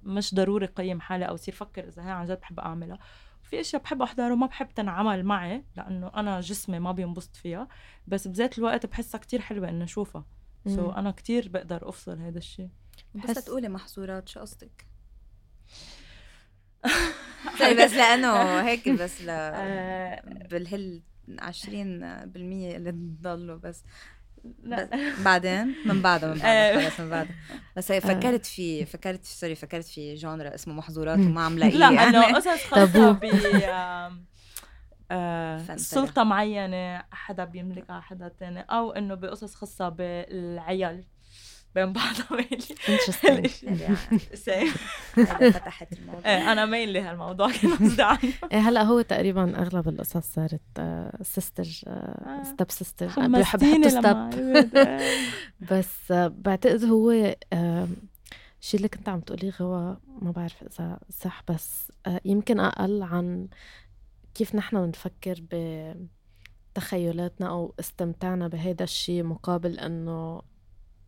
مش 0.05 0.35
ضروري 0.35 0.67
قيم 0.67 1.01
حالي 1.01 1.25
أو 1.25 1.37
صير 1.37 1.55
فكر 1.55 1.89
إذا 1.89 2.03
هي 2.03 2.11
عن 2.11 2.27
جد 2.27 2.41
بحب 2.41 2.61
أعملها. 2.61 2.99
في 3.43 3.61
أشياء 3.61 3.83
بحب 3.83 4.03
احضر 4.03 4.33
وما 4.33 4.47
بحب 4.47 4.69
تنعمل 4.75 5.25
معي 5.25 5.65
لأنه 5.77 6.09
أنا 6.17 6.41
جسمي 6.41 6.79
ما 6.79 6.93
بينبسط 6.93 7.37
فيها. 7.37 7.69
بس 8.07 8.29
بذات 8.29 8.59
الوقت 8.59 8.87
بحسها 8.87 9.19
كتير 9.19 9.41
حلوة 9.41 9.69
انه 9.69 9.85
أشوفها. 9.85 10.25
so 10.67 10.87
مم. 10.87 10.91
أنا 10.91 11.11
كتير 11.11 11.49
بقدر 11.49 11.89
أفصل 11.89 12.19
هذا 12.19 12.39
الشيء 12.39 12.71
بس 13.15 13.45
تقولي 13.45 13.69
محظورات 13.69 14.29
شو 14.29 14.41
قصدك؟ 14.41 14.87
طيب 17.61 17.81
بس 17.81 17.93
لأنه 17.93 18.33
هيك 18.69 18.89
بس 18.89 19.23
ل 19.23 19.31
آه، 19.31 20.23
بالهل 20.51 21.03
20% 21.41 21.69
اللي 21.73 22.95
ضلوا 23.23 23.57
بس 23.57 23.85
لا 24.63 24.89
بعدين 25.25 25.75
من 25.87 26.03
بعدها 26.03 26.35
من 26.35 26.41
آه. 26.41 26.73
بعدها 26.73 26.91
خلص 26.91 27.01
من 27.01 27.11
بعدها 27.11 27.35
بس 27.77 27.93
هي 27.93 28.01
فكرت 28.01 28.47
في 28.47 28.85
فكرت 28.85 29.25
في 29.25 29.35
sorry 29.35 29.55
فكرت 29.55 29.85
في 29.85 30.15
genre 30.15 30.55
اسمه 30.55 30.75
محظورات 30.75 31.19
وما 31.19 31.45
عم 31.45 31.59
لاقيه 31.59 31.77
لا 31.77 31.91
يعني. 31.91 32.17
إنه 32.17 32.37
قصص 32.37 32.65
خاصة. 32.71 33.13
ب 33.13 33.25
آه،. 35.11 35.77
سلطة 35.77 36.25
معينة 36.25 37.05
حدا 37.13 37.45
بيملكها 37.45 38.01
حدا 38.01 38.29
تاني 38.29 38.61
أو 38.61 38.93
إنه 38.93 39.15
بقصص 39.15 39.55
خاصة 39.55 39.89
بالعيال 39.89 41.05
بين 41.75 41.93
بعضها 41.93 42.27
ميلي 42.31 42.61
سيم 44.35 44.73
فتحت 45.51 45.93
الموضوع. 45.93 46.21
إيه 46.27 46.53
أنا 46.53 46.67
مين 46.67 46.89
لهالموضوع 46.89 47.51
كان 47.51 47.71
قصدي 47.89 48.03
عنه. 48.03 48.33
إيه 48.53 48.59
هلأ 48.59 48.83
هو 48.83 49.01
تقريبا 49.01 49.63
أغلب 49.63 49.89
القصص 49.89 50.35
صارت 50.35 50.61
سيستر 51.23 51.65
ستيب 52.43 52.71
سيستر 52.71 53.07
بحب 53.07 53.65
عرفت. 53.65 54.39
إيه. 54.39 55.01
بس 55.71 56.13
آه، 56.13 56.29
بعتقد 56.39 56.85
هو 56.85 57.11
الشيء 58.61 58.79
اللي 58.79 58.89
كنت 58.89 59.09
عم 59.09 59.21
تقوليه 59.21 59.51
غوا 59.51 59.95
ما 60.23 60.31
بعرف 60.31 60.63
إذا 60.63 60.99
صح 61.11 61.43
بس 61.49 61.93
آه، 62.07 62.21
يمكن 62.25 62.61
أقل 62.61 63.03
عن 63.03 63.49
كيف 64.35 64.55
نحن 64.55 64.87
بنفكر 64.87 65.41
بتخيلاتنا 66.73 67.49
أو 67.49 67.75
استمتاعنا 67.81 68.49
بهيدا 68.49 68.85
الشيء 68.85 69.23
مقابل 69.23 69.79
إنه 69.79 70.43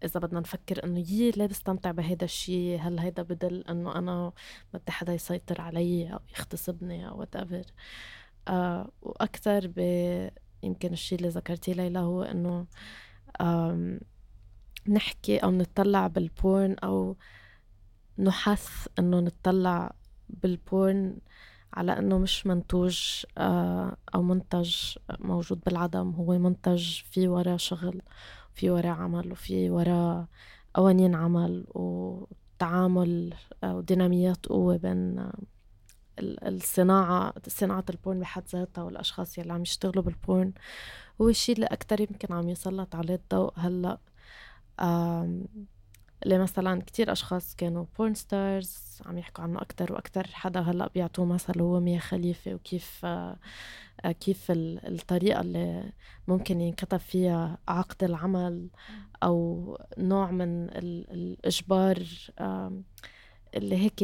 إذا 0.05 0.21
بدنا 0.21 0.41
نفكر 0.41 0.85
إنه 0.85 1.01
يي 1.01 1.31
ليه 1.31 1.47
بستمتع 1.47 1.91
بهيدا 1.91 2.25
الشيء 2.25 2.81
هل 2.81 2.99
هيدا 2.99 3.23
بدل 3.23 3.65
إنه 3.71 3.95
أنا 3.95 4.33
بدي 4.75 4.93
حدا 4.93 5.15
يسيطر 5.15 5.61
علي 5.61 6.13
أو 6.13 6.21
يغتصبني 6.39 7.09
أو 7.09 7.21
whatever 7.21 7.65
آه 8.49 8.91
وأكثر 9.03 9.73
ب 9.77 9.79
يمكن 10.63 10.93
الشيء 10.93 11.19
اللي 11.19 11.29
ذكرتيه 11.29 11.73
ليلى 11.73 11.99
هو 11.99 12.23
إنه 12.23 12.67
نحكي 14.89 15.39
أو 15.39 15.51
نطلع 15.51 16.07
بال 16.07 16.30
porn 16.30 16.77
أو 16.85 17.17
نحث 18.19 18.89
إنه 18.99 19.21
نطلع 19.21 19.95
بال 20.29 20.59
porn 20.59 21.19
على 21.75 21.99
إنه 21.99 22.19
مش 22.19 22.47
منتوج 22.47 23.25
آه، 23.39 23.97
أو 24.15 24.23
منتج 24.23 24.77
موجود 25.19 25.61
بالعدم 25.67 26.11
هو 26.11 26.39
منتج 26.39 27.01
في 27.03 27.29
وراه 27.29 27.57
شغل. 27.57 28.03
في 28.57 28.71
وراه 28.71 28.91
عمل 28.91 29.33
وفي 29.33 29.71
وراه 29.71 30.29
قوانين 30.75 31.15
عمل 31.15 31.67
وتعامل 31.75 33.35
وديناميات 33.65 34.47
قوة 34.47 34.77
بين 34.77 35.19
ال- 36.19 36.45
الصناعة 36.55 37.35
صناعة 37.49 37.85
ال 37.91 37.97
porn 37.97 38.21
بحد 38.21 38.43
ذاتها 38.53 38.83
والأشخاص 38.85 39.39
يلي 39.39 39.53
عم 39.53 39.63
يشتغلوا 39.63 40.03
بال 40.05 40.18
porn. 40.18 40.53
هو 41.21 41.29
الشيء 41.29 41.55
اللي 41.55 41.67
أكتر 41.67 42.01
يمكن 42.01 42.33
عم 42.35 42.49
يسلط 42.49 42.95
عليه 42.97 43.15
الضوء 43.15 43.53
هلأ 43.57 43.99
اللي 46.25 46.39
مثلا 46.39 46.83
كتير 46.83 47.13
أشخاص 47.13 47.55
كانوا 47.55 47.85
porn 47.99 48.15
stars 48.15 48.99
عم 49.07 49.19
يحكوا 49.19 49.45
عنه 49.45 49.61
أكتر 49.63 49.93
وأكتر. 49.93 50.27
حدا 50.27 50.61
هلأ 50.61 50.89
بيعطوه 50.95 51.25
مثل 51.25 51.61
هو 51.61 51.81
ميا 51.81 51.99
خليفة 51.99 52.55
وكيف 52.55 53.01
آه، 53.05 53.39
كيف 54.21 54.51
ال- 54.51 54.87
الطريقة 54.95 55.41
اللي 55.41 55.93
ممكن 56.29 56.61
ينكتب 56.61 56.97
فيها 56.99 57.59
عقد 57.69 58.05
العمل 58.05 58.69
أو 59.23 59.79
نوع 59.99 60.31
من 60.31 60.65
ال- 60.71 61.11
الإجبار 61.11 62.03
اللي 63.55 63.77
هيك 63.77 64.03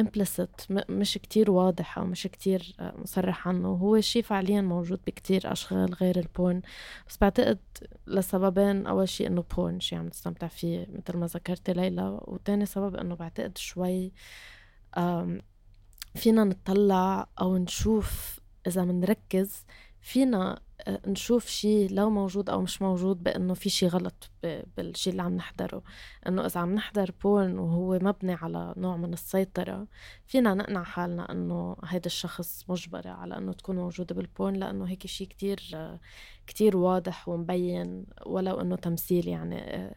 implicit 0.00 0.70
مش 0.90 1.18
كتير 1.18 1.50
واضح 1.50 1.98
أو 1.98 2.04
مش 2.04 2.22
كتير 2.22 2.74
آه، 2.80 2.94
مصرح 2.96 3.48
عنه. 3.48 3.68
هو 3.68 4.00
شيء 4.00 4.22
فعليا 4.22 4.60
موجود 4.60 5.00
بكتير 5.06 5.52
أشغال 5.52 5.94
غير 5.94 6.18
ال 6.18 6.27
porn 6.27 6.62
بس 7.08 7.18
بعتقد 7.20 7.58
لسببين. 8.06 8.86
أول 8.86 9.08
شيء 9.08 9.26
إنه 9.26 9.44
porn 9.56 9.80
شيء 9.80 9.98
عم 9.98 10.08
تستمتع 10.08 10.48
فيه 10.48 10.86
مثل 10.92 11.18
ما 11.18 11.26
ذكرت 11.26 11.70
ليلى. 11.70 12.20
وتاني 12.22 12.66
سبب 12.66 12.96
إنه 12.96 13.14
بعتقد 13.14 13.58
شوي 13.58 14.12
فينا 16.14 16.44
نطلع 16.44 17.28
أو 17.40 17.56
نشوف 17.56 18.40
إذا 18.66 18.84
منركز 18.84 19.64
فينا 20.00 20.60
نشوف 20.88 21.46
شيء 21.46 21.94
لو 21.94 22.10
موجود 22.10 22.50
أو 22.50 22.60
مش 22.62 22.82
موجود 22.82 23.22
بأنه 23.22 23.54
في 23.54 23.70
شيء 23.70 23.88
غلط 23.88 24.30
بالشيء 24.76 25.10
اللي 25.10 25.22
عم 25.22 25.36
نحضره. 25.36 25.82
إنه 26.28 26.46
إذا 26.46 26.60
عم 26.60 26.74
نحضر 26.74 27.10
porn 27.22 27.58
وهو 27.58 27.98
مبني 28.02 28.32
على 28.32 28.74
نوع 28.76 28.96
من 28.96 29.12
السيطرة 29.12 29.86
فينا 30.26 30.54
نقنع 30.54 30.82
حالنا 30.82 31.32
إنه 31.32 31.76
هيدا 31.84 32.06
الشخص 32.06 32.64
مجبرة 32.70 33.10
على 33.10 33.38
إنه 33.38 33.52
تكون 33.52 33.76
موجودة 33.76 34.14
بال 34.14 34.27
porn 34.27 34.54
لأنه 34.54 34.84
هيك 34.88 35.06
شيء 35.06 35.26
كتير 35.26 35.60
كتير 36.46 36.76
واضح 36.76 37.28
ومبين 37.28 38.06
ولو 38.26 38.60
إنه 38.60 38.76
تمثيل 38.76 39.28
يعني 39.28 39.90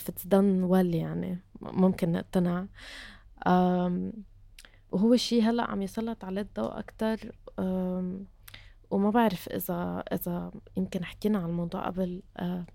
if 0.00 0.02
it's 0.02 0.24
done 0.28 0.70
well 0.70 0.94
يعني 0.94 1.38
ممكن 1.60 2.12
نقتنع. 2.12 2.66
وهو 4.92 5.16
شيء 5.16 5.42
هلأ 5.42 5.70
عم 5.70 5.82
يسلط 5.82 6.24
عليه 6.24 6.40
الضوء 6.42 6.80
أم، 7.58 8.26
وما 8.90 9.10
بعرف 9.10 9.48
إذا 9.48 10.04
إذا 10.12 10.50
يمكن 10.76 11.04
حكينا 11.04 11.38
عن 11.38 11.44
الموضوع 11.44 11.86
قبل 11.86 12.22
آه، 12.36 12.66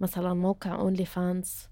مثلا 0.00 0.34
موقع 0.34 0.74
OnlyFans 0.74 1.70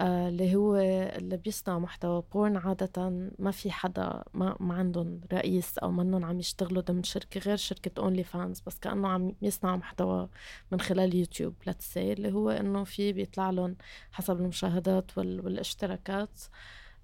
اللي 0.00 0.54
هو 0.54 0.76
اللي 1.16 1.36
بيصنع 1.36 1.78
محتوى 1.78 2.22
porn 2.32 2.56
عادة 2.56 3.30
ما 3.38 3.50
في 3.50 3.70
حدا 3.70 4.22
ما, 4.34 4.56
ما 4.60 4.74
عندهم 4.74 5.20
رئيس 5.32 5.78
أو 5.78 5.90
منهم 5.90 6.24
عم 6.24 6.38
يشتغلوا 6.40 6.82
ضمن 6.82 7.02
شركة 7.02 7.40
غير 7.40 7.56
شركة 7.56 8.00
OnlyFans 8.00 8.60
بس 8.66 8.78
كأنه 8.78 9.08
عم 9.08 9.32
يصنعوا 9.42 9.76
محتوى 9.76 10.28
من 10.72 10.80
خلال 10.80 11.14
يوتيوب 11.14 11.54
say 11.68 11.96
اللي 11.96 12.32
هو 12.32 12.50
إنه 12.50 12.84
في 12.84 13.12
بيطلع 13.12 13.50
لهم 13.50 13.76
حسب 14.12 14.40
المشاهدات 14.40 15.18
وال, 15.18 15.44
والاشتراكات 15.44 16.40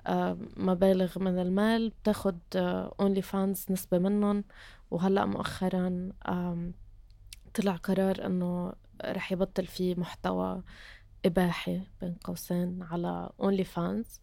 آه، 0.06 0.38
مبالغ 0.56 1.18
من 1.18 1.38
المال 1.38 1.90
بتاخد 1.90 2.38
OnlyFans 3.00 3.66
نسبة 3.70 3.98
منهم 3.98 4.44
وهلأ 4.90 5.24
مؤخرا 5.26 6.08
طلع 7.54 7.76
قرار 7.76 8.26
إنه 8.26 8.72
رح 9.04 9.32
يبطل 9.32 9.66
في 9.66 9.94
محتوى 9.94 10.62
إباحي 11.24 11.80
بين 12.00 12.14
قوسين 12.24 12.82
على 12.82 13.30
OnlyFans 13.40 14.20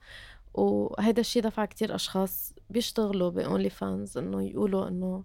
وهيدا 0.53 1.21
الشيء 1.21 1.43
دفع 1.43 1.65
كتير 1.65 1.95
أشخاص 1.95 2.53
بيشتغلوا 2.69 3.29
ب 3.29 3.69
OnlyFans 3.69 4.17
إنه 4.17 4.43
يقولوا 4.43 4.87
إنه 4.87 5.23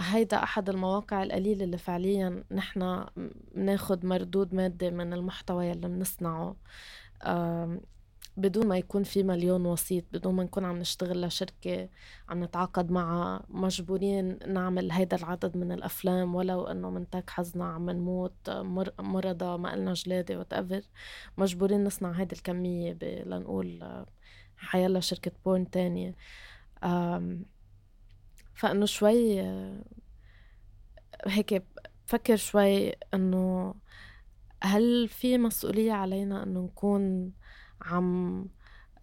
هيدا 0.00 0.42
أحد 0.42 0.68
المواقع 0.68 1.22
القليلة 1.22 1.64
اللي 1.64 1.78
فعليا 1.78 2.44
نحن 2.50 3.06
بناخد 3.54 4.04
مردود 4.04 4.54
مادي 4.54 4.90
من 4.90 5.12
المحتوى 5.12 5.66
يلي 5.66 5.88
بنصنعه. 5.88 6.56
بدون 8.36 8.66
ما 8.66 8.78
يكون 8.78 9.02
في 9.02 9.22
مليون 9.22 9.66
وسيط 9.66 10.04
بدون 10.12 10.34
ما 10.34 10.44
نكون 10.44 10.64
عم 10.64 10.78
نشتغل 10.78 11.22
لشركة 11.22 11.88
عم 12.28 12.44
نتعاقد 12.44 12.90
معها 12.90 13.42
مجبورين 13.48 14.38
نعمل 14.46 14.92
هيدا 14.92 15.16
العدد 15.16 15.56
من 15.56 15.72
الأفلام 15.72 16.34
ولو 16.34 16.66
إنه 16.66 16.90
منتك 16.90 17.30
حزنا 17.30 17.64
عم 17.64 17.90
نموت 17.90 18.50
مر 18.50 18.92
مرضى 18.98 19.58
ما 19.58 19.74
إلنا 19.74 19.94
جلادة 19.94 20.38
وات 20.38 20.84
مجبورين 21.38 21.84
نصنع 21.84 22.10
هيدي 22.10 22.34
الكمية 22.34 22.98
لنقول 23.02 24.04
حيلا 24.56 25.00
شركة 25.00 25.32
بورن 25.44 25.70
تانية. 25.70 26.14
فإنه 28.54 28.86
شوي 28.86 29.40
هيك 31.26 31.64
بفكر 32.06 32.36
شوي 32.36 32.92
إنه 33.14 33.74
هل 34.62 35.08
في 35.08 35.38
مسؤولية 35.38 35.92
علينا 35.92 36.42
إنه 36.42 36.60
نكون 36.60 37.32
عم 37.88 38.46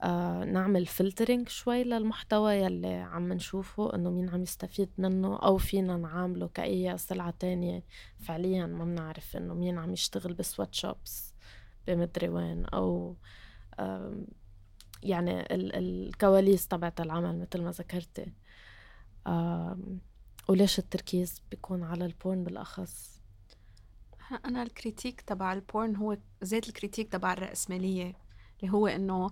آه 0.03 0.43
نعمل 0.43 0.85
filtering 0.85 1.49
شوي 1.49 1.83
للمحتوى 1.83 2.53
يلي 2.55 2.93
عم 2.95 3.33
نشوفه 3.33 3.95
إنه 3.95 4.09
مين 4.09 4.29
عم 4.29 4.41
يستفيد 4.43 4.89
منه 4.97 5.35
أو 5.37 5.57
فينا 5.57 5.97
نعامله 5.97 6.47
كأي 6.47 6.97
سلعة 6.97 7.33
تانية. 7.39 7.83
فعليا 8.19 8.65
ما 8.65 8.85
بنعرف 8.85 9.37
إنه 9.37 9.53
مين 9.53 9.77
عم 9.77 9.93
يشتغل 9.93 10.33
ب 10.33 10.73
sweatshops 10.75 11.33
بمدري 11.87 12.29
وين 12.29 12.65
أو 12.65 13.15
يعني 15.03 15.41
ال- 15.41 15.75
الكواليس 15.75 16.67
تبعت 16.67 17.01
العمل 17.01 17.39
مثل 17.39 17.61
ما 17.61 17.71
ذكرتي. 17.71 18.33
وليش 20.49 20.79
التركيز 20.79 21.41
بيكون 21.51 21.83
على 21.83 22.05
ال 22.05 22.13
porn 22.13 22.43
بالأخص؟ 22.43 23.21
أنا 24.45 24.63
ال 24.63 24.70
critique 24.70 25.21
تبع 25.21 25.53
ال 25.53 25.62
porn 25.62 25.95
هو 25.95 26.17
زيت 26.41 26.67
ال 26.67 26.72
critique 26.72 27.11
تبع 27.11 27.33
الرأسمالية. 27.33 28.24
اللي 28.59 28.73
هو 28.73 28.87
إنه 28.87 29.29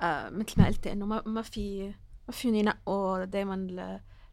آه 0.00 0.28
مثل 0.30 0.54
ما 0.60 0.66
قلت 0.66 0.86
إنه 0.86 1.06
ما 1.06 1.22
ما 1.26 1.42
في 1.42 1.86
ما 2.28 2.32
فيهم 2.32 2.54
ينقوا 2.54 3.24
دائما 3.24 3.54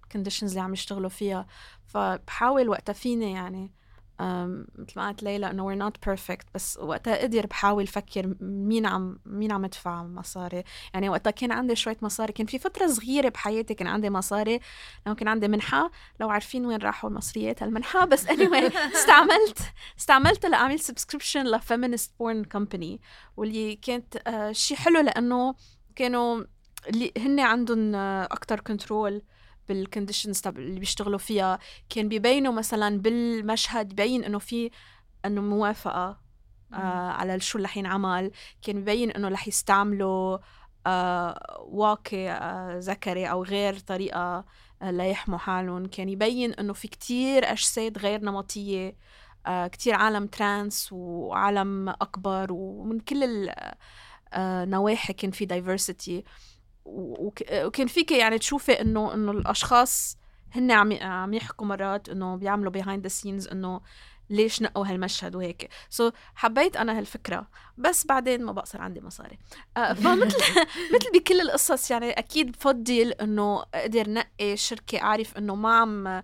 ال 0.06 0.10
conditions 0.10 0.52
اللي 0.52 0.62
عم 0.62 0.74
يشتغلوا 0.74 1.10
فيها. 1.10 1.48
فبحاول 1.86 2.70
وقتها 2.70 2.94
فيني 2.94 3.32
يعني 3.32 3.72
مثل 4.20 4.94
ما 4.96 5.06
قالت 5.06 5.24
ليلى 5.24 5.52
إنه 5.52 5.70
we're 5.70 5.90
not 5.90 6.10
perfect 6.10 6.46
بس 6.56 6.78
وقتها 6.78 7.24
قدر 7.24 7.46
بحاول 7.46 7.88
فكر 7.88 8.36
مين 8.42 8.86
عم 8.86 9.20
مين 9.26 9.52
عم 9.52 9.66
يدفع 9.66 10.04
مصاري. 10.04 10.64
يعني 10.94 11.10
وقتها 11.10 11.32
كان 11.32 11.52
عندي 11.52 11.76
شوية 11.76 11.98
مصاري 12.02 12.34
كان 12.34 12.46
في 12.46 12.60
فترة 12.60 12.88
صغيرة 12.88 13.30
بحياتي 13.30 13.74
كان 13.74 13.88
عندي 13.88 14.10
مصاري. 14.10 14.60
لما 15.06 15.16
كان 15.16 15.28
عندي 15.28 15.48
منحة 15.48 15.92
لو 16.20 16.30
عارفين 16.30 16.66
وين 16.66 16.80
راحوا 16.82 17.10
المصريات 17.10 17.64
المنحة 17.64 18.06
بس 18.06 18.26
anyway 18.28 18.72
استعملت 18.96 19.60
استعملت 20.00 20.46
لأعمل 20.46 20.80
subscription 20.80 21.44
ل 21.44 21.51
feminist 21.51 22.14
porn 22.20 22.44
company 22.44 23.02
واللي 23.38 23.76
كانت 23.76 24.18
آه 24.28 24.52
شيء 24.52 24.78
حلو 24.78 25.00
لأنه 25.00 25.56
كانوا 25.96 26.44
اللي 26.88 27.12
هن 27.18 27.40
عندهم 27.40 27.96
آه 27.96 28.24
أكتر 28.24 28.60
control 28.60 29.22
بال 29.70 29.82
conditions 29.82 30.42
تبع 30.42 30.62
اللي 30.62 30.80
بيشتغلوا 30.80 31.18
فيها. 31.20 31.60
كان 31.90 32.10
بيبينوا 32.10 32.54
مثلا 32.54 33.00
بالمشهد 33.02 33.88
بيبين 33.88 34.24
إنه 34.24 34.40
في 34.40 34.72
إنه 35.26 35.42
موافقة 35.42 36.30
آه 36.74 36.78
على 37.12 37.40
شو 37.40 37.58
اللي 37.58 37.68
حينعمل 37.68 38.32
كان 38.62 38.78
يبين 38.78 39.12
إنه 39.12 39.28
رح 39.28 39.48
يستعملوا 39.48 40.38
آه 40.88 41.66
واقي 41.70 42.30
آه 42.30 42.80
ذكري 42.80 43.26
أو 43.32 43.44
غير 43.44 43.80
طريقة 43.80 44.46
آه 44.82 44.92
ليحموا 44.92 45.38
حالهم. 45.38 45.86
كان 45.86 46.10
يبين 46.10 46.54
إنه 46.54 46.74
في 46.74 46.88
كتير 46.88 47.52
أجساد 47.52 47.98
غير 47.98 48.22
نمطية 48.22 48.96
آه 49.48 49.68
كتير 49.68 49.94
عالم 49.96 50.28
trans 50.28 50.90
وعالم 50.92 51.90
أكبر 51.90 52.48
ومن 52.52 53.00
كل 53.00 53.50
النواحي 54.34 55.14
كان 55.14 55.32
في 55.32 55.46
diversity 55.46 56.24
وكان 56.86 57.88
فيك 57.88 58.12
يعني 58.12 58.38
تشوفي 58.40 58.72
انه 58.82 59.14
إنه 59.14 59.32
الأشخاص 59.32 60.18
هن 60.52 60.72
عم 60.72 60.94
عم 61.02 61.34
يحكوا 61.34 61.68
مرات 61.68 62.10
إنه 62.10 62.36
بيعملوا 62.36 62.72
behind 62.72 63.04
the 63.04 63.08
scenes 63.08 63.48
إنه 63.48 63.82
ليش 64.30 64.62
نقوا 64.62 64.88
هالمشهد 64.88 65.36
وهيك. 65.36 65.70
سو 65.90 66.10
so, 66.10 66.14
حبيت 66.36 66.78
أنا 66.78 66.98
هالفكرة 66.98 67.48
بس 67.78 68.06
بعدين 68.06 68.44
ما 68.44 68.52
بقى 68.52 68.66
صار 68.66 68.82
عندي 68.82 69.02
مصاري. 69.02 69.40
آه 69.78 69.94
فمثل 70.04 70.38
مثل 70.96 71.12
بكل 71.14 71.42
القصص 71.42 71.92
يعني 71.92 72.12
أكيد 72.12 72.52
بفضل 72.52 73.12
إنه 73.22 73.64
أقدر 73.74 74.10
نقي 74.10 74.58
شركة 74.58 75.02
أعرف 75.02 75.38
إنه 75.38 75.56
ما 75.56 75.78
عم 75.78 76.24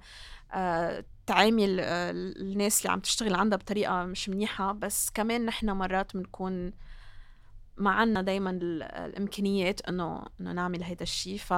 آه 0.53 1.05
تعامل 1.25 1.79
آه 1.79 2.11
الناس 2.11 2.81
اللي 2.81 2.91
عم 2.91 2.99
تشتغل 2.99 3.35
عندها 3.35 3.57
بطريقة 3.57 4.03
مش 4.03 4.29
منيحة 4.29 4.71
بس 4.71 5.09
كمان 5.13 5.45
نحن 5.45 5.69
مرات 5.69 6.17
بنكون 6.17 6.71
ما 7.77 7.89
عنا 7.91 8.21
دايما 8.21 8.49
الإمكانيات 8.51 9.81
إنه 9.81 10.25
إنه 10.41 10.51
نعمل 10.51 10.83
هيدا 10.83 11.03
الشيء 11.03 11.37
ف 11.37 11.53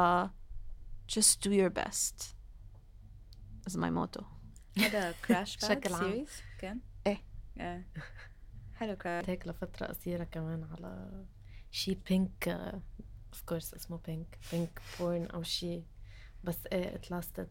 just 1.11 1.37
do 1.47 1.51
your 1.51 1.69
best 1.83 2.23
is 3.69 3.73
my 3.75 3.89
motto 3.89 4.23
هذا 4.77 5.11
Crash 5.27 5.57
Pad 5.57 5.79
بشكل 5.79 5.93
عام. 5.93 6.03
Series 6.11 6.29
كان؟ 6.59 6.79
إيه. 7.07 7.23
إيه 7.59 7.87
حلو 8.75 8.95
Crash 8.95 9.29
هيك 9.29 9.47
لفترة 9.47 9.85
قصيرة 9.87 10.23
كمان 10.23 10.63
على 10.63 11.23
شي 11.71 11.95
pink 12.09 12.47
of 13.33 13.41
course 13.45 13.73
اسمه 13.73 13.99
pink 14.07 14.37
pink 14.51 14.81
porn 14.99 15.25
أو 15.25 15.43
شي 15.43 15.83
بس 16.43 16.67
إيه 16.71 16.95
it 16.95 17.11
lasted 17.11 17.49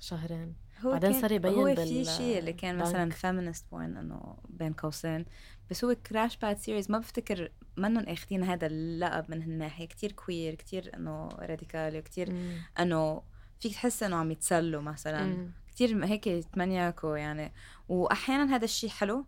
شهرين 0.00 0.54
هو 0.80 0.90
بعدين 0.92 1.20
صار 1.20 1.32
يبين 1.32 1.54
هو 1.54 1.66
في 1.66 1.74
بال- 1.74 2.06
شيء 2.06 2.38
اللي 2.38 2.52
كان 2.52 2.78
مثلا. 2.78 3.10
feminist 3.10 3.66
porn 3.70 3.96
إنه 3.96 4.36
بين 4.48 4.72
قوسين 4.72 5.24
بس 5.70 5.84
هو 5.84 5.94
Crash 5.94 6.36
Pad 6.36 6.58
Series 6.58 6.90
ما 6.90 6.98
بفتكر 6.98 7.50
منهم 7.76 8.04
آخذين 8.04 8.44
هذا 8.44 8.66
اللقب 8.66 9.30
من 9.30 9.42
هالناحيه 9.42 9.86
كتير 9.86 10.12
queer 10.12 10.54
كتير 10.54 10.90
إنه 10.96 11.28
راديكالي 11.28 11.98
وكتير 11.98 12.32
مم. 12.32 12.56
إنه 12.80 13.22
فيك 13.60 13.72
تحس 13.72 14.02
إنه 14.02 14.16
عم 14.16 14.30
يتسلوا 14.30 14.82
مثلا 14.82 15.24
مم. 15.24 15.50
كتير 15.70 16.04
هيك 16.04 16.26
يتمنيكوا 16.26 17.16
يعني 17.16 17.52
واحيانا 17.88 18.56
هذا 18.56 18.64
الشيء 18.64 18.90
حلو 18.90 19.26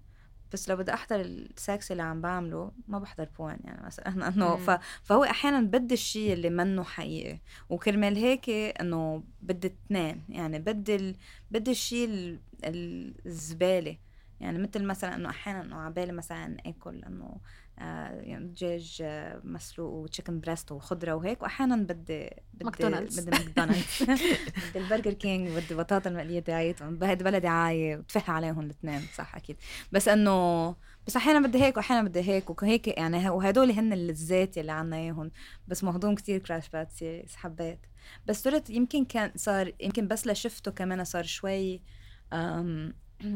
بس 0.53 0.68
لو 0.68 0.76
بدي 0.76 0.95
أحضر 0.95 1.20
السكس 1.20 1.93
اللي 1.93 2.03
عم 2.03 2.20
بعمله 2.20 2.72
ما 2.88 2.99
بحضر 2.99 3.28
porn 3.38 3.58
يعني 3.64 3.86
مثلا 3.86 4.28
إنه. 4.28 4.57
ف... 4.57 4.70
فهو 5.03 5.24
أحيانا 5.24 5.61
بدي 5.61 5.95
الشيء 5.95 6.32
اللي 6.32 6.51
منه 6.51 6.84
حقيقي 6.84 7.38
وكرمال 7.68 8.16
هيك 8.16 8.51
إنه 8.51 9.22
بدي 9.43 9.66
اثنين 9.68 10.24
يعني 10.28 10.59
بدي 10.59 10.97
ال... 10.97 11.16
بدي 11.51 11.70
الشيء 11.70 12.09
ال... 12.09 13.14
الزبالة 13.26 13.97
يعني 14.43 14.59
مثل 14.59 14.84
مثلا 14.84 15.14
إنه 15.14 15.28
أحيانا 15.28 15.62
إنه 15.62 15.76
عبالي 15.80 16.12
مثلا 16.12 16.57
آكل 16.66 17.05
إنه 17.05 17.36
آه 17.78 18.20
يعني 18.20 18.47
دجاج 18.47 18.99
آه، 19.03 19.40
مسلوق 19.45 19.90
و 19.92 19.98
chicken 19.98 20.40
breast 20.40 20.72
وخضرة 20.72 21.12
وهيك 21.12 21.43
واحيانا 21.43 21.76
بدي 21.76 22.30
بدي 22.55 22.64
ماكدونالدز. 22.64 23.20
بدي 23.20 23.30
ماكدونالدز. 23.30 24.03
بدي 24.70 24.78
البرجر 24.84 25.12
كينج 25.12 25.49
بدي 25.49 25.74
بطاطا 25.74 26.11
المقلية 26.11 26.40
تاعيتهم 26.40 26.97
بهيدي 26.99 27.24
بلا 27.24 27.38
دعايه 27.38 27.97
وتفح 27.97 28.30
عليهم 28.30 28.61
الاثنين 28.61 29.01
صح 29.14 29.36
أكيد. 29.36 29.57
بس 29.93 30.09
إنه 30.09 30.68
بس 31.07 31.16
أحيانا 31.16 31.47
بدي 31.47 31.62
هيك 31.62 31.76
واحيانا 31.76 32.09
بدي 32.09 32.20
هيك 32.20 32.62
وهيك 32.62 32.88
يعني 32.88 33.28
وهدول 33.30 33.70
هن 33.70 33.93
اللذات 33.93 34.57
يلي 34.57 34.72
عنا 34.72 34.97
إياهم 34.97 35.30
بس 35.68 35.84
مهضوم 35.84 36.14
كتير 36.14 36.38
Crash 36.38 36.68
Pad 36.68 36.90
Series 36.90 37.36
حبيت. 37.36 37.86
بس 38.26 38.43
صرت 38.43 38.70
يمكن 38.70 39.05
كان 39.05 39.32
صار 39.36 39.72
يمكن 39.80 40.09
بس 40.09 40.26
لشفته 40.26 40.70
كمان 40.70 41.05
صار 41.05 41.24
شوي 41.24 41.82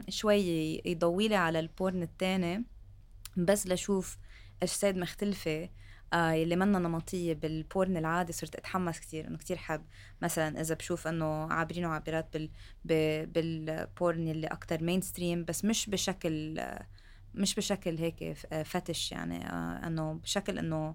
شوي 0.08 0.82
يضوي 0.84 1.28
لي 1.28 1.36
على 1.36 1.60
ال 1.60 1.69
porn 1.69 2.02
التاني 2.02 2.64
بس 3.36 3.66
لشوف 3.66 4.18
أجساد 4.62 4.96
مختلفة 4.98 5.68
آه 6.12 6.34
اللي 6.42 6.56
منا 6.56 6.78
نمطية 6.78 7.34
بال 7.34 7.55
porn 7.55 7.96
العادي 7.96 8.32
صرت 8.32 8.56
أتحمس 8.56 9.00
كتير 9.00 9.26
إنه 9.28 9.36
كتير 9.38 9.56
حب. 9.56 9.84
مثلا 10.22 10.60
إذا 10.60 10.74
بشوف 10.74 11.06
إنه 11.06 11.52
عابرين 11.52 11.84
وعابرات 11.84 12.36
بال 12.36 13.26
بال 13.26 13.60
porn 13.60 14.28
اللي 14.28 14.46
أكتر 14.46 14.82
mainstream 14.82 15.44
بس 15.44 15.64
مش 15.64 15.90
بشكل 15.90 16.58
آه، 16.58 16.86
مش 17.34 17.54
بشكل 17.54 17.98
هيك 17.98 18.32
ف- 18.32 18.46
آه، 18.52 18.62
fetish 18.62 19.12
يعني 19.12 19.46
إنه 19.86 20.12
بشكل 20.12 20.58
إنه 20.58 20.94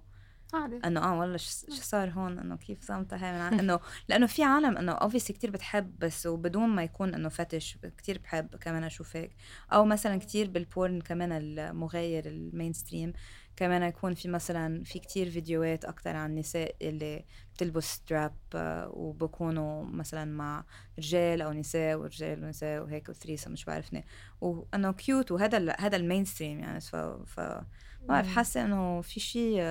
عادي. 0.54 0.80
إنه 0.86 1.04
آه 1.04 1.20
والله 1.20 1.38
شو 1.38 1.52
شو 1.70 1.82
صار 1.82 2.10
هون؟ 2.10 2.40
إنه 2.40 2.56
كيف 2.58 2.84
صامته 2.84 3.18
هاي 3.18 3.52
من 3.52 3.60
إنه 3.60 3.80
لأنه 4.10 4.26
في 4.26 4.44
عالم 4.44 4.78
إنه 4.78 4.92
obviously 4.92 5.34
كتير 5.34 5.52
بتحب 5.52 6.00
بس 6.00 6.26
وبدون 6.26 6.70
ما 6.70 6.84
يكون 6.84 7.14
إنه 7.14 7.30
fetish 7.30 7.78
كتير 7.98 8.18
بحب 8.18 8.56
كمان 8.56 8.84
أشوف 8.84 9.16
هيك. 9.16 9.36
أو 9.74 9.86
مثلا 9.86 10.18
كتير 10.20 10.50
بال 10.50 10.67
porn 10.67 11.02
كمان 11.02 11.32
المغاير 11.32 12.26
ال 12.26 12.74
mainstream 12.74 13.14
كمان 13.56 13.84
يكون 13.84 14.14
في 14.14 14.28
مثلا 14.28 14.84
في 14.84 15.00
كتير 15.00 15.30
فيديوهات 15.30 15.86
أكتر 15.86 16.16
عن 16.16 16.30
النساء 16.30 16.76
اللي 16.82 17.26
بتلبس 17.54 17.84
strap 17.84 18.36
وبكونوا 18.94 19.86
مثلا 19.86 20.26
مع 20.26 20.66
رجال 20.98 21.42
أو 21.42 21.54
نساء 21.54 21.96
ورجال 21.96 22.44
ونساء 22.44 22.84
وهيك 22.84 23.10
و 23.10 23.14
threesome 23.14 23.52
مش 23.52 23.66
بعرفني 23.66 24.06
وانه 24.42 24.92
cute 24.92 25.32
وهذا 25.32 25.76
هذا 25.80 25.98
ال 25.98 26.26
mainstream 26.26 26.60
يعني. 26.60 26.82
ف, 26.82 26.96
ف 26.96 27.40
ما 27.40 27.64
بعرف 28.02 28.28
حاسة 28.28 28.66
إنه 28.66 29.02
في 29.02 29.20
شيء 29.20 29.62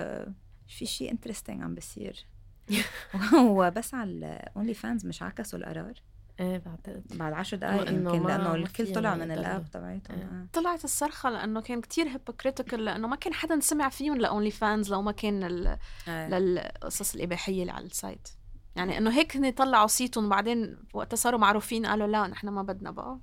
في 0.71 0.87
شيء 0.87 1.11
interesting 1.11 1.63
عم 1.63 1.75
بصير 1.75 2.27
هو 3.35 3.73
بس 3.77 3.95
على 3.95 4.11
ال 4.11 4.75
OnlyFans 4.75 5.07
مش 5.07 5.23
عكسوا 5.23 5.59
القرار 5.59 5.93
إيه 6.41 6.59
بعتقد 6.59 7.05
بعد 7.11 7.33
عشر 7.33 7.57
دقائق 7.57 7.89
إنه 7.89 8.15
يمكن 8.15 8.27
لأنه 8.29 8.55
الكل 8.55 8.93
طلع 8.93 9.15
من 9.15 9.21
يقدروا. 9.31 9.41
ال 9.47 9.53
app 9.53 9.71
تبعتهم 9.71 10.19
إيه. 10.19 10.25
آه. 10.25 10.47
طلعت 10.53 10.85
الصرخة 10.85 11.31
لأنه 11.31 11.61
كان 11.61 11.81
كتير 11.81 12.09
hypocritical 12.09 12.85
لأنه 12.85 13.09
ما 13.09 13.17
كان 13.17 13.35
حدا 13.35 13.61
سمع 13.61 13.89
فيهم 13.89 14.17
ل 14.17 14.51
OnlyFans 14.51 14.91
لو 14.93 15.03
ما 15.03 15.13
كان 15.13 15.45
ال- 15.45 15.79
آه. 16.09 16.29
للقصص 16.29 17.15
الإباحية 17.15 17.61
اللي 17.61 17.73
على 17.73 17.87
ال 17.87 17.95
site 17.95 18.29
يعني 18.77 18.99
إنه 18.99 19.11
هيك 19.11 19.37
هن 19.37 19.51
طلعوا 19.51 19.87
صيتهم 19.87 20.29
بعدين 20.29 20.77
وقت 20.95 21.15
صاروا 21.15 21.41
معروفين 21.41 21.87
قالوا 21.87 22.07
لا 22.07 22.27
نحن 22.27 22.49
ما 22.49 22.63
بدنا 22.63 22.91
بقى 22.91 23.19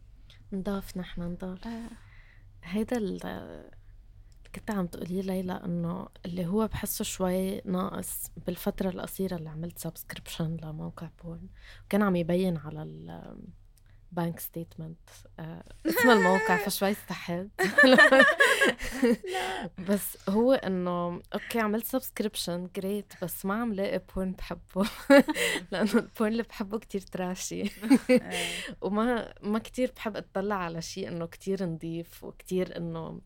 نضاف 0.53 0.97
نحن 0.97 1.21
نضاف 1.21 1.59
هيدا 2.63 2.97
ال- 2.97 3.25
اللي 3.25 3.71
كنت 4.57 4.71
عم 4.71 4.87
تقولي 4.87 5.21
ليلى 5.21 5.53
إنه 5.65 6.07
اللي 6.25 6.45
هو 6.45 6.67
بحسه 6.67 7.03
شوي 7.03 7.61
ناقص 7.61 8.31
بالفترة 8.45 8.89
القصيرة 8.89 9.35
اللي 9.35 9.49
عملت 9.49 9.79
subscription 9.79 10.57
لموقع 10.63 11.09
porn 11.23 11.47
كان 11.89 12.01
عم 12.01 12.15
يبين 12.15 12.57
على 12.57 12.83
ال 14.11 14.17
bank 14.17 14.39
statement 14.39 15.09
اسم 15.85 16.09
الموقع 16.09 16.57
فشوي 16.65 16.91
استحيت. 16.91 17.49
بس 19.89 20.29
هو 20.29 20.53
إنه 20.53 21.21
okay 21.33 21.59
عملت 21.59 21.85
subscription 21.85 22.69
جربت 22.75 23.13
بس 23.21 23.45
ما 23.45 23.53
عم 23.61 23.73
لاقي 23.73 24.01
porn 24.15 24.31
بحبه. 24.31 24.89
لأنه 25.71 25.93
ال 25.93 26.01
porn 26.01 26.31
اللي 26.31 26.43
بحبه 26.43 26.79
كتير 26.79 27.01
trashy 27.01 27.63
آه. 28.11 28.31
وما 28.81 29.33
ما 29.41 29.59
كتير 29.59 29.91
بحب 29.95 30.17
أطلع 30.17 30.55
على 30.55 30.81
شيء 30.81 31.07
إنه 31.07 31.25
كتير 31.25 31.65
نضيف 31.65 32.23
وكتير 32.23 32.77
إنه 32.77 33.21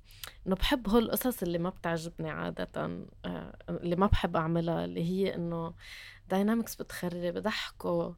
إنه 0.47 0.55
بحب 0.55 0.89
هول 0.89 1.03
القصص 1.03 1.43
اللي 1.43 1.57
ما 1.57 1.69
بتعجبني 1.69 2.29
عادة 2.29 2.69
آه، 3.25 3.57
اللي 3.69 3.95
ما 3.95 4.07
بحب 4.07 4.36
أعملها 4.36 4.86
اللي 4.86 5.03
هي 5.03 5.36
إنه 5.36 5.73
dynamics 6.30 6.76
بتخرب 6.75 7.34
بضحكوا 7.34 8.13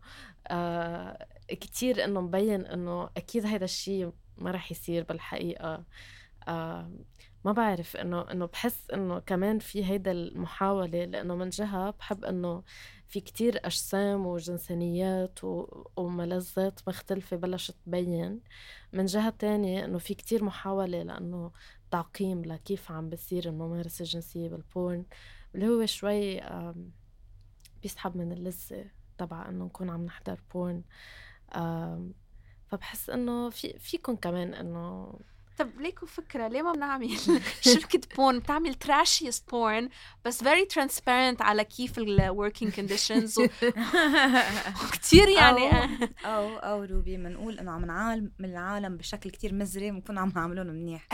آه 0.48 1.28
كتير 1.54 2.04
إنه 2.04 2.22
مبين 2.22 2.66
إنه 2.66 3.10
أكيد 3.18 3.46
هيدا 3.46 3.66
الشيء 3.66 4.12
ما 4.38 4.52
رح 4.52 4.72
يصير 4.72 5.04
بالحقيقة. 5.04 5.84
آه 6.48 6.92
ما 7.46 7.52
بعرف 7.52 7.98
إنه 7.98 8.22
إنه 8.32 8.46
بحس 8.46 8.90
إنه 8.92 9.20
كمان 9.20 9.60
في 9.60 9.86
هيدا 9.86 10.12
المحاولة 10.12 11.06
لأنه 11.06 11.36
من 11.36 11.50
جهة 11.50 11.90
بحب 11.92 12.26
إنه 12.26 12.64
في 13.08 13.20
كتير 13.20 13.60
أجسام 13.66 14.26
وجنسانيات 14.26 15.44
و- 15.44 15.88
وملذات 15.98 16.80
مختلفة 16.88 17.38
بلشت 17.38 17.76
تبين. 17.86 18.40
من 18.94 19.06
جهة 19.06 19.30
تانية 19.30 19.86
إنه 19.86 19.98
في 19.98 20.14
كتير 20.14 20.44
محاولة 20.44 21.04
لأنه 21.04 21.52
تعقيم 21.92 22.46
لكيف 22.46 22.92
عم 22.92 23.10
بصير 23.10 23.46
الممارسة 23.46 24.04
الجنسية 24.04 24.50
بال 24.50 24.66
porn. 24.66 25.06
اللي 25.56 25.68
هو 25.68 25.86
شوي 25.86 26.42
بيسحب 27.84 28.18
من 28.18 28.32
اللذة 28.32 28.86
تبع 29.18 29.50
إنه 29.50 29.66
نكون 29.66 29.90
عم 29.90 30.06
نحضر 30.06 30.40
porn. 30.54 30.84
فبحس 32.72 33.10
إنه 33.10 33.50
في 33.50 33.80
فيكم 33.80 34.16
كمان 34.16 34.54
إنه 34.54 35.14
طب 35.58 35.70
ليكوا 35.82 36.08
فكرة 36.08 36.48
ليه 36.48 36.62
ما 36.62 36.72
بنعمل 36.72 37.10
شركة 37.62 38.00
porn 38.18 38.40
بتعمل 38.40 38.76
trashiest 38.86 39.40
porn 39.52 39.90
بس 40.26 40.44
very 40.44 40.68
transparent 40.76 41.42
على 41.42 41.64
كيف 41.64 41.98
ال 41.98 42.20
working 42.52 42.68
conditions 42.76 43.38
و- 43.38 43.48
وكتير 44.86 45.28
يعني. 45.28 45.72
أو- 45.72 46.08
أو 46.26 46.58
أو 46.58 46.84
روبي 46.84 47.18
بنقول 47.18 47.60
إنه 47.60 47.72
عم 47.72 47.86
نعامل 47.86 48.32
من 48.40 48.50
العالم 48.50 48.98
بشكل 48.98 49.30
كتير 49.30 49.54
مزري 49.54 49.92
بنكون 49.92 50.18
عم 50.18 50.32
نعملهم 50.36 50.68
منيح. 50.68 51.08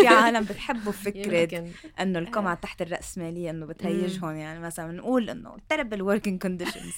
في 0.00 0.08
عالم 0.08 0.44
بتحبوا 0.44 0.92
فكرة 0.92 1.38
يمكن. 1.38 1.70
إنه 2.00 2.18
القمع 2.18 2.54
تحت 2.54 2.82
الرأسمالية 2.82 3.50
إنه 3.50 3.66
بتهيجهم 3.66 4.36
يعني. 4.36 4.60
مثلا 4.60 4.86
بنقول 4.92 5.30
إنه 5.30 5.56
terrible 5.72 5.98
working 5.98 6.38
conditions. 6.48 6.94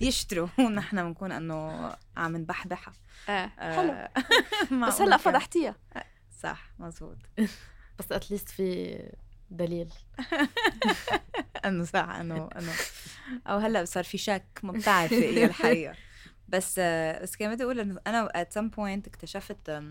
يشتروا. 0.00 0.48
ونحن 0.58 1.02
بنكون 1.02 1.32
إنه 1.32 1.90
عم 2.16 2.36
نبحبحها 2.36 2.94
آه، 3.28 3.32
آه، 3.58 3.76
حلو. 3.76 4.08
بس 4.86 5.00
هلا 5.00 5.10
كان. 5.16 5.18
فضحتيها. 5.18 5.76
صح 6.40 6.70
مزبوط 6.78 7.18
بس 7.98 8.12
اتليست 8.12 8.48
في 8.48 8.98
دليل. 9.50 9.92
إنه 11.64 11.84
صح 11.84 12.08
إنه 12.08 12.48
إنه. 12.56 12.72
أو 13.46 13.58
هلا 13.58 13.84
صار 13.84 14.04
في 14.04 14.18
شك 14.18 14.46
ما 14.62 14.72
بتعرفي 14.72 15.14
إيه 15.14 15.44
الحقيقة. 15.44 15.94
بس 16.48 16.74
آه، 16.78 17.22
بس 17.22 17.36
كمان 17.36 17.54
بدي 17.54 17.64
أقول 17.64 17.80
إنه 17.80 18.00
أنا 18.06 18.28
at 18.28 18.54
some 18.58 18.68
point 18.76 19.06
اكتشفت 19.08 19.82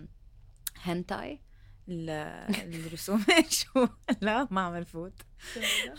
هنتاي 0.82 1.40
الرسومات 1.88 3.52
شو؟ 3.60 3.86
لا 4.20 4.48
ما 4.50 4.60
عم 4.60 4.74
الفوت 4.76 5.12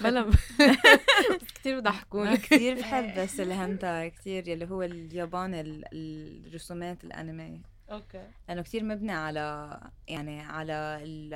بلا. 0.01 0.29
كثير 1.55 1.79
بضحكوني 1.79 2.37
كثير 2.37 2.79
بحب 2.79 3.19
بس 3.19 3.39
الهنتاي 3.39 4.09
كثير 4.09 4.47
يلي 4.47 4.65
هو 4.69 4.83
الياباني 4.83 5.61
ال- 5.61 5.85
الرسومات 6.47 7.03
الأنمي. 7.03 7.61
okay. 7.91 8.27
لأنه 8.47 8.61
كثير 8.61 8.83
مبني 8.83 9.11
على 9.11 9.79
يعني 10.07 10.41
على 10.41 10.99
ال 11.03 11.31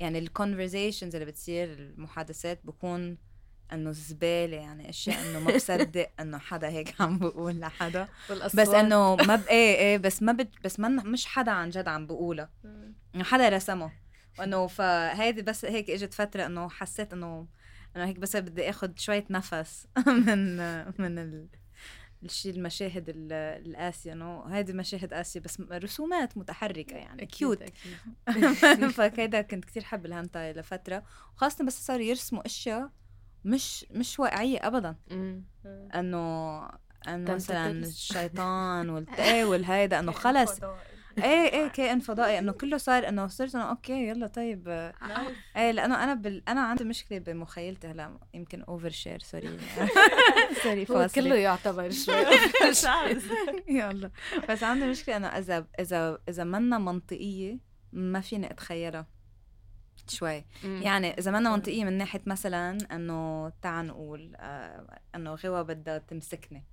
يعني 0.00 0.18
ال 0.18 0.25
conversations 0.25 1.14
اللي 1.14 1.26
بتصير 1.26 1.72
المحادثات 1.72 2.60
بكون 2.66 3.18
إنه 3.72 3.92
زبالة 3.92 4.56
يعني 4.56 4.88
أشياء 4.90 5.30
إنه 5.30 5.40
ما 5.40 5.54
بصدق 5.54 6.10
إنه 6.20 6.38
حدا 6.38 6.68
هيك 6.68 7.00
عم 7.00 7.18
بقول 7.18 7.60
لحدا. 7.60 8.08
بس 8.54 8.68
إنه 8.68 9.16
ما 9.16 9.36
ب... 9.36 9.46
إيه 9.46 9.76
إيه 9.76 9.98
بس 9.98 10.22
ما 10.22 10.32
بت... 10.32 10.48
بس 10.64 10.80
ما 10.80 10.88
مش 10.88 11.26
حدا 11.26 11.50
عن 11.50 11.70
جد 11.70 11.88
عم 11.88 12.06
بقولها. 12.06 12.50
انه 13.14 13.24
حدا 13.24 13.48
رسمه. 13.48 13.90
وانه 14.38 14.66
فهيدي 14.66 15.42
بس 15.42 15.64
هيك 15.64 15.90
إجت 15.90 16.14
فترة 16.14 16.46
إنه 16.46 16.68
حسيت 16.68 17.12
إنه 17.12 17.46
إنه 17.96 18.04
هيك 18.06 18.18
بس 18.18 18.36
بدي 18.36 18.70
اخذ 18.70 18.90
شوية 18.96 19.24
نفس 19.30 19.86
من 20.06 20.56
من 21.00 21.18
ال... 21.18 21.48
الشيء 22.22 22.54
المشاهد 22.54 23.08
ال- 23.08 23.32
القاسية 23.66 24.12
إنه 24.12 24.44
هيدي 24.48 24.72
مشاهد 24.72 25.14
قاسية 25.14 25.40
بس 25.40 25.60
رسومات 25.60 26.38
متحركة 26.38 26.96
يعني 26.96 27.26
cute 27.26 27.62
فكذا 28.96 29.42
كنت 29.42 29.64
كتير 29.64 29.84
حب 29.84 30.06
الهانتاي 30.06 30.52
لفترة. 30.52 31.02
وخاصة 31.36 31.64
بس 31.64 31.86
صاروا 31.86 32.02
يرسموا 32.04 32.46
أشياء 32.46 32.90
مش 33.44 33.86
مش 33.90 34.18
واقعية 34.20 34.58
ابدا. 34.66 34.96
إنه 35.94 36.68
إنه. 37.08 37.34
مثلا 37.34 37.70
الشيطان 37.70 38.90
والت... 38.90 39.10
إيه 39.20 39.44
والهيدا 39.44 39.98
إنه 39.98 40.12
خلص 40.12 40.60
إيه 41.18 41.52
إيه 41.52 41.68
كائن 41.68 42.00
فضائي. 42.00 42.38
إنه 42.38 42.52
كله 42.52 42.76
صار 42.76 43.08
إنه 43.08 43.26
صرت 43.26 43.54
انه 43.54 43.64
okay 43.64 44.08
يلا 44.08 44.26
طيب. 44.26 44.92
إيه 45.56 45.70
لأنه 45.70 46.04
أنا 46.04 46.14
بال... 46.14 46.48
أنا 46.48 46.60
عندي 46.60 46.84
مشكلة 46.84 47.18
بمخيلتي 47.18 47.86
هلأ 47.86 48.18
يمكن 48.34 48.62
overshare 48.62 49.18
sorry 49.18 49.58
sorry 50.62 50.82
هو 50.82 50.86
فاصلة 50.86 51.22
كله 51.24 51.34
يعتبر 51.34 51.90
شوي 52.04 52.14
يلا. 53.68 54.10
بس 54.48 54.62
عندي 54.62 54.86
مشكلة 54.86 55.16
إنه 55.16 55.26
إذا 55.26 55.66
إذا 55.80 56.18
إذا 56.28 56.44
منا 56.44 56.78
منطقية 56.78 57.58
ما 57.92 58.20
فيني 58.20 58.50
أتخيلها 58.50 59.06
شوي. 60.08 60.44
يعني 60.64 61.18
إذا 61.18 61.30
منا 61.30 61.50
منطقية 61.50 61.84
من 61.84 61.92
ناحية 61.98 62.22
مثلا 62.26 62.78
إنه 62.92 63.48
تعال 63.62 63.86
نقول 63.86 64.36
آه 64.36 65.00
إنه 65.14 65.34
غوا 65.34 65.62
بدها 65.62 65.98
تمسكني. 65.98 66.64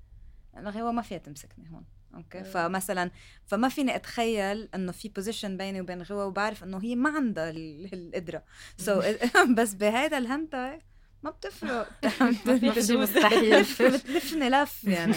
إنه 0.58 0.70
غوا 0.70 0.92
ما 0.92 1.02
فيها 1.02 1.18
تمسكني 1.18 1.70
هون. 1.72 1.86
okay. 2.18 2.44
فمثلا 2.44 3.12
فما 3.46 3.70
فيني 3.70 3.96
أتخيل 3.96 4.70
إنه 4.76 4.92
في 4.92 5.10
position 5.10 5.58
بيني 5.58 5.82
وبين 5.82 6.02
غوا 6.02 6.24
وبعرف 6.24 6.64
إنه 6.64 6.78
هي 6.84 6.96
ما 6.96 7.10
عندها 7.10 7.50
ال- 7.50 7.90
القدرة. 7.94 8.44
so 8.78 9.02
بس 9.58 9.74
بهذا 9.74 10.18
الهنتاي 10.18 10.82
ما 11.24 11.30
بتفرق. 11.30 11.90
في 12.60 12.82
شيء 12.84 12.98
مستحيل. 12.98 13.62
بتلفني 13.64 14.50
لف 14.50 14.84
يعني. 14.84 15.14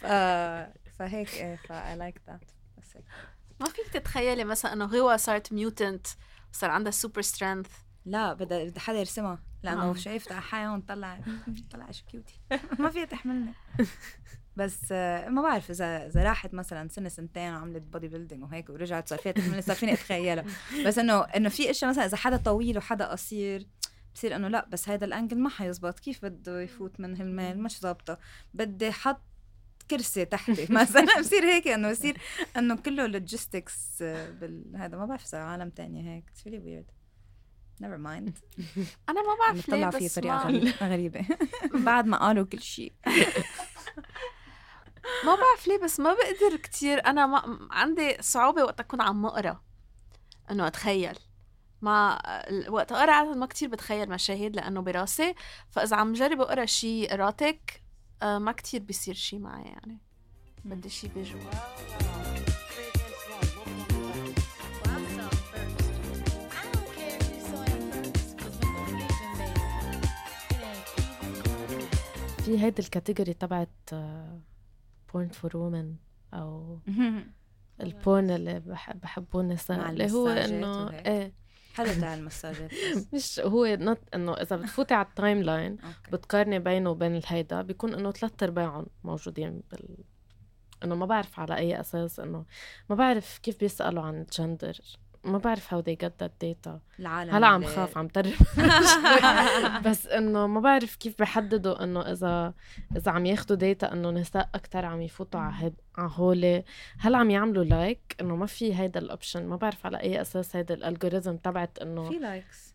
ف... 0.00 0.06
فهيك 0.98 1.34
إيه 1.34 1.56
ف 1.56 1.72
I 1.72 1.98
like 1.98 2.18
that. 2.30 2.46
بس 2.78 2.96
هيك. 2.96 3.04
ما 3.60 3.66
فيك 3.66 3.88
تتخيلي 3.88 4.44
مثلا 4.44 4.72
إنه 4.72 4.84
غوا 4.84 5.16
صارت 5.16 5.52
mutant 5.52 6.06
صار 6.52 6.70
عندها 6.70 6.92
super 6.92 7.22
strength 7.22 7.66
لا 8.04 8.32
بدها 8.32 8.64
بدها 8.64 8.80
حدا 8.82 8.98
يرسمها. 8.98 9.42
لأنه 9.62 9.90
آه. 9.90 9.94
شايف 9.94 10.32
حيوان 10.32 10.80
طلع 10.80 11.20
طلع 11.70 11.90
شو 11.90 12.04
cutie 12.06 12.40
ما 12.78 12.90
فيها 12.90 13.04
تحملني. 13.04 13.52
بس 14.56 14.92
ما 15.28 15.42
بعرف 15.42 15.70
اذا 15.70 16.06
إذا 16.06 16.22
راحت 16.22 16.54
مثلا 16.54 16.88
سنة 16.88 17.08
سنتين 17.08 17.52
وعملت 17.54 17.82
body 17.82 18.08
building 18.08 18.42
وهيك 18.42 18.70
ورجعت 18.70 19.08
صار 19.08 19.18
فيها 19.18 19.60
صار 19.60 19.76
فيني 19.76 19.92
أتخيلها؟ 19.92 20.44
بس 20.86 20.98
انه 20.98 21.20
إنه 21.20 21.48
في 21.48 21.70
إشياء 21.70 21.90
مثلا 21.90 22.04
إذا 22.06 22.16
حدا 22.16 22.36
طويل 22.36 22.78
وحدا 22.78 23.06
قصير 23.10 23.66
بصير 24.14 24.36
إنه 24.36 24.48
لا 24.48 24.66
بس 24.68 24.88
هذا 24.88 25.04
ال 25.04 25.10
angle 25.10 25.38
ما 25.38 25.48
حيزبط. 25.50 25.98
كيف 25.98 26.24
بده 26.24 26.60
يفوت 26.60 27.00
من 27.00 27.16
هالميل؟ 27.16 27.58
مش 27.62 27.80
ظابطة. 27.80 28.18
بدي 28.54 28.92
حط 28.92 29.20
كرسي 29.90 30.24
تحتي 30.24 30.66
مثلا. 30.80 31.20
بصير 31.20 31.44
هيك 31.44 31.68
إنه 31.68 31.90
بصير 31.90 32.16
إنه 32.56 32.76
كله 32.76 33.06
logistics 33.06 34.02
بالهذا 34.40 34.96
ما 34.96 35.06
بعرف 35.06 35.26
إذا 35.26 35.38
عالم 35.38 35.70
تانية 35.70 36.14
هيك. 36.16 36.24
it's 36.28 36.46
really 36.46 36.58
weird 36.58 36.90
never 37.80 37.96
mind 37.96 38.38
أنا 39.08 39.20
ما 39.22 39.34
بعرف 39.38 39.68
ليه 39.68 39.86
بس 39.86 40.14
طريقة 40.14 40.34
ما, 40.36 40.42
غريبة. 40.44 40.72
غريبه 40.82 41.26
بعد 41.86 42.06
ما 42.06 42.16
قالوا 42.16 42.44
كل 42.44 42.60
شيء. 42.60 42.92
ما 45.24 45.34
بعرف 45.34 45.66
ليه 45.66 45.78
بس 45.78 46.00
ما 46.00 46.14
بقدر 46.14 46.56
كتير. 46.56 47.06
أنا 47.06 47.26
ما 47.26 47.68
عندي 47.70 48.16
صعوبة 48.20 48.64
وقت 48.64 48.80
أكون 48.80 49.00
عم 49.00 49.26
أقرأ. 49.26 49.60
إنه 50.50 50.66
أتخيل. 50.66 51.18
ما 51.82 52.18
وقت 52.68 52.92
أقرأ 52.92 53.12
عادة 53.12 53.34
ما 53.34 53.46
كتير 53.46 53.68
بتخيل 53.68 54.08
مشاهد 54.08 54.56
لأنه 54.56 54.80
براسي. 54.80 55.34
فإذا 55.70 55.96
عم 55.96 56.12
جرب 56.12 56.40
أقرأ 56.40 56.64
شيء 56.64 57.10
erotic 57.10 57.82
آه، 58.22 58.38
ما 58.38 58.52
كتير 58.52 58.82
بيصير 58.82 59.14
شيء 59.14 59.38
معي 59.38 59.62
يعني. 59.62 59.98
بدي 60.64 60.88
شيء 60.88 61.10
بجوا 61.16 61.40
في 72.44 72.64
هيدي 72.64 72.82
ال 72.82 72.88
category 72.88 73.34
تبعت 73.34 73.68
porn 75.12 75.28
for 75.28 75.56
women 75.56 75.94
أو 76.34 76.78
ال 77.82 77.92
porn 77.92 78.30
اللي 78.30 78.60
بح- 78.60 78.92
بحبوه 78.96 79.42
النساء 79.42 79.90
اللي 79.90 80.12
هو 80.12 80.28
إنه. 80.28 80.90
إيه 80.90 81.32
حلو 81.74 81.92
تاع 82.00 82.14
المساجات. 82.20 82.70
مش 83.14 83.40
هو 83.40 83.66
not 83.66 84.00
إنه 84.14 84.32
إذا 84.32 84.56
بتفوتي 84.56 84.94
على 84.94 85.06
ال 85.06 85.42
timeline 85.42 85.76
بتقارني 86.12 86.58
بينه 86.58 86.90
وبين 86.90 87.16
الهيدا 87.16 87.62
بيكون 87.62 87.94
إنه 87.94 88.10
ثلاث 88.10 88.42
أرباعهم 88.42 88.86
موجودين 89.04 89.62
بال 89.70 89.96
إنه 90.84 90.94
ما 90.94 91.06
بعرف 91.06 91.40
على 91.40 91.56
أي 91.56 91.80
أساس 91.80 92.20
إنه 92.20 92.44
ما 92.90 92.96
بعرف 92.96 93.38
كيف 93.38 93.60
بيسألوا 93.60 94.02
عن 94.02 94.20
الجندر 94.20 94.78
ما 95.24 95.38
بعرف 95.38 95.74
how 95.74 95.78
they 95.78 95.96
get 96.04 96.24
that 96.24 96.44
data. 96.44 96.70
العالم 97.00 97.34
هلا 97.34 97.46
عم 97.46 97.64
خاف 97.64 97.98
عم 97.98 98.08
ترب. 98.08 98.32
بس 99.86 100.06
إنه 100.06 100.46
ما 100.46 100.60
بعرف 100.60 100.96
كيف 100.96 101.18
بيحددوا 101.18 101.84
إنه 101.84 102.00
اذا 102.00 102.54
إذا 102.96 103.12
عم 103.12 103.26
ياخدوا 103.26 103.56
data 103.56 103.92
إنه 103.92 104.10
نساء 104.10 104.48
أكثر 104.54 104.84
عم 104.84 105.02
يفوتوا 105.02 105.40
على 105.40 105.54
هيد 105.58 105.74
على 105.96 106.10
هول. 106.14 106.62
هل 106.98 107.14
عم 107.14 107.30
يعملوا 107.30 107.64
like 107.64 108.16
إنه 108.20 108.36
ما 108.36 108.46
في 108.46 108.74
هيدا 108.74 109.00
ال 109.00 109.07
option 109.07 109.46
ما 109.46 109.56
بعرف 109.56 109.86
على 109.86 110.00
أي 110.00 110.20
أساس 110.20 110.56
هيدا 110.56 110.74
ال 110.74 110.80
algorithm 110.80 111.36
تبعت 111.36 111.78
إنه 111.78 112.08
في 112.08 112.18
likes 112.18 112.69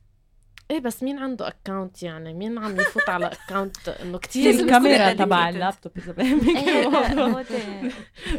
إيه 0.71 0.79
بس 0.79 1.03
مين 1.03 1.19
عنده 1.19 1.47
account 1.47 2.03
يعني؟ 2.03 2.33
مين 2.33 2.57
عم 2.57 2.79
يفوت 2.79 3.09
على 3.09 3.25
account 3.49 3.89
إنه 3.89 4.17
كتير؟ 4.17 4.53
في 4.53 4.61
الكاميرا 4.61 5.13
تبع 5.13 5.49
اللابتوب 5.49 5.91
إذا 5.97 6.11
بهمك 6.11 6.57
إيه. 6.57 6.85
هو 6.85 7.43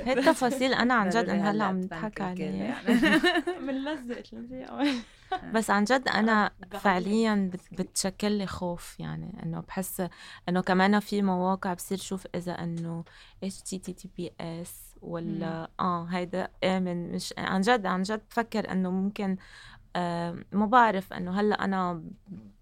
هي 0.04 0.12
التفاصيل. 0.12 0.72
أنا 0.74 0.94
عن 0.94 1.08
جد 1.08 1.26
ضروري 1.26 1.40
هلأ 1.40 1.64
عم 1.64 1.80
نضحك 1.80 2.04
الكل 2.20 2.22
عليه. 2.24 2.44
يعني. 2.62 3.20
بنلزق 3.66 4.24
شو 4.24 4.36
بس 5.54 5.70
عن 5.70 5.84
جد 5.84 6.08
أنا. 6.08 6.50
فعليا 6.80 7.50
بت- 7.52 7.80
بتشكل 7.80 8.32
لي 8.32 8.46
خوف 8.46 9.00
يعني 9.00 9.42
إنه 9.42 9.60
بحس 9.60 10.02
إنه 10.48 10.60
كمان 10.60 11.00
في 11.00 11.22
مواقع 11.22 11.74
بصير 11.74 11.98
شوف 11.98 12.26
إذا 12.34 12.52
إنه 12.52 13.04
HTTPS 13.44 14.68
ولا 15.02 15.70
آه 15.80 16.04
هيدا 16.04 16.48
آمن. 16.64 17.12
مش 17.12 17.34
عن 17.38 17.60
جد 17.60 17.86
عن 17.86 18.02
جد 18.02 18.20
بفكر 18.30 18.72
إنه 18.72 18.90
ممكن 18.90 19.36
ما 20.52 20.66
بعرف 20.66 21.12
إنه 21.12 21.40
هلأ 21.40 21.64
أنا 21.64 22.02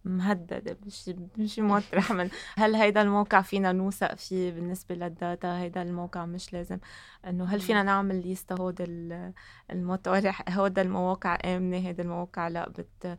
مهددة 0.05 0.72
بشي 0.87 1.12
بشي 1.12 1.62
مطرح 1.62 2.12
من 2.12 2.30
هل 2.57 2.74
هيدا 2.74 3.03
الموقع 3.03 3.41
فينا 3.43 3.72
نوثق 3.72 4.14
فيه 4.14 4.51
بالنسبة 4.53 4.95
لل 4.94 5.13
data؟ 5.13 5.59
هيدا 5.61 5.82
الموقع 5.82 6.26
مش 6.26 6.53
لازم. 6.53 6.78
إنه 7.26 7.45
هل 7.45 7.61
فينا 7.61 7.82
نعمل 7.82 8.26
ليستا 8.26 8.55
هود 8.55 8.76
ال- 8.80 9.32
المطارح 9.70 10.43
هودا 10.59 10.82
المواقع 10.82 11.39
آمنة 11.45 11.76
هيدا 11.76 12.03
المواقع 12.03 12.49
لأ 12.49 12.68
بت 12.68 13.18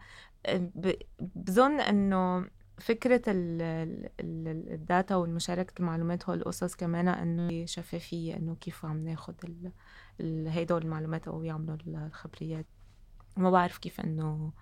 بظن 1.35 1.79
إنه 1.79 2.45
فكرة 2.77 3.21
ال- 3.27 3.61
ال- 4.19 4.47
ال- 4.47 4.73
ال 4.73 4.82
data 4.82 5.15
والمشاركة 5.15 5.73
المعلومات 5.79 6.29
هول 6.29 6.37
القصص 6.37 6.75
كمان 6.75 7.07
إنه 7.07 7.65
شفافية 7.65 8.37
إنه 8.37 8.55
كيف 8.55 8.85
عم 8.85 8.97
ناخد 9.05 9.35
هيدا 10.47 10.77
المعلومات 10.77 11.27
أو 11.27 11.43
يعملوا 11.43 11.77
الخبريات. 11.87 12.65
ما 13.37 13.49
بعرف 13.49 13.77
كيف 13.77 14.01
إنه 14.01 14.53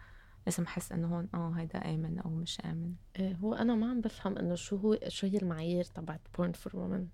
لازم 0.46 0.64
احس 0.64 0.92
إنه 0.92 1.08
هون 1.16 1.30
آه 1.34 1.54
هيدا 1.58 1.78
امن 1.80 2.20
أو 2.20 2.30
مش 2.30 2.62
آمن. 2.62 2.94
إيه 3.20 3.36
هو 3.36 3.54
أنا 3.54 3.76
ما 3.76 3.90
عم 3.90 4.02
بفهم 4.02 4.38
إنه 4.38 4.56
شو 4.56 4.76
هو 4.76 5.00
شو 5.08 5.28
هي 5.28 5.38
المعايير 5.38 5.84
تبعت 5.84 6.22
porn 6.38 6.52
for 6.52 6.76
women 6.76 7.08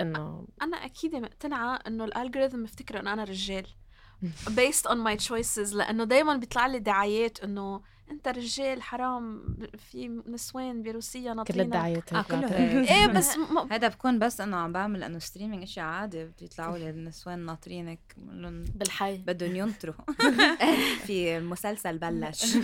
إنه 0.00 0.48
أنا 0.62 0.76
أكيد 0.76 1.14
مقتنعة 1.16 1.74
إنه 1.86 2.04
ال 2.04 2.10
algorithm 2.10 2.62
مفتكره 2.62 3.00
إنه 3.00 3.12
أنا 3.12 3.24
رجال. 3.24 3.66
Based 4.48 4.86
on 4.90 4.96
my 5.08 5.28
choices 5.28 5.74
لأنه 5.74 6.04
دائما 6.04 6.36
بيطلع 6.36 6.66
لي 6.66 6.78
دعايات 6.78 7.40
إنه 7.40 7.80
أنت 8.10 8.28
رجال 8.28 8.82
حرام 8.82 9.42
في 9.90 10.08
نسوان 10.26 10.82
بروسيا 10.82 11.30
كل 11.30 11.36
ناطرين 11.36 11.60
الدعايات 11.60 12.12
آه 12.12 12.18
هيك. 12.18 12.26
كله 12.26 12.50
إيه 12.94 13.06
بس 13.06 13.36
م- 13.36 13.72
هذا 13.72 13.88
بكون 13.88 14.18
بس 14.18 14.40
إنه 14.40 14.56
عم 14.56 14.72
بعمل 14.72 15.02
انه 15.02 15.18
streaming 15.18 15.62
إشي 15.62 15.80
عادي 15.80 16.24
بيطلعوا 16.40 16.78
لي 16.78 16.90
النسوان 16.90 17.38
ناطرينك. 17.38 17.98
بقول 18.16 18.42
لهم 18.42 18.64
بالحي. 18.64 19.16
بدهم 19.16 19.56
ينطروا. 19.56 19.94
في 21.06 21.36
المسلسل 21.38 21.98
بلش. 21.98 22.56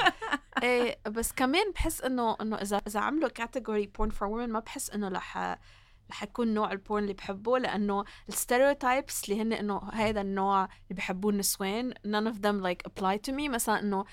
إيه 0.62 0.98
بس 1.06 1.32
كمان 1.32 1.72
بحس 1.74 2.00
إنه 2.00 2.36
إنه 2.40 2.56
إذا 2.56 2.80
إذا 2.86 3.00
عملوا 3.00 3.28
category 3.28 3.86
porn 3.86 4.10
for 4.10 4.28
women 4.28 4.48
ما 4.48 4.60
بحس 4.60 4.90
إنه 4.90 5.08
رح 5.08 5.58
رح 6.10 6.22
يكون 6.22 6.54
نوع 6.54 6.72
ال 6.72 6.78
porn 6.78 7.02
اللي 7.02 7.14
بحبه 7.14 7.58
لأنه 7.58 8.04
ال 8.32 8.40
stereotypes 8.40 9.24
اللي 9.24 9.42
هن 9.42 9.52
إنه 9.52 9.78
هذا 9.92 10.20
النوع 10.20 10.64
اللي 10.64 10.96
بحبوه 10.96 11.32
النسوان 11.32 11.94
none 11.94 12.32
of 12.32 12.36
them 12.36 12.62
like 12.66 12.90
apply 12.90 13.16
to 13.28 13.32
me. 13.36 13.48
مثلا 13.50 13.80
إنه 13.80 14.04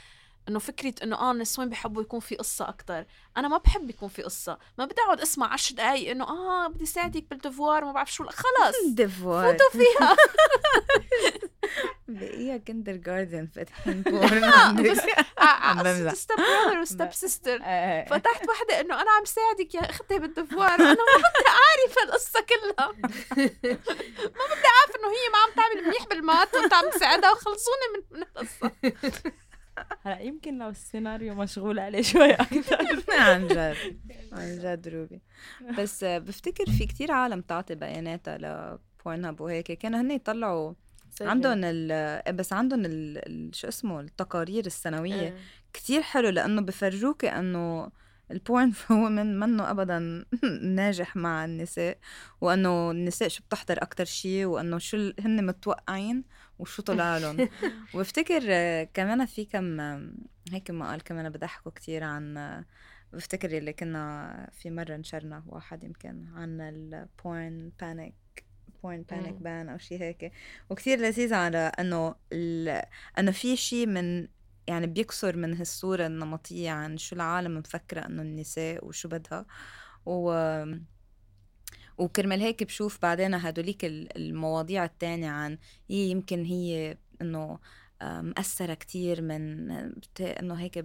إنه 0.49 0.59
فكرة 0.59 0.93
إنه 1.03 1.15
آه 1.15 1.31
النسوان 1.31 1.69
بيحبوا 1.69 2.01
يكون 2.01 2.19
في 2.19 2.35
قصة 2.35 2.69
أكتر. 2.69 3.05
أنا 3.37 3.47
ما 3.47 3.57
بحب 3.57 3.89
يكون 3.89 4.09
في 4.09 4.23
قصة. 4.23 4.57
ما 4.77 4.85
بدي 4.85 5.01
اقعد 5.01 5.21
أسمع 5.21 5.53
عشر 5.53 5.75
دقايق 5.75 6.11
إنه 6.11 6.23
آه 6.23 6.67
بدي 6.67 6.85
ساعدك 6.85 7.23
بال 7.30 7.43
devoir 7.43 7.86
ما 7.85 7.91
بعرف 7.91 8.13
شو. 8.13 8.23
خلص. 8.23 8.75
devoir. 8.95 9.51
فوتوا 9.51 9.69
فيها. 9.71 10.15
بقية 12.07 12.57
kindergarten 12.57 13.47
فاتحين 13.55 14.01
porn 14.01 14.43
عندك. 14.43 14.83
بمزح. 14.83 16.13
step 16.13 16.38
brother 16.38 16.80
و 16.80 16.86
step 16.86 17.11
sister. 17.13 17.57
فتحت 18.09 18.49
وحدة 18.49 18.79
إنه 18.79 19.01
أنا 19.01 19.11
عم 19.11 19.25
ساعدك 19.25 19.75
يا 19.75 19.89
أختي 19.89 20.19
بال 20.19 20.34
devoir 20.34 20.76
أنا 20.75 20.89
ما 20.89 20.93
بدي 20.93 21.49
أعرف 21.49 21.97
القصة 22.03 22.39
كلها. 22.41 22.87
ما 24.37 24.45
بدي 24.51 24.67
أعرف 24.73 24.95
إنه 24.99 25.07
هي 25.09 25.29
ما 25.33 25.37
عم 25.43 25.51
تعمل 25.55 25.87
منيح 25.87 26.07
بال 26.07 26.24
math 26.24 26.55
وأنت 26.55 26.73
عم 26.73 26.89
تساعدها 26.89 27.31
وخلصوني 27.31 27.87
من 27.95 28.17
من 28.17 28.23
القصة. 28.23 28.71
هلا 30.01 30.19
يمكن 30.19 30.57
لو 30.57 30.69
السيناريو 30.69 31.36
مشغول 31.36 31.80
عليه 31.80 32.01
شوي 32.11 32.32
أكثر. 32.34 32.78
عن 33.19 33.47
جد. 33.47 33.76
عن 34.32 34.59
جد 34.59 34.88
روبي. 34.88 35.21
بس 35.80 36.03
بفتكر 36.03 36.65
في 36.65 36.86
كتير 36.86 37.11
عالم 37.11 37.41
تعطي 37.41 37.76
بياناتها 37.76 38.38
ل 38.38 39.26
Pornhub 39.26 39.41
وهيك. 39.41 39.71
كانوا 39.71 40.01
هن 40.01 40.11
يطلعوا 40.11 40.74
عندهم 41.21 41.61
ال 41.63 42.34
بس 42.36 42.53
عندهم 42.53 42.86
ال 42.86 43.17
ال- 43.17 43.55
شو 43.55 43.67
اسمه 43.67 43.99
التقارير 43.99 44.65
السنوية. 44.65 45.21
إيه. 45.21 45.38
كتير 45.74 46.01
حلو 46.01 46.30
لأنه 46.30 46.61
بفرجوك 46.61 47.26
إنه 47.26 47.89
ال 48.32 48.40
porn 48.40 48.74
هو 48.91 49.09
من 49.09 49.39
منه 49.39 49.71
أبدا 49.71 50.26
ناجح 50.61 51.15
مع 51.15 51.45
النساء 51.45 51.97
وإنه 52.41 52.91
النساء 52.91 53.28
شو 53.30 53.43
بتحضر 53.43 53.82
أكتر 53.82 54.05
شيء 54.05 54.45
وإنه 54.45 54.78
شو 54.78 55.11
هن 55.19 55.45
متوقعين. 55.45 56.24
وشو 56.60 56.82
طلع 56.82 57.18
لهم 57.18 57.49
وبفتكر 57.93 58.41
آه، 58.49 58.84
كمان 58.84 59.26
في 59.26 59.45
كم 59.45 59.80
هيك 60.51 60.72
مقال 60.72 61.04
كمان 61.04 61.30
بضحكوا 61.30 61.72
كتير 61.72 62.04
عن 62.04 62.64
بفتكر 63.14 63.58
اللي 63.58 63.74
كنا 63.74 64.49
في 64.54 64.70
مرة 64.70 64.95
نشرنا 64.95 65.43
واحد 65.47 65.84
يمكن 65.84 66.28
عن 66.36 66.62
ال 66.61 66.84
porn 66.84 67.71
panic 67.82 68.13
porn 68.84 69.01
panic. 69.01 69.34
ban 69.34 69.69
أو 69.70 69.78
شيء 69.78 70.01
هيك. 70.01 70.32
وكتير 70.70 70.99
لذيذ 70.99 71.34
على 71.34 71.58
إنه 71.80 72.16
ال... 72.34 72.82
إنه 73.20 73.32
في 73.32 73.56
شيء 73.56 73.88
من 73.88 74.28
يعني 74.68 74.88
بيكسر 74.88 75.38
من 75.38 75.58
هالصورة 75.58 76.06
النمطية 76.06 76.72
عن 76.72 76.97
شو 76.97 77.16
العالم 77.16 77.58
مفكرة 77.58 78.06
إنه 78.06 78.22
النساء 78.22 78.86
وشو 78.86 79.10
بدها. 79.10 79.45
و 80.06 80.32
وكرمال 81.97 82.41
هيك 82.41 82.63
بشوف 82.63 82.99
بعدين 83.01 83.33
هدوليك 83.33 83.85
ال- 83.85 84.17
المواضيع 84.17 84.85
التانية 84.85 85.29
عن 85.29 85.57
هي 85.89 85.97
يمكن 86.09 86.43
هي 86.45 86.97
إنه 87.21 87.59
آه، 88.01 88.21
مأثرة 88.21 88.73
كتير 88.73 89.21
من 89.21 89.69
إنه 90.21 90.53
هيك 90.55 90.79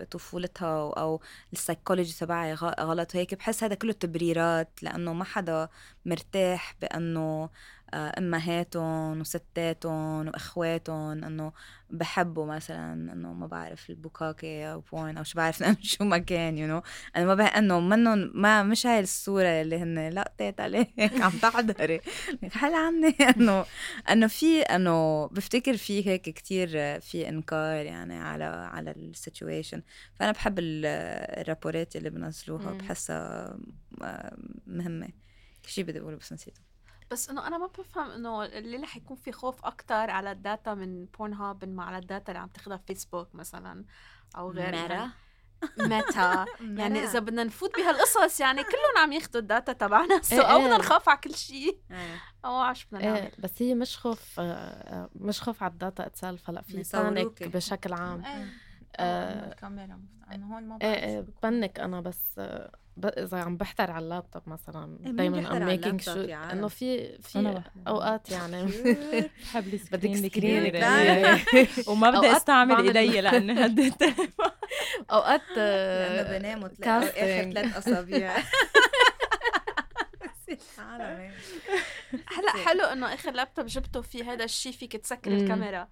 بطفولتها 0.00 0.92
او- 0.98 1.20
السايكولوجي 1.52 2.12
تبعها 2.14 2.54
غلط 2.80 3.14
وهيك. 3.14 3.34
بحس 3.34 3.64
هذا 3.64 3.74
كله 3.74 3.92
تبريرات 3.92 4.82
لأنه 4.82 5.12
ما 5.12 5.24
حدا 5.24 5.68
مرتاح 6.06 6.74
بأنه 6.80 7.50
أمهاتهم 7.96 9.20
وستاتهم 9.20 10.26
وأخواتهم 10.28 11.24
إنه 11.24 11.52
بحبوا 11.90 12.46
مثلا 12.46 12.92
إنه 13.12 13.32
ما 13.32 13.46
بعرف 13.46 13.90
ال 13.90 14.00
bukkake 14.00 14.72
أو 14.72 14.80
porn 14.80 15.16
أو 15.18 15.24
شو 15.24 15.36
بعرف 15.36 15.64
شو 15.82 16.04
ما 16.04 16.18
كان 16.18 16.58
you 16.58 16.66
know 16.68 16.82
أنا 17.16 17.24
ما 17.26 17.34
بح 17.34 17.56
إنه 17.56 17.80
منهم 17.80 18.30
ما 18.34 18.62
مش 18.62 18.86
هاي 18.86 19.00
الصورة 19.00 19.48
اللي 19.62 19.78
هن 19.78 20.08
لا 20.08 20.32
تيتا 20.38 20.68
ليك 20.72 21.20
عم 21.22 21.30
تحضري 21.42 22.00
حل 22.52 22.74
عني. 22.74 23.08
إنه 23.36 23.64
إنه 24.10 24.26
في 24.26 24.60
إنه 24.62 25.26
بفتكر 25.26 25.76
في 25.76 26.06
هيك 26.06 26.22
كتير 26.22 26.68
في 27.00 27.28
إنكار 27.28 27.84
يعني 27.86 28.14
على 28.18 28.44
على 28.44 28.90
السيتويشن. 28.90 29.82
فأنا 30.14 30.32
بحب 30.32 30.58
ال- 30.58 30.86
الرابورات 31.40 31.96
اللي 31.96 32.10
بنزلوها. 32.10 32.70
بحسها 32.72 33.58
مهمة. 34.66 35.08
شي 35.66 35.82
بدي 35.82 36.00
أقوله 36.00 36.16
بس 36.16 36.32
نسيته. 36.32 36.60
بس 37.10 37.30
إنه 37.30 37.46
أنا 37.46 37.58
ما 37.58 37.66
بفهم 37.66 38.10
إنه 38.10 38.44
اللي 38.44 38.76
رح 38.76 38.96
يكون 38.96 39.16
في 39.16 39.32
خوف 39.32 39.64
أكتر 39.64 40.10
على 40.10 40.32
الداتا 40.32 40.74
من 40.74 41.04
بورن 41.04 41.32
هاب 41.32 41.64
من 41.64 41.80
على 41.80 41.98
الداتا 41.98 42.32
اللي 42.32 42.38
عم 42.38 42.48
تاخذها 42.48 42.76
فيسبوك 42.76 43.34
مثلا 43.34 43.84
أو 44.36 44.50
غير 44.50 45.10
ميتا 45.78 46.46
يعني. 46.60 47.04
إذا 47.04 47.18
بدنا 47.18 47.44
نفوت 47.44 47.76
بهالقصص 47.76 48.40
يعني 48.40 48.64
كلهم 48.64 48.98
عم 48.98 49.12
ياخذوا 49.12 49.40
ال 49.40 49.46
data 49.46 49.72
تبعنا. 49.72 50.22
so 50.22 50.36
إيه 50.36 50.42
أو 50.42 50.56
إيه. 50.56 50.64
بدنا 50.64 50.78
نخاف 50.78 51.08
على 51.08 51.18
كل 51.18 51.34
شيء. 51.34 51.80
إيه. 51.90 52.20
أو 52.44 52.72
شو 52.72 52.86
بدنا 52.92 53.04
نعمل. 53.04 53.18
إيه 53.18 53.32
بس 53.38 53.62
هي 53.62 53.74
مش 53.74 53.98
خوف 53.98 54.34
آه، 54.38 55.10
مش 55.14 55.42
خوف 55.42 55.62
على 55.62 55.72
ال 55.72 55.79
data 55.79 56.06
itself 56.06 56.50
هلأ 56.50 56.62
في. 56.62 56.82
panic 56.92 57.42
بشكل 57.48 57.92
عام. 57.92 58.24
إيه. 58.24 58.46
آه، 58.96 59.52
الكاميرا 59.52 60.00
هون 60.32 60.68
ما. 60.68 61.26
panic 61.42 61.80
أنا 61.80 62.00
بس 62.00 62.38
آه، 62.38 62.72
إذا 63.04 63.38
عم 63.38 63.56
بحضر 63.56 63.90
على 63.90 64.04
اللابتوب 64.04 64.42
مثلا 64.46 64.98
دائما 65.00 65.56
I'm 65.56 65.66
making 65.66 66.00
sure؟ 66.00 66.12
إنه 66.12 66.68
في 66.68 67.18
في. 67.18 67.62
أوقات 67.88 68.30
يعني 68.30 68.64
بحب 69.42 69.80
بدك 69.92 70.16
screen 70.16 70.68
كبيرة. 70.68 71.40
وما 71.90 72.10
بدي 72.10 72.36
أستعمل 72.36 72.96
إيدي 72.98 73.20
لأني 73.20 73.66
هديت 73.66 74.02
أوقات 75.10 75.42
لأنه 75.56 76.38
بناموا 76.38 76.68
تلاقوا 76.68 77.08
آخر. 77.08 77.52
ثلاث 77.52 77.76
اسابيع. 77.76 78.36
هلأ 82.10 82.50
حلو 82.64 82.84
إنه 82.84 83.14
آخر 83.14 83.30
لابتوب 83.32 83.66
جبته 83.66 84.00
فيه 84.00 84.32
هذا 84.32 84.44
الشيء 84.44 84.72
فيك 84.72 84.96
تسكر. 84.96 85.30
الكاميرا 85.30 85.88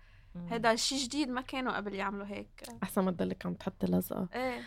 هذا 0.51 0.77
شيء 0.77 0.99
جديد 0.99 1.29
ما 1.29 1.41
كانوا 1.41 1.77
قبل 1.77 1.95
يعملوا 1.95 2.27
هيك 2.27 2.63
أحسن 2.83 3.03
ما 3.03 3.11
تضلك 3.11 3.47
عم 3.47 3.55
تحطي 3.55 3.87
لزقة 3.87 4.29
إيه 4.35 4.63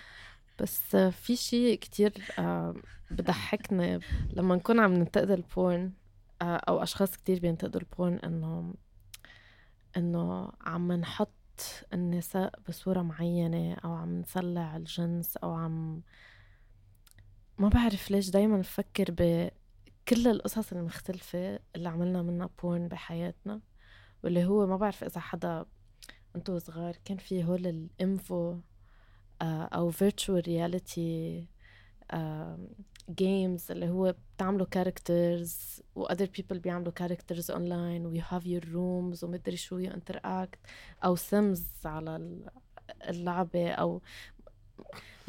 بس 0.59 0.95
في 0.95 1.35
شيء 1.35 1.79
كتير 1.79 2.13
آه، 2.39 2.75
بضحكني 3.11 3.99
لما 4.33 4.55
نكون 4.55 4.79
عم 4.79 4.93
ننتقد 4.93 5.31
ال 5.31 5.43
porn 5.43 5.91
آه، 6.41 6.55
أو 6.55 6.83
أشخاص 6.83 7.17
كتير 7.17 7.39
بينتقدوا 7.39 7.81
ال 7.81 7.88
porn 7.88 8.15
إنه 8.15 8.73
إنه 9.97 10.51
عم 10.61 10.91
نحط 10.91 11.29
النساء 11.93 12.59
بصورة 12.69 13.01
معينة 13.01 13.73
أو 13.73 13.93
عم 13.93 14.19
نسلع 14.19 14.75
الجنس 14.77 15.37
أو 15.37 15.53
عم 15.53 16.01
ما 17.57 17.69
بعرف 17.69 18.11
ليش 18.11 18.29
دايما 18.29 18.57
بفكر 18.57 19.05
بكل 19.09 20.27
القصص 20.27 20.73
المختلفة 20.73 21.59
اللي 21.75 21.89
عملنا 21.89 22.21
منها 22.21 22.49
porn 22.63 22.87
بحياتنا 22.87 23.61
واللي 24.23 24.45
هو 24.45 24.67
ما 24.67 24.77
بعرف 24.77 25.03
إذا 25.03 25.19
حدا 25.21 25.65
أنتو 26.35 26.57
صغار 26.57 26.97
كان 27.05 27.17
في 27.17 27.43
هول 27.43 27.67
ال 27.67 27.85
IMVU 27.85 28.57
أو 29.41 29.91
virtual 29.91 30.41
reality 30.45 31.43
games 33.09 33.71
اللي 33.71 33.89
هو 33.89 34.15
بتعملوا 34.35 34.65
characters 34.65 35.81
و 35.95 36.07
other 36.07 36.27
people 36.39 36.53
بيعملوا 36.57 36.91
characters 36.91 37.51
online 37.51 38.05
و 38.05 38.13
you 38.15 38.21
have 38.23 38.43
your 38.43 38.65
rooms 38.65 39.23
ومدري 39.23 39.57
شو 39.57 39.83
you 39.85 39.89
interact 39.89 40.57
أو 41.05 41.15
Sims 41.15 41.67
على 41.85 42.15
ال- 42.15 42.49
اللعبة 43.09 43.71
أو 43.71 44.01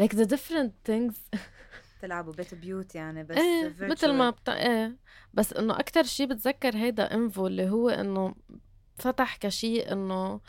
like 0.02 0.14
the 0.14 0.24
different 0.26 0.90
things 0.90 1.38
تلعبوا 2.02 2.32
بيت 2.32 2.54
بيوت 2.54 2.94
يعني 2.94 3.24
بس 3.24 3.36
إيه 3.36 3.74
مثل 3.80 4.12
ما. 4.12 4.30
بتا... 4.30 4.52
إيه 4.66 4.96
بس 5.34 5.52
إنه 5.52 5.78
أكتر 5.78 6.02
شيء 6.02 6.26
بتذكر 6.26 6.76
هيدا 6.76 7.14
IMVU 7.14 7.46
اللي 7.46 7.70
هو 7.70 7.88
إنه 7.88 8.34
فتح 8.96 9.36
كشيء 9.36 9.92
إنه 9.92 10.40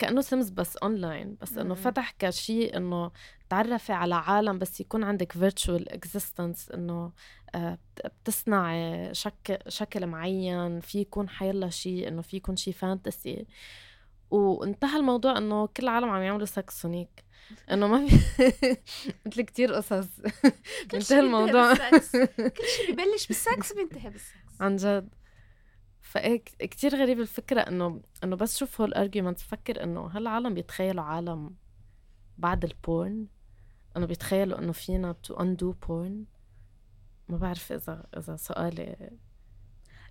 كأنه 0.00 0.20
Sims 0.20 0.50
بس 0.50 0.76
اونلاين 0.76 1.36
بس 1.40 1.58
إنه. 1.58 1.74
فتح 1.74 2.14
كشيء 2.18 2.76
إنه 2.76 3.10
تعرفي 3.48 3.92
على 3.92 4.14
عالم 4.14 4.58
بس 4.58 4.80
يكون 4.80 5.04
عندك 5.04 5.32
virtual 5.32 5.88
existence 5.92 6.70
إنه 6.70 7.12
آه، 7.54 7.78
بت- 7.96 8.06
بتصنعي 8.24 9.14
شكل 9.14 9.58
شكل 9.68 10.06
معين 10.06 10.80
في 10.80 11.00
يكون 11.00 11.28
حيلا 11.28 11.70
شيء 11.70 12.08
إنه 12.08 12.22
في 12.22 12.36
يكون 12.36 12.56
شيء 12.56 12.74
fantasy 12.74 13.46
وانتهى 14.30 14.96
الموضوع 14.96 15.38
إنه 15.38 15.66
كل 15.66 15.82
العالم 15.82 16.08
عم 16.10 16.22
يعملوا 16.22 16.46
سكس 16.46 16.86
هونيك. 16.86 17.24
إنه 17.70 17.86
ما 17.86 18.06
في 18.06 18.16
مثل 19.26 19.42
كتير 19.42 19.72
قصص. 19.74 20.06
كل 20.20 20.48
انتهى 20.84 21.00
شيء 21.00 21.18
الموضوع. 21.18 21.74
كل 21.74 22.00
شيء 22.02 22.26
ببلش 22.92 23.26
بالسكس 23.26 23.72
بينتهي 23.72 24.10
بالسكس 24.10 24.60
عن 24.60 24.76
جد. 24.76 25.08
فإيه 26.10 26.44
كتير 26.44 26.96
غريب 26.96 27.20
الفكرة 27.20 27.60
إنه 27.60 28.02
إنه 28.24 28.36
بس 28.36 28.58
شوف 28.58 28.80
هول 28.80 28.88
ال 28.88 28.94
argument 28.94 29.38
بفكر 29.38 29.84
إنه 29.84 30.08
هل 30.08 30.22
العالم 30.22 30.54
بيتخيلوا 30.54 31.04
عالم 31.04 31.56
بعد 32.38 32.64
ال 32.64 32.76
porn 32.76 33.26
إنه 33.96 34.06
بيتخيلوا 34.06 34.58
إنه 34.58 34.72
فينا 34.72 35.12
to 35.12 35.36
undo 35.36 35.86
porn 35.86 36.24
ما 37.28 37.36
بعرف 37.36 37.72
إذا 37.72 38.06
إذا 38.16 38.36
سؤالي 38.36 39.10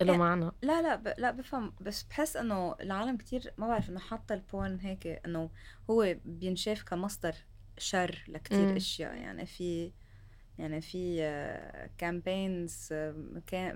له 0.01 0.13
إيه. 0.13 0.17
معنى 0.17 0.51
لا 0.61 0.81
لا 0.81 0.95
ب... 0.95 1.13
لا 1.17 1.31
بفهم 1.31 1.73
بس 1.81 2.03
بحس 2.03 2.35
إنه 2.37 2.75
العالم 2.81 3.17
كتير 3.17 3.53
ما 3.57 3.67
بعرف 3.67 3.89
إنه 3.89 3.99
حاطة 3.99 4.33
ال 4.34 4.43
porn 4.43 4.80
هيك 4.79 5.07
إنه 5.07 5.49
هو 5.89 6.15
بينشاف 6.25 6.83
كمصدر 6.83 7.35
شر 7.77 8.23
لكتير 8.27 8.67
مم. 8.69 8.75
أشياء 8.75 9.15
يعني 9.15 9.45
في 9.45 9.91
يعني 10.60 10.82
في 10.82 11.22
campaigns 11.97 12.93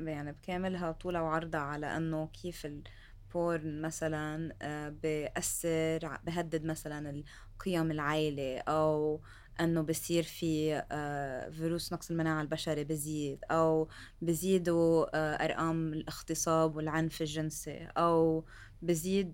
يعني 0.05 0.31
بكاملها 0.31 0.91
طولها 0.91 1.21
وعرضها 1.21 1.61
على 1.61 1.97
إنه 1.97 2.27
كيف 2.27 2.65
ال 2.65 2.88
porn 2.88 3.81
مثلا 3.81 4.55
آه، 4.61 4.89
بأثر 4.89 6.17
بهدد 6.23 6.65
مثلا 6.65 7.23
القيم 7.55 7.91
العائلة 7.91 8.59
أو 8.59 9.21
إنه 9.59 9.81
بصير 9.81 10.23
في 10.23 10.83
آه، 10.91 11.49
فيروس 11.49 11.93
نقص 11.93 12.11
المناعة 12.11 12.41
البشري 12.41 12.83
بزيد 12.83 13.39
أو 13.51 13.87
بزيدوا 14.21 15.17
آه، 15.17 15.45
أرقام 15.45 15.93
الاغتصاب 15.93 16.75
والعنف 16.75 17.21
الجنسي 17.21 17.87
أو 17.97 18.45
بزيد 18.81 19.33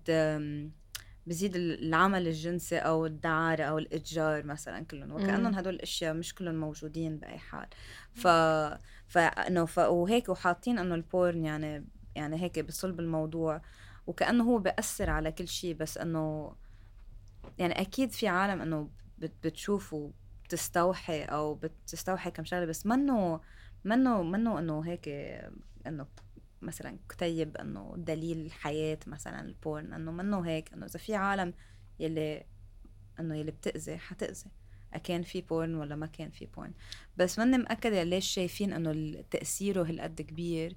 بزيد 1.30 1.56
العمل 1.56 2.28
الجنسي 2.28 2.78
أو 2.78 3.06
الدعارة 3.06 3.62
أو 3.62 3.78
الإتجار 3.78 4.46
مثلا 4.46 4.84
كلهم 4.84 5.12
وكأنهم. 5.12 5.54
هدول 5.54 5.74
الأشياء 5.74 6.14
مش 6.14 6.34
كلهم 6.34 6.54
موجودين 6.54 7.16
بأي 7.16 7.38
حال 7.38 7.66
ف 8.14 8.26
فانه 9.06 9.64
ف... 9.64 9.78
وهيك 9.78 10.28
وحاطين 10.28 10.78
إنه 10.78 10.94
البورن 10.94 11.44
يعني 11.44 11.84
يعني 12.14 12.42
هيك 12.42 12.58
بصلب 12.58 13.00
الموضوع 13.00 13.62
وكأنه 14.06 14.44
هو 14.44 14.58
بأثر 14.58 15.10
على 15.10 15.32
كل 15.32 15.48
شيء 15.48 15.74
بس 15.74 15.98
إنه 15.98 16.54
يعني 17.58 17.80
أكيد 17.80 18.10
في 18.10 18.28
عالم 18.28 18.62
إنه 18.62 18.90
بت... 19.18 19.32
بتشوف 19.44 19.92
وبتستوحي 19.92 21.22
أو 21.24 21.54
بتستوحي 21.54 22.30
كم 22.30 22.44
شغلة 22.44 22.64
بس 22.64 22.86
منه 22.86 23.40
منه 23.84 24.22
منه 24.22 24.58
إنه 24.58 24.80
هيك 24.80 25.08
إنه 25.86 26.06
مثلا 26.62 26.98
كتيب 27.08 27.56
إنه 27.56 27.94
دليل 27.98 28.46
الحياة 28.46 28.98
مثلا 29.06 29.40
ال 29.40 29.50
porn 29.50 29.92
إنه 29.92 30.12
منه 30.12 30.40
هيك 30.40 30.72
إنه 30.72 30.86
إذا 30.86 30.98
في 30.98 31.14
عالم 31.14 31.54
يلي 31.98 32.44
إنه 33.20 33.36
يلي 33.36 33.50
بتأذي 33.50 33.98
حتأذي 33.98 34.50
كان 35.04 35.22
في 35.22 35.40
porn 35.40 35.74
ولا 35.74 35.96
ما 35.96 36.06
كان 36.06 36.30
في 36.30 36.46
porn. 36.46 36.72
بس 37.16 37.38
ماني 37.38 37.58
مأكدة 37.58 38.02
ليش 38.02 38.26
شايفين 38.26 38.72
إنه 38.72 39.20
تأثيره 39.30 39.82
هالقد 39.82 40.20
كبير. 40.22 40.76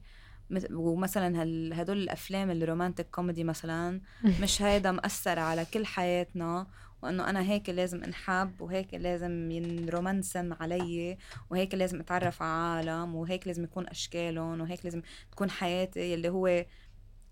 مث- 0.50 0.72
ومثلا 0.72 1.44
هدول 1.82 1.98
الأفلام 1.98 2.52
ال 2.52 2.58
romantic 2.58 3.10
comedy 3.10 3.44
مثلا 3.44 4.02
مش 4.42 4.62
هيدا 4.62 4.92
مأثر 4.92 5.40
على 5.40 5.66
كل 5.66 5.86
حياتنا 5.86 6.68
وإنه 7.04 7.30
أنا 7.30 7.42
هيك 7.42 7.70
لازم 7.70 8.04
انحب 8.04 8.62
وهيك 8.62 8.94
لازم 8.94 9.52
ينرومانسم 9.52 10.54
علي 10.54 11.18
وهيك 11.50 11.76
لازم 11.76 12.00
أتعرف 12.00 12.42
على 12.42 12.92
عالم 12.92 13.16
وهيك 13.16 13.48
لازم 13.48 13.64
يكون 13.64 13.88
أشكالهم 13.88 14.62
وهيك 14.62 14.86
لازم 14.86 15.02
تكون 15.32 15.50
حياتي 15.50 16.14
اللي 16.14 16.30
هو 16.30 16.66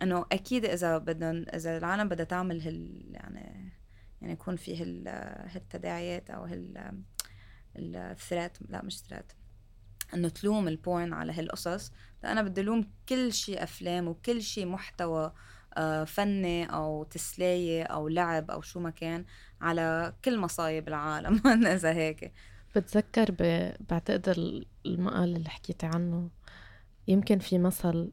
إنه 0.02 0.26
أكيد 0.32 0.66
إذا 0.66 0.98
بدهم 0.98 1.46
إذا 1.54 1.78
العالم 1.78 2.10
بدها 2.10 2.26
تعمل 2.26 2.62
هال 2.62 3.06
يعني 3.12 3.72
يعني 4.22 4.34
يكون 4.34 4.56
في 4.56 4.82
هال 4.82 5.08
هالتداعيات 5.48 6.30
أو 6.30 6.44
هال 6.44 6.94
الثرات 7.78 8.58
لا 8.70 8.84
مش 8.84 9.00
ثرات 9.00 9.32
إنه 10.14 10.30
تلوم 10.30 10.68
البورن 10.68 11.14
على 11.14 11.32
هالقصص 11.32 11.92
لأ 12.24 12.32
أنا 12.32 12.42
بدي 12.42 12.62
لوم 12.62 12.92
كل 13.10 13.34
شيء 13.34 13.64
أفلام 13.64 14.08
وكل 14.08 14.42
شيء 14.42 14.66
محتوى 14.66 15.34
فني 16.06 16.66
أو 16.74 17.04
تسلية 17.04 17.84
أو 17.84 18.08
لعب 18.08 18.52
أو 18.52 18.62
شو 18.62 18.80
ما 18.80 18.90
كان 18.90 19.26
على 19.62 20.14
كل 20.26 20.40
مصايب 20.40 20.88
العالم. 20.88 21.42
اذا 21.68 21.94
هيك. 21.94 22.34
بتذكر 22.76 23.32
ب... 23.32 23.72
بعتقد 23.90 24.30
ال- 24.30 24.66
المقال 24.86 25.36
اللي 25.36 25.50
حكيتي 25.50 25.86
عنه 25.86 26.30
يمكن 27.08 27.40
في 27.40 27.58
مثل 27.58 28.12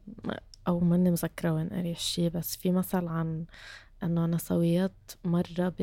أو 0.67 0.79
ماني 0.79 1.11
مذكرة 1.11 1.53
وين 1.53 1.69
قري 1.69 1.91
الشي 1.91 2.29
بس 2.29 2.55
في 2.57 2.71
مثل 2.71 3.07
عن 3.07 3.45
إنه 4.03 4.25
نسويات 4.25 5.11
مرة 5.25 5.73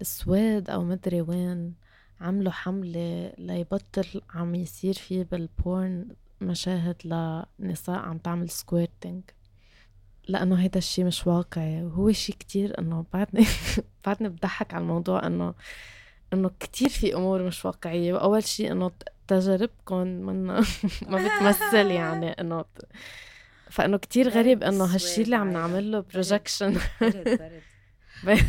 بالسويد 0.00 0.70
أو 0.70 0.84
مدري 0.84 1.20
وين 1.20 1.74
عملوا 2.20 2.52
حملة 2.52 3.32
ليبطل 3.38 4.22
عم 4.30 4.54
يصير 4.54 4.94
فيه 4.94 5.22
بال 5.22 5.51
porn 5.51 6.08
مشاهد 6.40 6.96
لنساء 7.58 7.98
عم 7.98 8.18
تعمل 8.18 8.50
squirting 8.50 9.22
لأنه 10.28 10.62
هيدا 10.62 10.78
الشي 10.78 11.04
مش 11.04 11.26
واقعي. 11.26 11.82
وهو 11.82 12.12
شي 12.12 12.32
كتير 12.32 12.78
إنه 12.78 13.04
بعدني 13.12 13.46
بعدني 14.06 14.28
بضحك 14.28 14.74
على 14.74 14.82
الموضوع 14.82 15.26
إنه 15.26 15.54
إنه 16.32 16.50
كتير 16.60 16.88
في 16.88 17.14
أمور 17.14 17.42
مش 17.42 17.64
واقعية. 17.64 18.12
وأول 18.14 18.44
شيء 18.44 18.72
إنه 18.72 18.90
تجاربكم 19.28 19.96
منا 20.06 20.64
ما 21.08 21.28
بتمثل 21.28 21.86
يعني 21.90 22.30
إنه 22.30 22.62
ت- 22.62 22.66
فإنه 23.70 23.96
كتير 23.96 24.28
غريب 24.28 24.62
إنه 24.62 24.84
هالشيء 24.84 25.24
اللي 25.24 25.36
عم 25.36 25.52
نعمل 25.52 25.92
له 25.92 26.00
projection 26.00 26.78
برد 27.00 27.62
برد. 28.24 28.40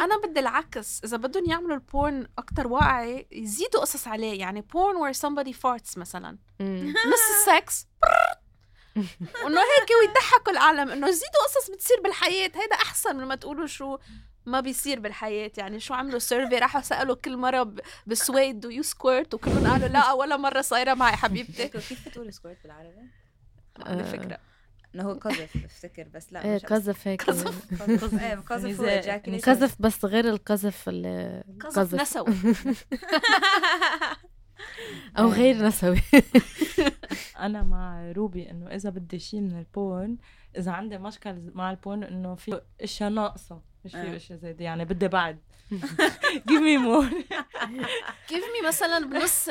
أنا 0.00 0.20
بدي 0.26 0.40
العكس. 0.40 1.00
إذا 1.04 1.16
بدهم 1.16 1.44
يعملوا 1.50 1.74
ال 1.74 1.84
porn 1.84 2.26
أكتر 2.38 2.66
واقعي 2.66 3.26
يزيدوا 3.32 3.80
قصص 3.80 4.08
عليه. 4.08 4.40
يعني 4.40 4.62
porn 4.62 4.96
where 5.14 5.18
somebody 5.18 5.52
farts 5.52 5.98
مثلا. 5.98 6.38
نص 6.60 7.48
السكس 7.48 7.86
وانه 9.44 9.60
هيك 9.60 9.90
ويضحكوا 10.00 10.52
العالم 10.52 10.90
انه 10.90 11.10
زيدوا 11.10 11.44
قصص 11.46 11.70
بتصير 11.70 12.00
بالحياة 12.04 12.50
هيدا 12.54 12.74
أحسن 12.74 13.16
من 13.16 13.24
ما 13.24 13.34
تقولوا 13.34 13.66
شو 13.66 13.98
ما 14.46 14.60
بيصير 14.60 15.00
بالحياة 15.00 15.50
يعني 15.56 15.80
شو 15.80 15.94
عملوا 15.94 16.18
survey 16.18 16.58
راحوا 16.58 16.80
سألوا 16.80 17.16
كل 17.16 17.36
مرة 17.36 17.74
بالسويد 18.06 18.60
do 18.60 18.70
you 18.70 18.82
squirt 18.82 19.34
وكلهم 19.34 19.66
قالوا 19.66 19.88
لا 19.88 20.12
ولا 20.12 20.36
مرة 20.36 20.60
صايرة 20.60 20.94
معي 20.94 21.16
حبيبتي. 21.16 21.68
كيف 21.68 22.08
بتقولي 22.08 22.32
squirt 22.32 22.58
بالعربي؟ 22.62 23.08
ما 23.78 23.88
عندي 23.88 24.04
فكرة 24.04 24.38
إنه 24.94 25.04
هو 25.04 25.12
قذف 25.12 25.56
بفتكر 25.56 26.02
بس 26.14 26.32
لا 26.32 26.44
إيه 26.44 26.58
قذف 26.58 27.08
هيك. 27.08 27.22
قذف 27.22 27.82
قذف 27.82 28.22
إيه 28.22 28.34
قذف 28.34 28.80
هو 28.80 28.84
يعني 28.86 29.20
ejaculation. 29.40 29.44
قذف 29.44 29.76
بس 29.80 30.04
غير 30.04 30.28
القذف 30.28 30.88
اللي 30.88 31.44
قذف 31.60 31.94
نسوي. 31.94 32.34
أو 35.18 35.28
غير 35.28 35.66
نسوي. 35.66 36.00
أنا 37.38 37.62
مع 37.62 38.12
روبي 38.12 38.50
إنه 38.50 38.66
إذا 38.66 38.90
بدي 38.90 39.18
شيء 39.18 39.40
من 39.40 39.58
ال 39.58 39.70
porn 39.70 40.16
إذا 40.56 40.72
عندي 40.72 40.98
مشكل 40.98 41.50
مع 41.54 41.70
ال 41.70 41.77
porn 41.77 42.04
إنه 42.04 42.34
في 42.34 42.60
إشياء 42.80 43.10
ناقصة 43.10 43.62
مش 43.84 43.92
في 43.92 43.98
آه. 43.98 44.16
إشياء 44.16 44.38
زايده 44.38 44.64
يعني 44.64 44.84
بدي 44.84 45.08
بعد 45.08 45.38
give 46.50 46.62
me 46.62 46.78
more. 46.78 47.14
give 48.28 48.44
me 48.44 48.68
مثلا 48.68 49.06
بنص 49.06 49.48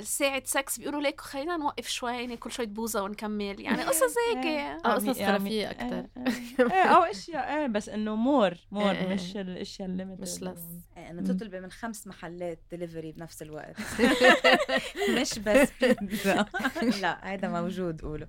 ساعة 0.00 0.42
سكس 0.44 0.78
بيقولوا 0.78 1.00
ليك 1.00 1.20
خلينا 1.20 1.56
نوقف 1.56 1.88
شوي 1.88 2.26
ناكل 2.26 2.52
شوية 2.52 2.66
بوزة 2.66 3.02
ونكمل. 3.02 3.60
يعني 3.60 3.82
قصص 3.82 4.14
هيك. 4.34 4.46
أو 4.86 4.92
قصص 4.92 5.18
يعني- 5.18 5.26
خرافية 5.38 5.70
أكتر. 5.70 6.06
إيه 6.16 6.72
إيه، 6.72 6.82
أو 6.82 7.02
أشياء 7.02 7.58
إيه 7.58 7.66
بس 7.66 7.88
إنه 7.88 8.14
more 8.16 8.54
more 8.70 8.90
إيه، 8.90 8.98
إيه. 9.08 9.14
مش 9.14 9.36
الأشياء 9.36 9.88
ال 9.88 9.92
limited 9.92 10.20
مش. 10.20 10.42
إيه، 10.42 10.54
إيه 10.96 11.10
انه 11.10 11.20
مم. 11.22 11.26
تطلبي 11.26 11.60
من 11.60 11.70
خمس 11.70 12.06
محلات 12.06 12.58
دليفري 12.72 13.12
بنفس 13.12 13.42
الوقت. 13.42 13.76
مش 15.18 15.38
بس 15.38 15.68
بيتزا 15.80 16.46
لا 17.02 17.30
هيدا 17.30 17.48
موجود 17.48 18.00
قولوا. 18.02 18.26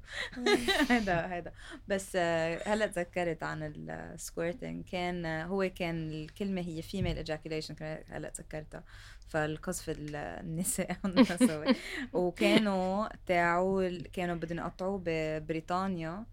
هيدا 0.90 1.34
هيدا. 1.34 1.52
بس 1.88 2.12
آه، 2.16 2.62
هلا 2.74 2.88
تذكرت 2.88 3.44
عن 3.44 3.74
ال 3.90 3.99
squirting 3.99 4.86
كان 4.92 5.26
آه، 5.26 5.46
هو 5.46 5.70
كان 5.76 6.28
الكلمة 6.58 6.78
هي 6.78 6.82
female 6.82 7.18
ejaculation 7.18 7.76
هلا 8.10 8.30
تذكرتها. 8.30 8.84
فالقذف 9.30 9.90
ال- 9.90 10.16
النساء 10.16 10.98
وكانوا 12.14 13.08
تاعوا 13.26 13.90
كانوا 14.14 14.36
بدهم 14.36 14.58
يقطعوه 14.58 15.02
ببريطانيا 15.06 16.26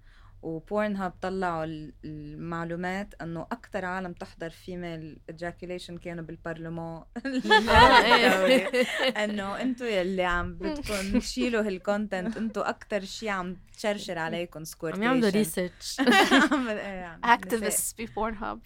وبورن 0.42 0.96
هاب 0.96 1.12
طلعوا 1.22 1.64
ال- 1.64 1.92
المعلومات 2.04 3.14
إنه 3.22 3.42
أكثر 3.42 3.84
عالم 3.84 4.12
تحضر 4.12 4.50
female 4.50 5.18
ejaculation 5.30 5.98
كانوا 5.98 6.24
بالبرلمان. 6.24 7.02
الدولي 7.26 8.66
إنه 9.24 9.60
أنتم 9.60 9.86
يلي 9.86 10.22
عم 10.24 10.54
بدكم 10.54 11.18
تشيلوا 11.18 11.62
هال 11.62 11.79
content 11.79 12.36
أنتم 12.36 12.60
أكثر 12.60 13.04
شيء 13.04 13.28
عم 13.28 13.56
تشرشر 13.76 14.18
عليكم 14.18 14.64
squirting 14.64 15.02
عم 15.02 15.08
يعملوا 15.10 15.30
research 15.30 16.00
إيه، 16.00 17.18
activists 17.24 18.00
ببورن 18.02 18.34
هاب 18.34 18.60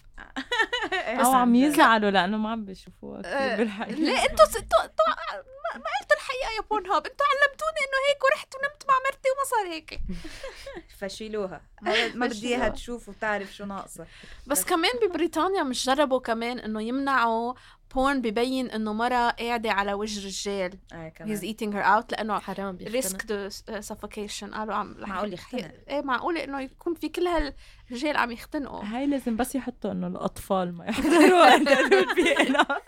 أو 0.93 1.33
عم 1.33 1.55
يزعلوا 1.55 2.11
لأنه 2.11 2.37
ما 2.37 2.51
عم 2.51 2.65
بيشوفوها 2.65 3.21
كثير 3.23 3.33
آه، 3.35 3.57
بالحقيقة. 3.57 3.99
ليه؟ 3.99 4.19
إنتوا 4.19 4.47
أنتوا 4.47 4.59
أنتوا 4.85 5.07
ما 5.09 5.79
ما 5.79 5.85
قلتوا 6.01 6.17
الحقيقة 6.17 6.51
يا 6.57 6.63
بورن 6.71 6.87
هاب 6.87 7.07
إنتوا 7.07 7.27
علمتوني 7.27 7.79
إنه 7.79 7.99
هيك 8.09 8.25
ورحت 8.25 8.55
ونمت 8.55 8.85
مع 8.89 8.95
مرتي 9.07 9.29
وما 9.31 9.45
صار 9.45 9.73
هيك. 9.75 10.01
فشيلوها. 10.99 11.61
ما 12.15 12.27
بدي 12.27 12.49
إياها. 12.57 12.69
تشوف 12.69 13.09
وتعرف 13.09 13.55
شو 13.55 13.65
ناقصة. 13.65 14.07
بس 14.47 14.65
كمان 14.65 14.93
ببريطانيا 15.03 15.63
مش 15.63 15.87
جربوا 15.87 16.21
كمان 16.21 16.59
إنه 16.59 16.83
يمنعوا 16.83 17.55
porn 17.95 18.21
بيبين 18.21 18.71
إنه 18.71 18.93
مرة 18.93 19.31
قاعدة 19.31 19.71
على 19.73 19.93
وجه 19.93 20.27
رجال 20.27 20.79
إيه 20.93 21.11
he's 21.11 21.15
كمان 21.19 21.39
eating 21.55 21.75
her 21.75 21.87
out 21.87 22.13
لأنه 22.13 22.39
حرام 22.39 22.77
بيختنق. 22.77 22.93
risque 22.95 23.27
de 23.27 23.49
suffocation 23.81 24.55
قالوا 24.55 24.75
عم 24.75 24.95
معقول 24.99 25.33
يختنق. 25.33 25.71
إيه 25.89 26.01
معقولة 26.03 26.45
إنه 26.45 26.61
يكون 26.61 26.95
في 26.95 27.09
كل 27.09 27.27
هالرجال 27.27 28.17
عم 28.17 28.31
يختنقوا 28.31 28.85
هاي 28.85 29.07
لازم 29.07 29.37
بس 29.37 29.55
يحطوا 29.55 29.93
إنه 29.93 30.07
الأطفال 30.07 30.75
ما 30.75 30.85
يحضروا. 30.89 31.47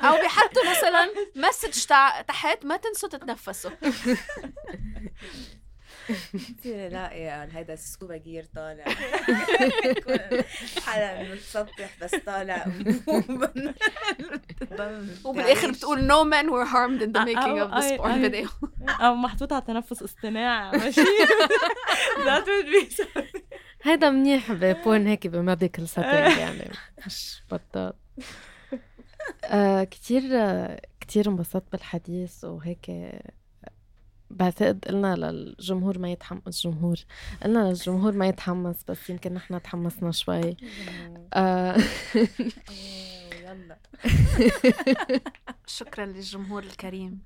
أو 0.00 0.20
بيحطوا 0.20 0.70
مثلا 0.70 1.10
message 1.36 1.84
تحت 2.28 2.64
ما 2.66 2.76
تنسوا 2.76 3.08
تتنفسوا 3.08 3.70
بتصيري 6.34 6.88
لاقي 6.88 7.48
هيدا 7.52 7.72
ال 7.72 7.80
scuba 7.80 8.16
gear 8.16 8.44
طالع. 8.54 8.84
حدا 10.86 11.22
متسطح 11.32 11.90
بس 12.02 12.14
طالع 12.26 12.66
وبالآخر 15.24 15.70
بتقول 15.70 16.08
no 16.08 16.24
men 16.32 16.46
were 16.50 16.66
harmed 16.66 17.02
in 17.02 17.12
the 17.12 17.24
making 17.24 17.58
of 17.60 17.70
this 17.70 18.00
porn 18.00 18.22
video. 18.22 18.48
أو 19.00 19.14
محطوط 19.14 19.52
على 19.52 19.62
تنفس 19.62 20.02
اصطناعي 20.02 20.78
ماشي؟ 20.78 21.00
That 22.24 22.44
would 22.44 22.90
be 22.90 22.94
so 22.96 23.04
هيدا 23.82 24.10
منيح 24.10 24.52
ببورن 24.52 25.06
هيك 25.06 25.26
ب 25.26 25.34
medical 25.34 25.88
setting 25.88 26.38
يعني. 26.38 26.70
مش 27.06 27.42
بطال. 27.50 27.92
آه 29.44 29.84
كتير 29.84 30.22
آه 30.32 30.80
كتير 31.00 31.28
انبسطت 31.28 31.72
بالحديث 31.72 32.44
وهيك 32.44 32.86
بعتقد 34.30 34.84
قلنا 34.84 35.16
للجمهور 35.16 35.98
ما 35.98 36.12
يتحمس 36.12 36.66
الجمهور 36.66 36.96
قلنا 37.42 37.58
للجمهور 37.68 38.12
ما 38.12 38.26
يتحمس 38.28 38.84
بس 38.88 39.10
يمكن 39.10 39.34
نحن 39.34 39.62
تحمسنا 39.62 40.12
شوي. 40.12 40.56
آه. 41.34 41.76
يلا. 43.42 43.78
شكرا 45.66 46.06
للجمهور 46.06 46.62
الكريم. 46.62 47.18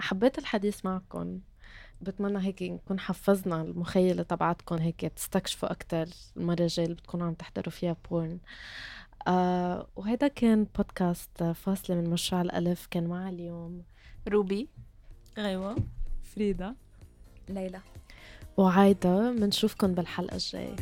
حبيت 0.00 0.38
الحديث 0.38 0.84
معكم. 0.84 1.40
بتمنى 2.00 2.46
هيك 2.46 2.62
نكون 2.62 3.00
حفزنا 3.00 3.62
المخيلة 3.62 4.22
تبعتكم 4.22 4.76
هيك 4.76 5.00
تستكشفوا 5.00 5.70
أكتر 5.72 6.06
المرة 6.36 6.60
الجاية 6.60 6.86
اللي 6.86 6.96
بتكونوا 6.96 7.26
عم 7.26 7.34
تحضروا 7.34 7.70
فيها 7.70 7.96
بورن. 8.10 8.38
آه 9.28 9.88
وهيدا 9.96 10.28
كان 10.28 10.64
بودكاست 10.64 11.42
فاصلة 11.42 11.96
من 11.96 12.10
مشروع 12.10 12.42
الألف 12.42 12.86
كان 12.86 13.06
معي 13.06 13.28
اليوم 13.30 13.84
روبي 14.28 14.68
غيوة 15.38 15.76
فريدة 16.34 16.74
ليلى. 17.48 17.80
وعايدة 18.56 19.32
بنشوفكم 19.32 19.94
بالحلقة 19.94 20.34
الجاية. 20.34 20.76